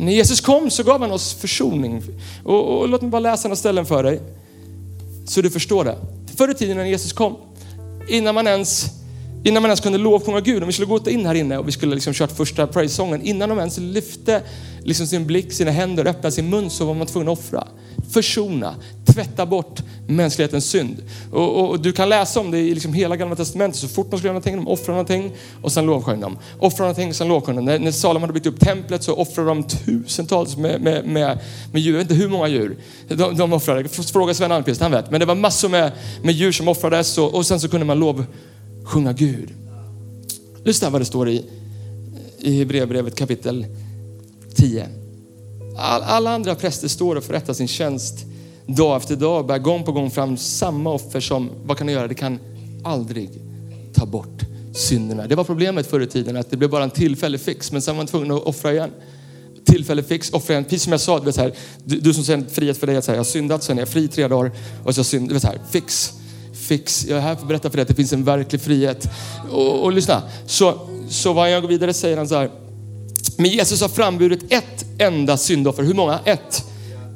När 0.00 0.12
Jesus 0.12 0.40
kom 0.40 0.70
så 0.70 0.82
gav 0.82 1.00
han 1.00 1.12
oss 1.12 1.34
försoning. 1.34 2.02
Och, 2.44 2.78
och 2.78 2.88
låt 2.88 3.02
mig 3.02 3.10
bara 3.10 3.20
läsa 3.20 3.48
några 3.48 3.56
ställen 3.56 3.86
för 3.86 4.02
dig. 4.02 4.20
Så 5.26 5.40
du 5.40 5.50
förstår 5.50 5.84
det. 5.84 5.96
Förr 6.36 6.50
i 6.50 6.54
tiden 6.54 6.76
när 6.76 6.84
Jesus 6.84 7.12
kom, 7.12 7.36
innan 8.08 8.34
man 8.34 8.46
ens 8.46 8.99
Innan 9.44 9.62
man 9.62 9.70
ens 9.70 9.80
kunde 9.80 9.98
lovsjunga 9.98 10.40
Gud. 10.40 10.62
Om 10.62 10.66
vi 10.66 10.72
skulle 10.72 10.86
gått 10.86 11.06
in 11.06 11.26
här 11.26 11.34
inne 11.34 11.58
och 11.58 11.68
vi 11.68 11.72
skulle 11.72 11.94
liksom 11.94 12.14
kört 12.14 12.36
första 12.36 12.66
praise-sången. 12.66 13.22
Innan 13.22 13.48
de 13.48 13.58
ens 13.58 13.78
lyfte 13.78 14.42
liksom 14.82 15.06
sin 15.06 15.26
blick, 15.26 15.52
sina 15.52 15.70
händer, 15.70 16.06
öppnade 16.06 16.32
sin 16.32 16.50
mun 16.50 16.70
så 16.70 16.84
var 16.84 16.94
man 16.94 17.06
tvungen 17.06 17.28
att 17.28 17.38
offra. 17.38 17.68
Försona, 18.12 18.74
tvätta 19.04 19.46
bort 19.46 19.80
mänsklighetens 20.08 20.64
synd. 20.64 20.96
Och, 21.32 21.58
och, 21.58 21.70
och 21.70 21.80
du 21.80 21.92
kan 21.92 22.08
läsa 22.08 22.40
om 22.40 22.50
det 22.50 22.58
i 22.58 22.74
liksom 22.74 22.92
hela 22.92 23.16
gamla 23.16 23.36
testamentet. 23.36 23.80
Så 23.80 23.88
fort 23.88 24.10
man 24.10 24.18
skulle 24.18 24.28
göra 24.28 24.32
någonting, 24.32 24.56
de 24.56 24.68
offrade 24.68 24.92
någonting 24.92 25.32
och 25.62 25.72
sen 25.72 25.86
lovsjöng 25.86 26.20
de. 26.20 26.38
Offrade 26.58 26.82
någonting 26.82 27.08
och 27.08 27.16
sen 27.16 27.28
lovsjöng 27.28 27.56
de. 27.56 27.64
När, 27.64 27.78
när 27.78 27.90
Salomon 27.92 28.22
hade 28.22 28.32
byggt 28.32 28.46
upp 28.46 28.60
templet 28.60 29.02
så 29.02 29.14
offrade 29.14 29.48
de 29.48 29.62
tusentals 29.62 30.56
med, 30.56 30.80
med, 30.80 31.04
med, 31.04 31.38
med 31.72 31.82
djur. 31.82 31.92
Jag 31.92 31.98
vet 31.98 32.10
inte 32.10 32.22
hur 32.22 32.30
många 32.30 32.48
djur 32.48 32.76
de, 33.08 33.36
de 33.36 33.52
offrade. 33.52 33.88
Fråga 33.88 34.34
Sven 34.34 34.52
Almqvist, 34.52 34.80
han 34.80 34.92
vet. 34.92 35.10
Men 35.10 35.20
det 35.20 35.26
var 35.26 35.34
massor 35.34 35.68
med, 35.68 35.92
med 36.22 36.34
djur 36.34 36.52
som 36.52 36.68
offrades 36.68 37.18
och, 37.18 37.34
och 37.34 37.46
sen 37.46 37.60
så 37.60 37.68
kunde 37.68 37.86
man 37.86 38.00
Sjunga 38.90 39.12
Gud. 39.12 39.54
Lyssna 40.64 40.90
vad 40.90 41.00
det 41.00 41.04
står 41.04 41.28
i, 41.28 41.44
i 42.38 42.58
Hebreerbrevet 42.58 43.16
kapitel 43.16 43.66
10. 44.54 44.88
All, 45.76 46.02
alla 46.02 46.30
andra 46.30 46.54
präster 46.54 46.88
står 46.88 47.16
och 47.16 47.24
förrättar 47.24 47.52
sin 47.52 47.68
tjänst 47.68 48.14
dag 48.66 48.96
efter 48.96 49.16
dag, 49.16 49.46
bär 49.46 49.58
gång 49.58 49.84
på 49.84 49.92
gång 49.92 50.10
fram 50.10 50.36
samma 50.36 50.90
offer 50.90 51.20
som, 51.20 51.50
vad 51.64 51.78
kan 51.78 51.86
det 51.86 51.92
göra? 51.92 52.08
Det 52.08 52.14
kan 52.14 52.38
aldrig 52.84 53.30
ta 53.94 54.06
bort 54.06 54.40
synderna. 54.74 55.26
Det 55.26 55.34
var 55.34 55.44
problemet 55.44 55.86
förr 55.86 56.00
i 56.00 56.06
tiden, 56.06 56.36
att 56.36 56.50
det 56.50 56.56
blev 56.56 56.70
bara 56.70 56.84
en 56.84 56.90
tillfällig 56.90 57.40
fix, 57.40 57.72
men 57.72 57.82
sen 57.82 57.94
var 57.94 58.00
man 58.00 58.06
tvungen 58.06 58.30
att 58.30 58.42
offra 58.42 58.72
igen. 58.72 58.90
Tillfällig 59.64 60.06
fix, 60.06 60.32
offra 60.32 60.52
igen. 60.52 60.64
Precis 60.64 60.82
som 60.82 60.92
jag 60.92 61.00
sa, 61.00 61.18
du, 61.18 61.24
vet, 61.24 61.34
så 61.34 61.40
här, 61.40 61.54
du, 61.84 62.00
du 62.00 62.14
som 62.14 62.24
säger 62.24 62.44
frihet 62.44 62.78
för 62.78 62.86
dig, 62.86 62.96
att 62.96 63.04
säga, 63.04 63.16
jag 63.16 63.20
har 63.20 63.24
syndat, 63.24 63.62
sen 63.62 63.78
är 63.78 63.82
jag 63.82 63.88
fri 63.88 64.08
tre 64.08 64.28
dagar 64.28 64.52
och 64.84 64.94
så 64.94 65.04
synd, 65.04 65.28
du 65.28 65.34
vet, 65.34 65.42
så 65.42 65.48
här, 65.48 65.58
fix 65.70 66.12
fix. 66.70 67.06
Jag 67.08 67.18
är 67.18 67.22
här 67.22 67.34
för 67.34 67.42
att 67.42 67.48
berätta 67.48 67.70
för 67.70 67.76
dig 67.76 67.82
att 67.82 67.88
det 67.88 67.94
finns 67.94 68.12
en 68.12 68.24
verklig 68.24 68.60
frihet. 68.60 69.08
Och, 69.50 69.84
och 69.84 69.92
lyssna, 69.92 70.22
så, 70.46 70.88
så 71.08 71.32
vad 71.32 71.50
jag 71.50 71.62
går 71.62 71.68
vidare 71.68 71.92
säger 71.92 72.16
han 72.16 72.28
så 72.28 72.34
här. 72.34 72.50
Men 73.36 73.50
Jesus 73.50 73.80
har 73.80 73.88
framburit 73.88 74.52
ett 74.52 74.84
enda 74.98 75.36
syndoffer. 75.36 75.82
Hur 75.82 75.94
många? 75.94 76.18
Ett. 76.24 76.64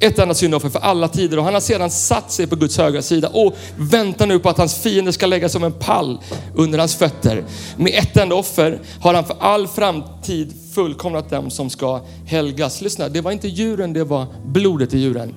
Ett 0.01 0.19
enda 0.19 0.35
syndoffer 0.35 0.69
för 0.69 0.81
alla 0.81 1.09
tider 1.09 1.39
och 1.39 1.45
han 1.45 1.55
har 1.55 1.61
sedan 1.61 1.91
satt 1.91 2.33
sig 2.33 2.47
på 2.47 2.57
Guds 2.57 2.79
högra 2.79 3.03
sida 3.03 3.29
och 3.29 3.55
väntar 3.77 4.27
nu 4.27 4.39
på 4.39 4.49
att 4.49 4.59
hans 4.59 4.75
fiender 4.75 5.13
ska 5.13 5.27
lägga 5.27 5.49
som 5.49 5.65
en 5.65 5.73
pall 5.73 6.21
under 6.55 6.79
hans 6.79 6.95
fötter. 6.95 7.45
Med 7.77 7.93
ett 7.95 8.17
enda 8.17 8.35
offer 8.35 8.81
har 9.01 9.15
han 9.15 9.25
för 9.25 9.37
all 9.41 9.69
framtid 9.69 10.53
fullkomnat 10.75 11.31
dem 11.31 11.51
som 11.51 11.71
ska 11.71 12.01
helgas. 12.27 12.81
Lyssna, 12.81 13.09
det 13.09 13.21
var 13.21 13.33
inte 13.33 13.49
djuren, 13.49 13.93
det 13.93 14.05
var 14.05 14.27
blodet 14.45 14.95
i 14.95 14.99
djuren 14.99 15.35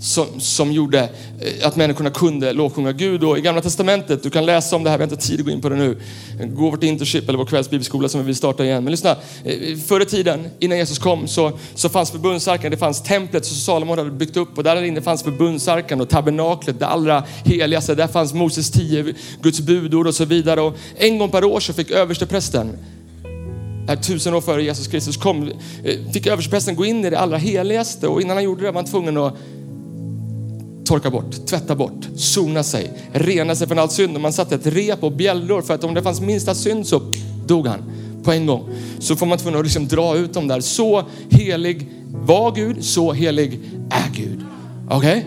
som, 0.00 0.40
som 0.40 0.72
gjorde 0.72 0.98
eh, 1.40 1.66
att 1.66 1.76
människorna 1.76 2.10
kunde 2.10 2.52
lovsjunga 2.52 2.92
Gud. 2.92 3.24
Och 3.24 3.38
I 3.38 3.40
Gamla 3.40 3.62
Testamentet, 3.62 4.22
du 4.22 4.30
kan 4.30 4.46
läsa 4.46 4.76
om 4.76 4.84
det 4.84 4.90
här, 4.90 4.98
vi 4.98 5.04
har 5.04 5.12
inte 5.12 5.26
tid 5.26 5.40
att 5.40 5.46
gå 5.46 5.52
in 5.52 5.60
på 5.60 5.68
det 5.68 5.76
nu. 5.76 5.96
Gå 6.40 6.70
vårt 6.70 6.82
internship 6.82 7.28
eller 7.28 7.38
vår 7.38 7.46
kvällsbibelskola 7.46 8.08
som 8.08 8.20
vi 8.20 8.26
vill 8.26 8.36
starta 8.36 8.64
igen. 8.64 8.84
Men 8.84 8.90
lyssna, 8.90 9.10
eh, 9.44 9.76
förr 9.86 10.00
i 10.00 10.04
tiden, 10.04 10.48
innan 10.58 10.78
Jesus 10.78 10.98
kom, 10.98 11.28
så, 11.28 11.52
så 11.74 11.88
fanns 11.88 12.10
förbundsarken, 12.10 12.70
det 12.70 12.76
fanns 12.76 13.02
templet 13.02 13.44
som 13.44 13.56
Salomon 13.56 13.98
hade 13.98 14.10
byggt 14.10 14.36
upp 14.36 14.58
och 14.58 14.64
där 14.64 14.82
inne 14.82 15.02
fanns 15.02 15.22
förbundsarken 15.22 16.00
och 16.00 16.08
tabernaklet, 16.08 16.78
det 16.78 16.86
allra 16.86 17.24
heligaste. 17.44 17.94
Där 17.94 18.08
fanns 18.08 18.34
Moses 18.34 18.70
tio 18.70 19.14
Guds 19.42 19.60
budord 19.60 20.06
och 20.06 20.14
så 20.14 20.24
vidare. 20.24 20.60
Och 20.60 20.76
en 20.96 21.18
gång 21.18 21.30
per 21.30 21.44
år 21.44 21.60
så 21.60 21.72
fick 21.72 21.90
översteprästen 21.90 22.76
här 23.90 23.96
tusen 23.96 24.34
år 24.34 24.40
före 24.40 24.62
Jesus 24.62 24.88
Kristus 24.88 25.16
kom, 25.16 25.50
eh, 25.84 26.12
fick 26.12 26.26
översteprästen 26.26 26.76
gå 26.76 26.84
in 26.84 27.04
i 27.04 27.10
det 27.10 27.18
allra 27.18 27.36
heligaste 27.36 28.08
och 28.08 28.22
innan 28.22 28.36
han 28.36 28.44
gjorde 28.44 28.62
det 28.62 28.70
var 28.70 28.74
han 28.74 28.84
tvungen 28.84 29.16
att 29.16 29.34
torka 30.90 31.10
bort, 31.10 31.46
tvätta 31.46 31.74
bort, 31.74 32.08
sona 32.16 32.62
sig, 32.62 32.92
rena 33.12 33.54
sig 33.54 33.68
från 33.68 33.78
all 33.78 33.90
synd. 33.90 34.16
Och 34.16 34.20
man 34.20 34.32
satte 34.32 34.54
ett 34.54 34.66
rep 34.66 35.02
och 35.02 35.12
bjällror 35.12 35.62
för 35.62 35.74
att 35.74 35.84
om 35.84 35.94
det 35.94 36.02
fanns 36.02 36.20
minsta 36.20 36.54
synd 36.54 36.86
så 36.86 37.00
dog 37.46 37.66
han 37.66 37.82
på 38.22 38.32
en 38.32 38.46
gång. 38.46 38.68
Så 38.98 39.16
får 39.16 39.26
man 39.26 39.38
tvungen 39.38 39.60
att 39.60 39.66
liksom 39.66 39.88
dra 39.88 40.16
ut 40.16 40.32
dem 40.32 40.48
där. 40.48 40.60
Så 40.60 41.04
helig 41.30 41.88
var 42.12 42.54
Gud, 42.54 42.84
så 42.84 43.12
helig 43.12 43.60
är 43.90 44.14
Gud. 44.14 44.44
Okej? 44.90 45.26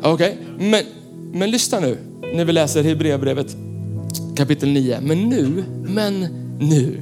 Okay? 0.00 0.12
Okej? 0.12 0.38
Okay? 0.54 0.68
Men, 0.70 0.82
men 1.32 1.50
lyssna 1.50 1.80
nu 1.80 1.98
när 2.34 2.44
vi 2.44 2.52
läser 2.52 2.82
Hebreerbrevet 2.82 3.56
kapitel 4.36 4.68
9. 4.68 5.00
Men 5.02 5.28
nu, 5.28 5.64
men 5.84 6.20
nu 6.60 7.00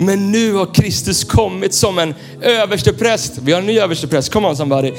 men 0.00 0.32
nu 0.32 0.54
har 0.54 0.74
Kristus 0.74 1.24
kommit 1.24 1.74
som 1.74 1.98
en 1.98 2.14
överstepräst. 2.42 3.32
Vi 3.42 3.52
har 3.52 3.60
en 3.60 3.66
ny 3.66 3.78
överstepräst, 3.78 4.32
come 4.32 4.48
on 4.48 4.56
somebody. 4.56 4.92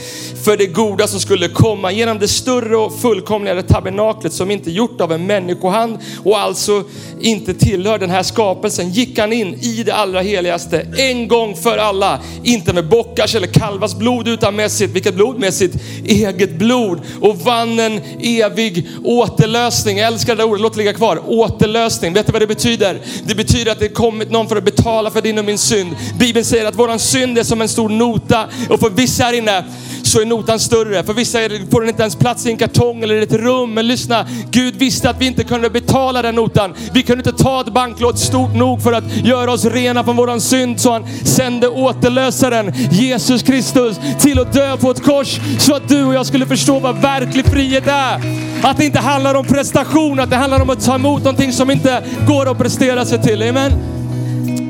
För 0.43 0.57
det 0.57 0.65
goda 0.65 1.07
som 1.07 1.19
skulle 1.19 1.47
komma 1.47 1.91
genom 1.91 2.19
det 2.19 2.27
större 2.27 2.77
och 2.77 2.99
fullkomligare 2.99 3.61
tabernaklet 3.61 4.33
som 4.33 4.51
inte 4.51 4.71
gjort 4.71 5.01
av 5.01 5.11
en 5.11 5.25
människohand 5.25 5.97
och 6.23 6.39
alltså 6.39 6.83
inte 7.21 7.53
tillhör 7.53 7.99
den 7.99 8.09
här 8.09 8.23
skapelsen 8.23 8.89
gick 8.89 9.19
han 9.19 9.33
in 9.33 9.53
i 9.53 9.83
det 9.83 9.93
allra 9.93 10.21
heligaste 10.21 10.87
en 10.97 11.27
gång 11.27 11.55
för 11.55 11.77
alla. 11.77 12.19
Inte 12.43 12.73
med 12.73 12.89
bockars 12.89 13.35
eller 13.35 13.47
kalvars 13.47 13.95
blod 13.95 14.27
utan 14.27 14.55
med 14.55 14.71
sitt, 14.71 14.91
vilket 14.91 15.15
blod? 15.15 15.39
Med 15.39 15.53
sitt 15.53 15.73
eget 16.05 16.51
blod 16.51 17.01
och 17.21 17.37
vann 17.37 17.79
en 17.79 18.01
evig 18.21 18.87
återlösning. 19.03 19.97
Jag 19.97 20.07
älskar 20.07 20.35
det 20.35 20.41
där 20.41 20.49
ordet, 20.49 20.61
låt 20.61 20.73
det 20.73 20.77
ligga 20.77 20.93
kvar. 20.93 21.21
Återlösning, 21.27 22.13
vet 22.13 22.25
du 22.25 22.31
vad 22.31 22.41
det 22.41 22.47
betyder? 22.47 23.01
Det 23.23 23.35
betyder 23.35 23.71
att 23.71 23.79
det 23.79 23.89
kommit 23.89 24.31
någon 24.31 24.47
för 24.47 24.55
att 24.55 24.63
betala 24.63 24.90
betala 24.91 25.11
för 25.11 25.21
din 25.21 25.39
och 25.39 25.45
min 25.45 25.57
synd. 25.57 25.95
Bibeln 26.19 26.45
säger 26.45 26.65
att 26.65 26.75
våran 26.75 26.99
synd 26.99 27.37
är 27.37 27.43
som 27.43 27.61
en 27.61 27.69
stor 27.69 27.89
nota 27.89 28.47
och 28.69 28.79
för 28.79 28.89
vissa 28.89 29.23
här 29.23 29.33
inne 29.33 29.63
så 30.03 30.21
är 30.21 30.25
notan 30.25 30.59
större. 30.59 31.03
För 31.03 31.13
vissa 31.13 31.39
får 31.71 31.81
den 31.81 31.89
inte 31.89 32.01
ens 32.01 32.15
plats 32.15 32.45
i 32.45 32.51
en 32.51 32.57
kartong 32.57 33.03
eller 33.03 33.21
ett 33.21 33.33
rum. 33.33 33.73
Men 33.73 33.87
lyssna, 33.87 34.25
Gud 34.51 34.75
visste 34.75 35.09
att 35.09 35.21
vi 35.21 35.25
inte 35.25 35.43
kunde 35.43 35.69
betala 35.69 36.21
den 36.21 36.35
notan. 36.35 36.73
Vi 36.93 37.03
kunde 37.03 37.29
inte 37.29 37.43
ta 37.43 37.61
ett 37.61 37.73
banklån 37.73 38.17
stort 38.17 38.55
nog 38.55 38.81
för 38.81 38.93
att 38.93 39.03
göra 39.25 39.51
oss 39.51 39.65
rena 39.65 40.03
från 40.03 40.15
våran 40.15 40.41
synd. 40.41 40.79
Så 40.79 40.91
han 40.91 41.05
sände 41.25 41.67
återlösaren, 41.67 42.73
Jesus 42.91 43.43
Kristus, 43.43 43.97
till 44.19 44.39
att 44.39 44.53
dö 44.53 44.77
på 44.77 44.91
ett 44.91 45.03
kors 45.03 45.39
så 45.59 45.75
att 45.75 45.89
du 45.89 46.05
och 46.05 46.13
jag 46.13 46.25
skulle 46.25 46.45
förstå 46.45 46.79
vad 46.79 47.01
verklig 47.01 47.45
frihet 47.45 47.87
är. 47.87 48.21
Att 48.63 48.77
det 48.77 48.85
inte 48.85 48.99
handlar 48.99 49.35
om 49.35 49.45
prestation, 49.45 50.19
att 50.19 50.29
det 50.29 50.35
handlar 50.35 50.61
om 50.61 50.69
att 50.69 50.85
ta 50.85 50.95
emot 50.95 51.23
någonting 51.23 51.53
som 51.53 51.71
inte 51.71 52.03
går 52.27 52.51
att 52.51 52.57
prestera 52.57 53.05
sig 53.05 53.21
till. 53.21 53.41
Amen. 53.41 54.00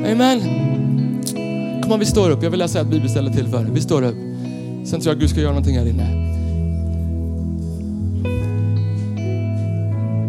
Amen. 0.06 0.40
Kom 1.82 1.92
on, 1.92 1.98
vi 1.98 2.06
står 2.06 2.30
upp. 2.30 2.42
Jag 2.42 2.50
vill 2.50 2.58
läsa 2.58 2.80
ett 2.80 2.86
bibelställe 2.86 3.32
till 3.32 3.48
för. 3.48 3.64
Vi 3.64 3.80
står 3.80 4.02
upp. 4.02 4.16
Sen 4.84 5.00
tror 5.00 5.06
jag 5.06 5.12
att 5.12 5.20
Gud 5.20 5.30
ska 5.30 5.40
göra 5.40 5.50
någonting 5.50 5.78
här 5.78 5.86
inne. 5.86 6.22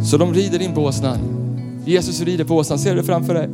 Så 0.06 0.18
de 0.18 0.34
rider 0.34 0.62
in 0.62 0.74
på 0.74 0.82
åsnan. 0.82 1.18
Jesus 1.86 2.22
rider 2.22 2.44
på 2.44 2.56
åsnan. 2.56 2.80
Ser 2.80 2.90
du 2.90 3.02
det 3.02 3.04
framför 3.04 3.34
dig? 3.34 3.50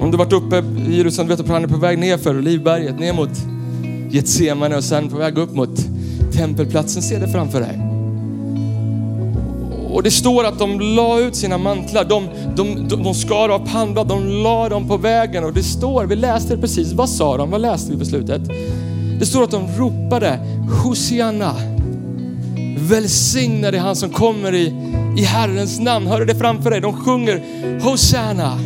Om 0.00 0.10
du 0.10 0.16
varit 0.16 0.32
uppe 0.32 0.64
i 0.88 0.96
Jerusalem, 0.96 1.28
vet 1.28 1.38
du 1.38 1.44
att 1.44 1.50
han 1.50 1.64
är 1.64 1.68
på 1.68 1.76
väg 1.76 1.98
ner 1.98 2.16
för 2.16 2.34
ner 2.34 3.12
mot 3.12 3.30
Getsemane 4.10 4.76
och 4.76 4.84
sen 4.84 5.08
på 5.08 5.16
väg 5.16 5.38
upp 5.38 5.54
mot 5.54 5.86
tempelplatsen. 6.32 7.02
Se 7.02 7.18
det 7.18 7.28
framför 7.28 7.60
dig. 7.60 7.91
Och 9.92 10.02
det 10.02 10.10
står 10.10 10.44
att 10.44 10.58
de 10.58 10.80
la 10.80 11.20
ut 11.20 11.36
sina 11.36 11.58
mantlar, 11.58 12.04
de, 12.04 12.28
de, 12.56 12.88
de, 12.88 13.02
de 13.02 13.14
skar 13.14 13.48
av 13.48 13.68
pannblad, 13.72 14.08
de 14.08 14.26
la 14.28 14.68
dem 14.68 14.88
på 14.88 14.96
vägen 14.96 15.44
och 15.44 15.52
det 15.52 15.62
står, 15.62 16.04
vi 16.04 16.16
läste 16.16 16.54
det 16.54 16.60
precis, 16.60 16.92
vad 16.92 17.08
sa 17.08 17.36
de? 17.36 17.50
Vad 17.50 17.60
läste 17.60 17.92
vi 17.92 17.98
på 17.98 18.04
slutet? 18.04 18.42
Det 19.18 19.26
står 19.26 19.44
att 19.44 19.50
de 19.50 19.66
ropade 19.78 20.38
Hosianna. 20.82 21.54
Välsignade 22.78 23.78
han 23.78 23.96
som 23.96 24.10
kommer 24.10 24.54
i, 24.54 24.74
i 25.18 25.22
Herrens 25.22 25.80
namn. 25.80 26.06
Hör 26.06 26.20
du 26.20 26.26
det 26.26 26.34
framför 26.34 26.70
dig? 26.70 26.80
De 26.80 26.92
sjunger 26.92 27.42
Hosianna. 27.82 28.58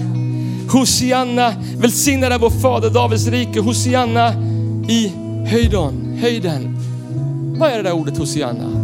Hosianna, 0.72 1.52
välsignad 1.76 2.32
är 2.32 2.38
vår 2.38 2.50
fader 2.50 2.90
Davids 2.90 3.26
rike. 3.26 3.60
Hosianna 3.60 4.32
i 4.88 5.12
höjden. 5.46 6.18
höjden. 6.20 6.78
Vad 7.58 7.70
är 7.70 7.76
det 7.76 7.82
där 7.82 7.92
ordet 7.92 8.18
Hosianna? 8.18 8.75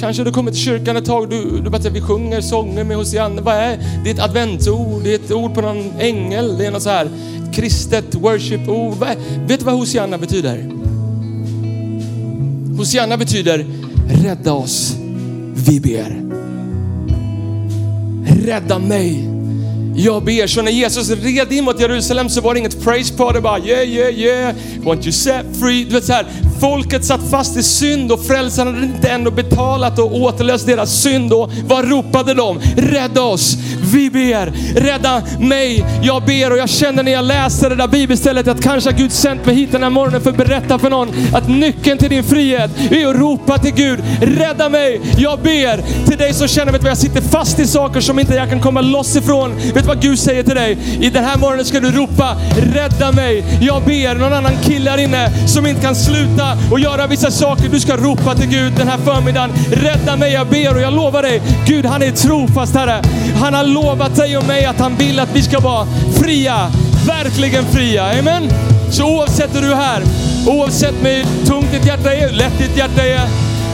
Kanske 0.00 0.24
du 0.24 0.32
kommer 0.32 0.50
till 0.50 0.60
kyrkan 0.60 0.96
ett 0.96 1.04
tag, 1.04 1.30
du, 1.30 1.60
du 1.60 1.70
bara 1.70 1.82
säger 1.82 1.94
vi 1.94 2.00
sjunger 2.00 2.40
sånger 2.40 2.84
med 2.84 2.96
Hosianna. 2.96 3.42
Vad 3.42 3.54
är 3.54 3.78
det? 4.04 4.10
är 4.10 4.14
ett 4.14 4.20
adventsord, 4.20 5.02
det 5.04 5.10
är 5.10 5.14
ett 5.14 5.30
ord 5.30 5.54
på 5.54 5.60
någon 5.60 5.92
ängel, 5.98 6.58
det 6.58 6.66
är 6.66 6.70
något 6.70 6.82
så 6.82 6.90
här 6.90 7.08
kristet 7.52 8.14
worship-ord. 8.14 8.94
Vet 9.46 9.58
du 9.58 9.64
vad 9.64 9.74
Hosianna 9.74 10.18
betyder? 10.18 10.70
Hosianna 12.76 13.16
betyder 13.16 13.66
rädda 14.24 14.52
oss, 14.52 14.96
vi 15.54 15.80
ber. 15.80 16.22
Rädda 18.46 18.78
mig. 18.78 19.28
Jag 19.96 20.24
ber. 20.24 20.46
Så 20.46 20.62
när 20.62 20.72
Jesus 20.72 21.10
red 21.10 21.52
in 21.52 21.64
mot 21.64 21.80
Jerusalem 21.80 22.28
så 22.28 22.40
var 22.40 22.54
det 22.54 22.60
inget 22.60 22.84
praise 22.84 23.14
party 23.14 23.40
bara 23.40 23.58
yeah, 23.58 23.88
yeah, 23.88 24.18
yeah, 24.18 24.54
want 24.82 25.04
you 25.04 25.12
set 25.12 25.46
free. 25.60 25.84
Du 25.84 25.90
vet 25.90 26.04
så 26.04 26.12
här, 26.12 26.26
folket 26.60 27.04
satt 27.04 27.30
fast 27.30 27.56
i 27.56 27.62
synd 27.62 28.12
och 28.12 28.24
frälsaren 28.26 28.74
hade 28.74 28.86
inte 28.86 29.08
ändå 29.08 29.30
betalat 29.30 29.98
och 29.98 30.14
återlöst 30.14 30.66
deras 30.66 31.02
synd. 31.02 31.32
Och 31.32 31.50
vad 31.66 31.90
ropade 31.90 32.34
de? 32.34 32.60
Rädda 32.76 33.22
oss! 33.22 33.56
Vi 33.92 34.10
ber! 34.10 34.52
Rädda 34.80 35.22
mig! 35.40 35.84
Jag 36.02 36.24
ber 36.24 36.52
och 36.52 36.58
jag 36.58 36.68
känner 36.68 37.02
när 37.02 37.12
jag 37.12 37.24
läser 37.24 37.70
det 37.70 37.76
där 37.76 37.88
bibelstället 37.88 38.48
att 38.48 38.62
kanske 38.62 38.90
har 38.90 38.98
Gud 38.98 39.12
sänt 39.12 39.46
mig 39.46 39.54
hit 39.54 39.72
den 39.72 39.82
här 39.82 39.90
morgonen 39.90 40.20
för 40.20 40.30
att 40.30 40.36
berätta 40.36 40.78
för 40.78 40.90
någon 40.90 41.08
att 41.34 41.48
nyckeln 41.48 41.98
till 41.98 42.10
din 42.10 42.24
frihet 42.24 42.70
är 42.90 43.06
att 43.06 43.16
ropa 43.16 43.58
till 43.58 43.74
Gud. 43.74 44.00
Rädda 44.20 44.68
mig! 44.68 45.00
Jag 45.18 45.38
ber! 45.38 46.06
Till 46.06 46.18
dig 46.18 46.34
som 46.34 46.48
känner, 46.48 46.72
vet 46.72 46.80
du 46.80 46.84
vad, 46.84 46.90
jag 46.90 46.98
sitter 46.98 47.20
fast 47.20 47.58
i 47.58 47.66
saker 47.66 48.00
som 48.00 48.18
inte 48.18 48.34
jag 48.34 48.48
kan 48.48 48.60
komma 48.60 48.80
loss 48.80 49.16
ifrån. 49.16 49.56
Vet 49.56 49.74
du 49.74 49.88
vad 49.88 50.02
Gud 50.02 50.18
säger 50.18 50.42
till 50.42 50.54
dig? 50.54 50.78
I 51.00 51.10
den 51.10 51.24
här 51.24 51.38
morgonen 51.38 51.64
ska 51.64 51.80
du 51.80 51.90
ropa, 51.90 52.36
rädda 52.74 53.12
mig! 53.12 53.44
Jag 53.60 53.82
ber! 53.82 54.14
Någon 54.14 54.32
annan 54.32 54.52
kille 54.62 54.90
här 54.90 54.98
inne 54.98 55.48
som 55.48 55.66
inte 55.66 55.82
kan 55.82 55.94
sluta 55.94 56.49
och 56.70 56.80
göra 56.80 57.06
vissa 57.06 57.30
saker. 57.30 57.68
Du 57.68 57.80
ska 57.80 57.96
ropa 57.96 58.34
till 58.34 58.48
Gud 58.48 58.72
den 58.72 58.88
här 58.88 58.98
förmiddagen. 58.98 59.50
Rädda 59.72 60.16
mig, 60.16 60.32
jag 60.32 60.46
ber 60.46 60.74
och 60.74 60.80
jag 60.80 60.92
lovar 60.92 61.22
dig, 61.22 61.42
Gud 61.66 61.86
han 61.86 62.02
är 62.02 62.10
trofast 62.10 62.74
Herre. 62.74 63.02
Han 63.40 63.54
har 63.54 63.64
lovat 63.64 64.16
dig 64.16 64.36
och 64.36 64.46
mig 64.46 64.64
att 64.64 64.80
han 64.80 64.96
vill 64.96 65.20
att 65.20 65.36
vi 65.36 65.42
ska 65.42 65.60
vara 65.60 65.86
fria. 66.14 66.70
Verkligen 67.06 67.64
fria. 67.64 68.18
Amen. 68.18 68.50
Så 68.90 69.04
oavsett 69.04 69.56
hur 69.56 69.62
du 69.62 69.72
är 69.72 69.76
här, 69.76 70.02
oavsett 70.46 70.94
hur 71.02 71.46
tungt 71.46 71.72
ditt 71.72 71.86
hjärta 71.86 72.14
är, 72.14 72.28
hur 72.28 72.36
lätt 72.36 72.58
ditt 72.58 72.76
hjärta 72.76 73.02
är. 73.06 73.20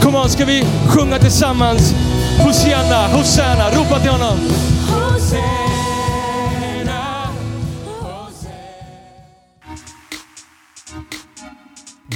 Kom 0.01 0.15
on, 0.15 0.29
ska 0.29 0.45
vi 0.45 0.65
sjunga 0.87 1.19
tillsammans? 1.19 1.93
Hosianna, 2.39 3.07
Hosanna, 3.07 3.69
ropa 3.69 3.99
till 3.99 4.11
honom. 4.11 4.37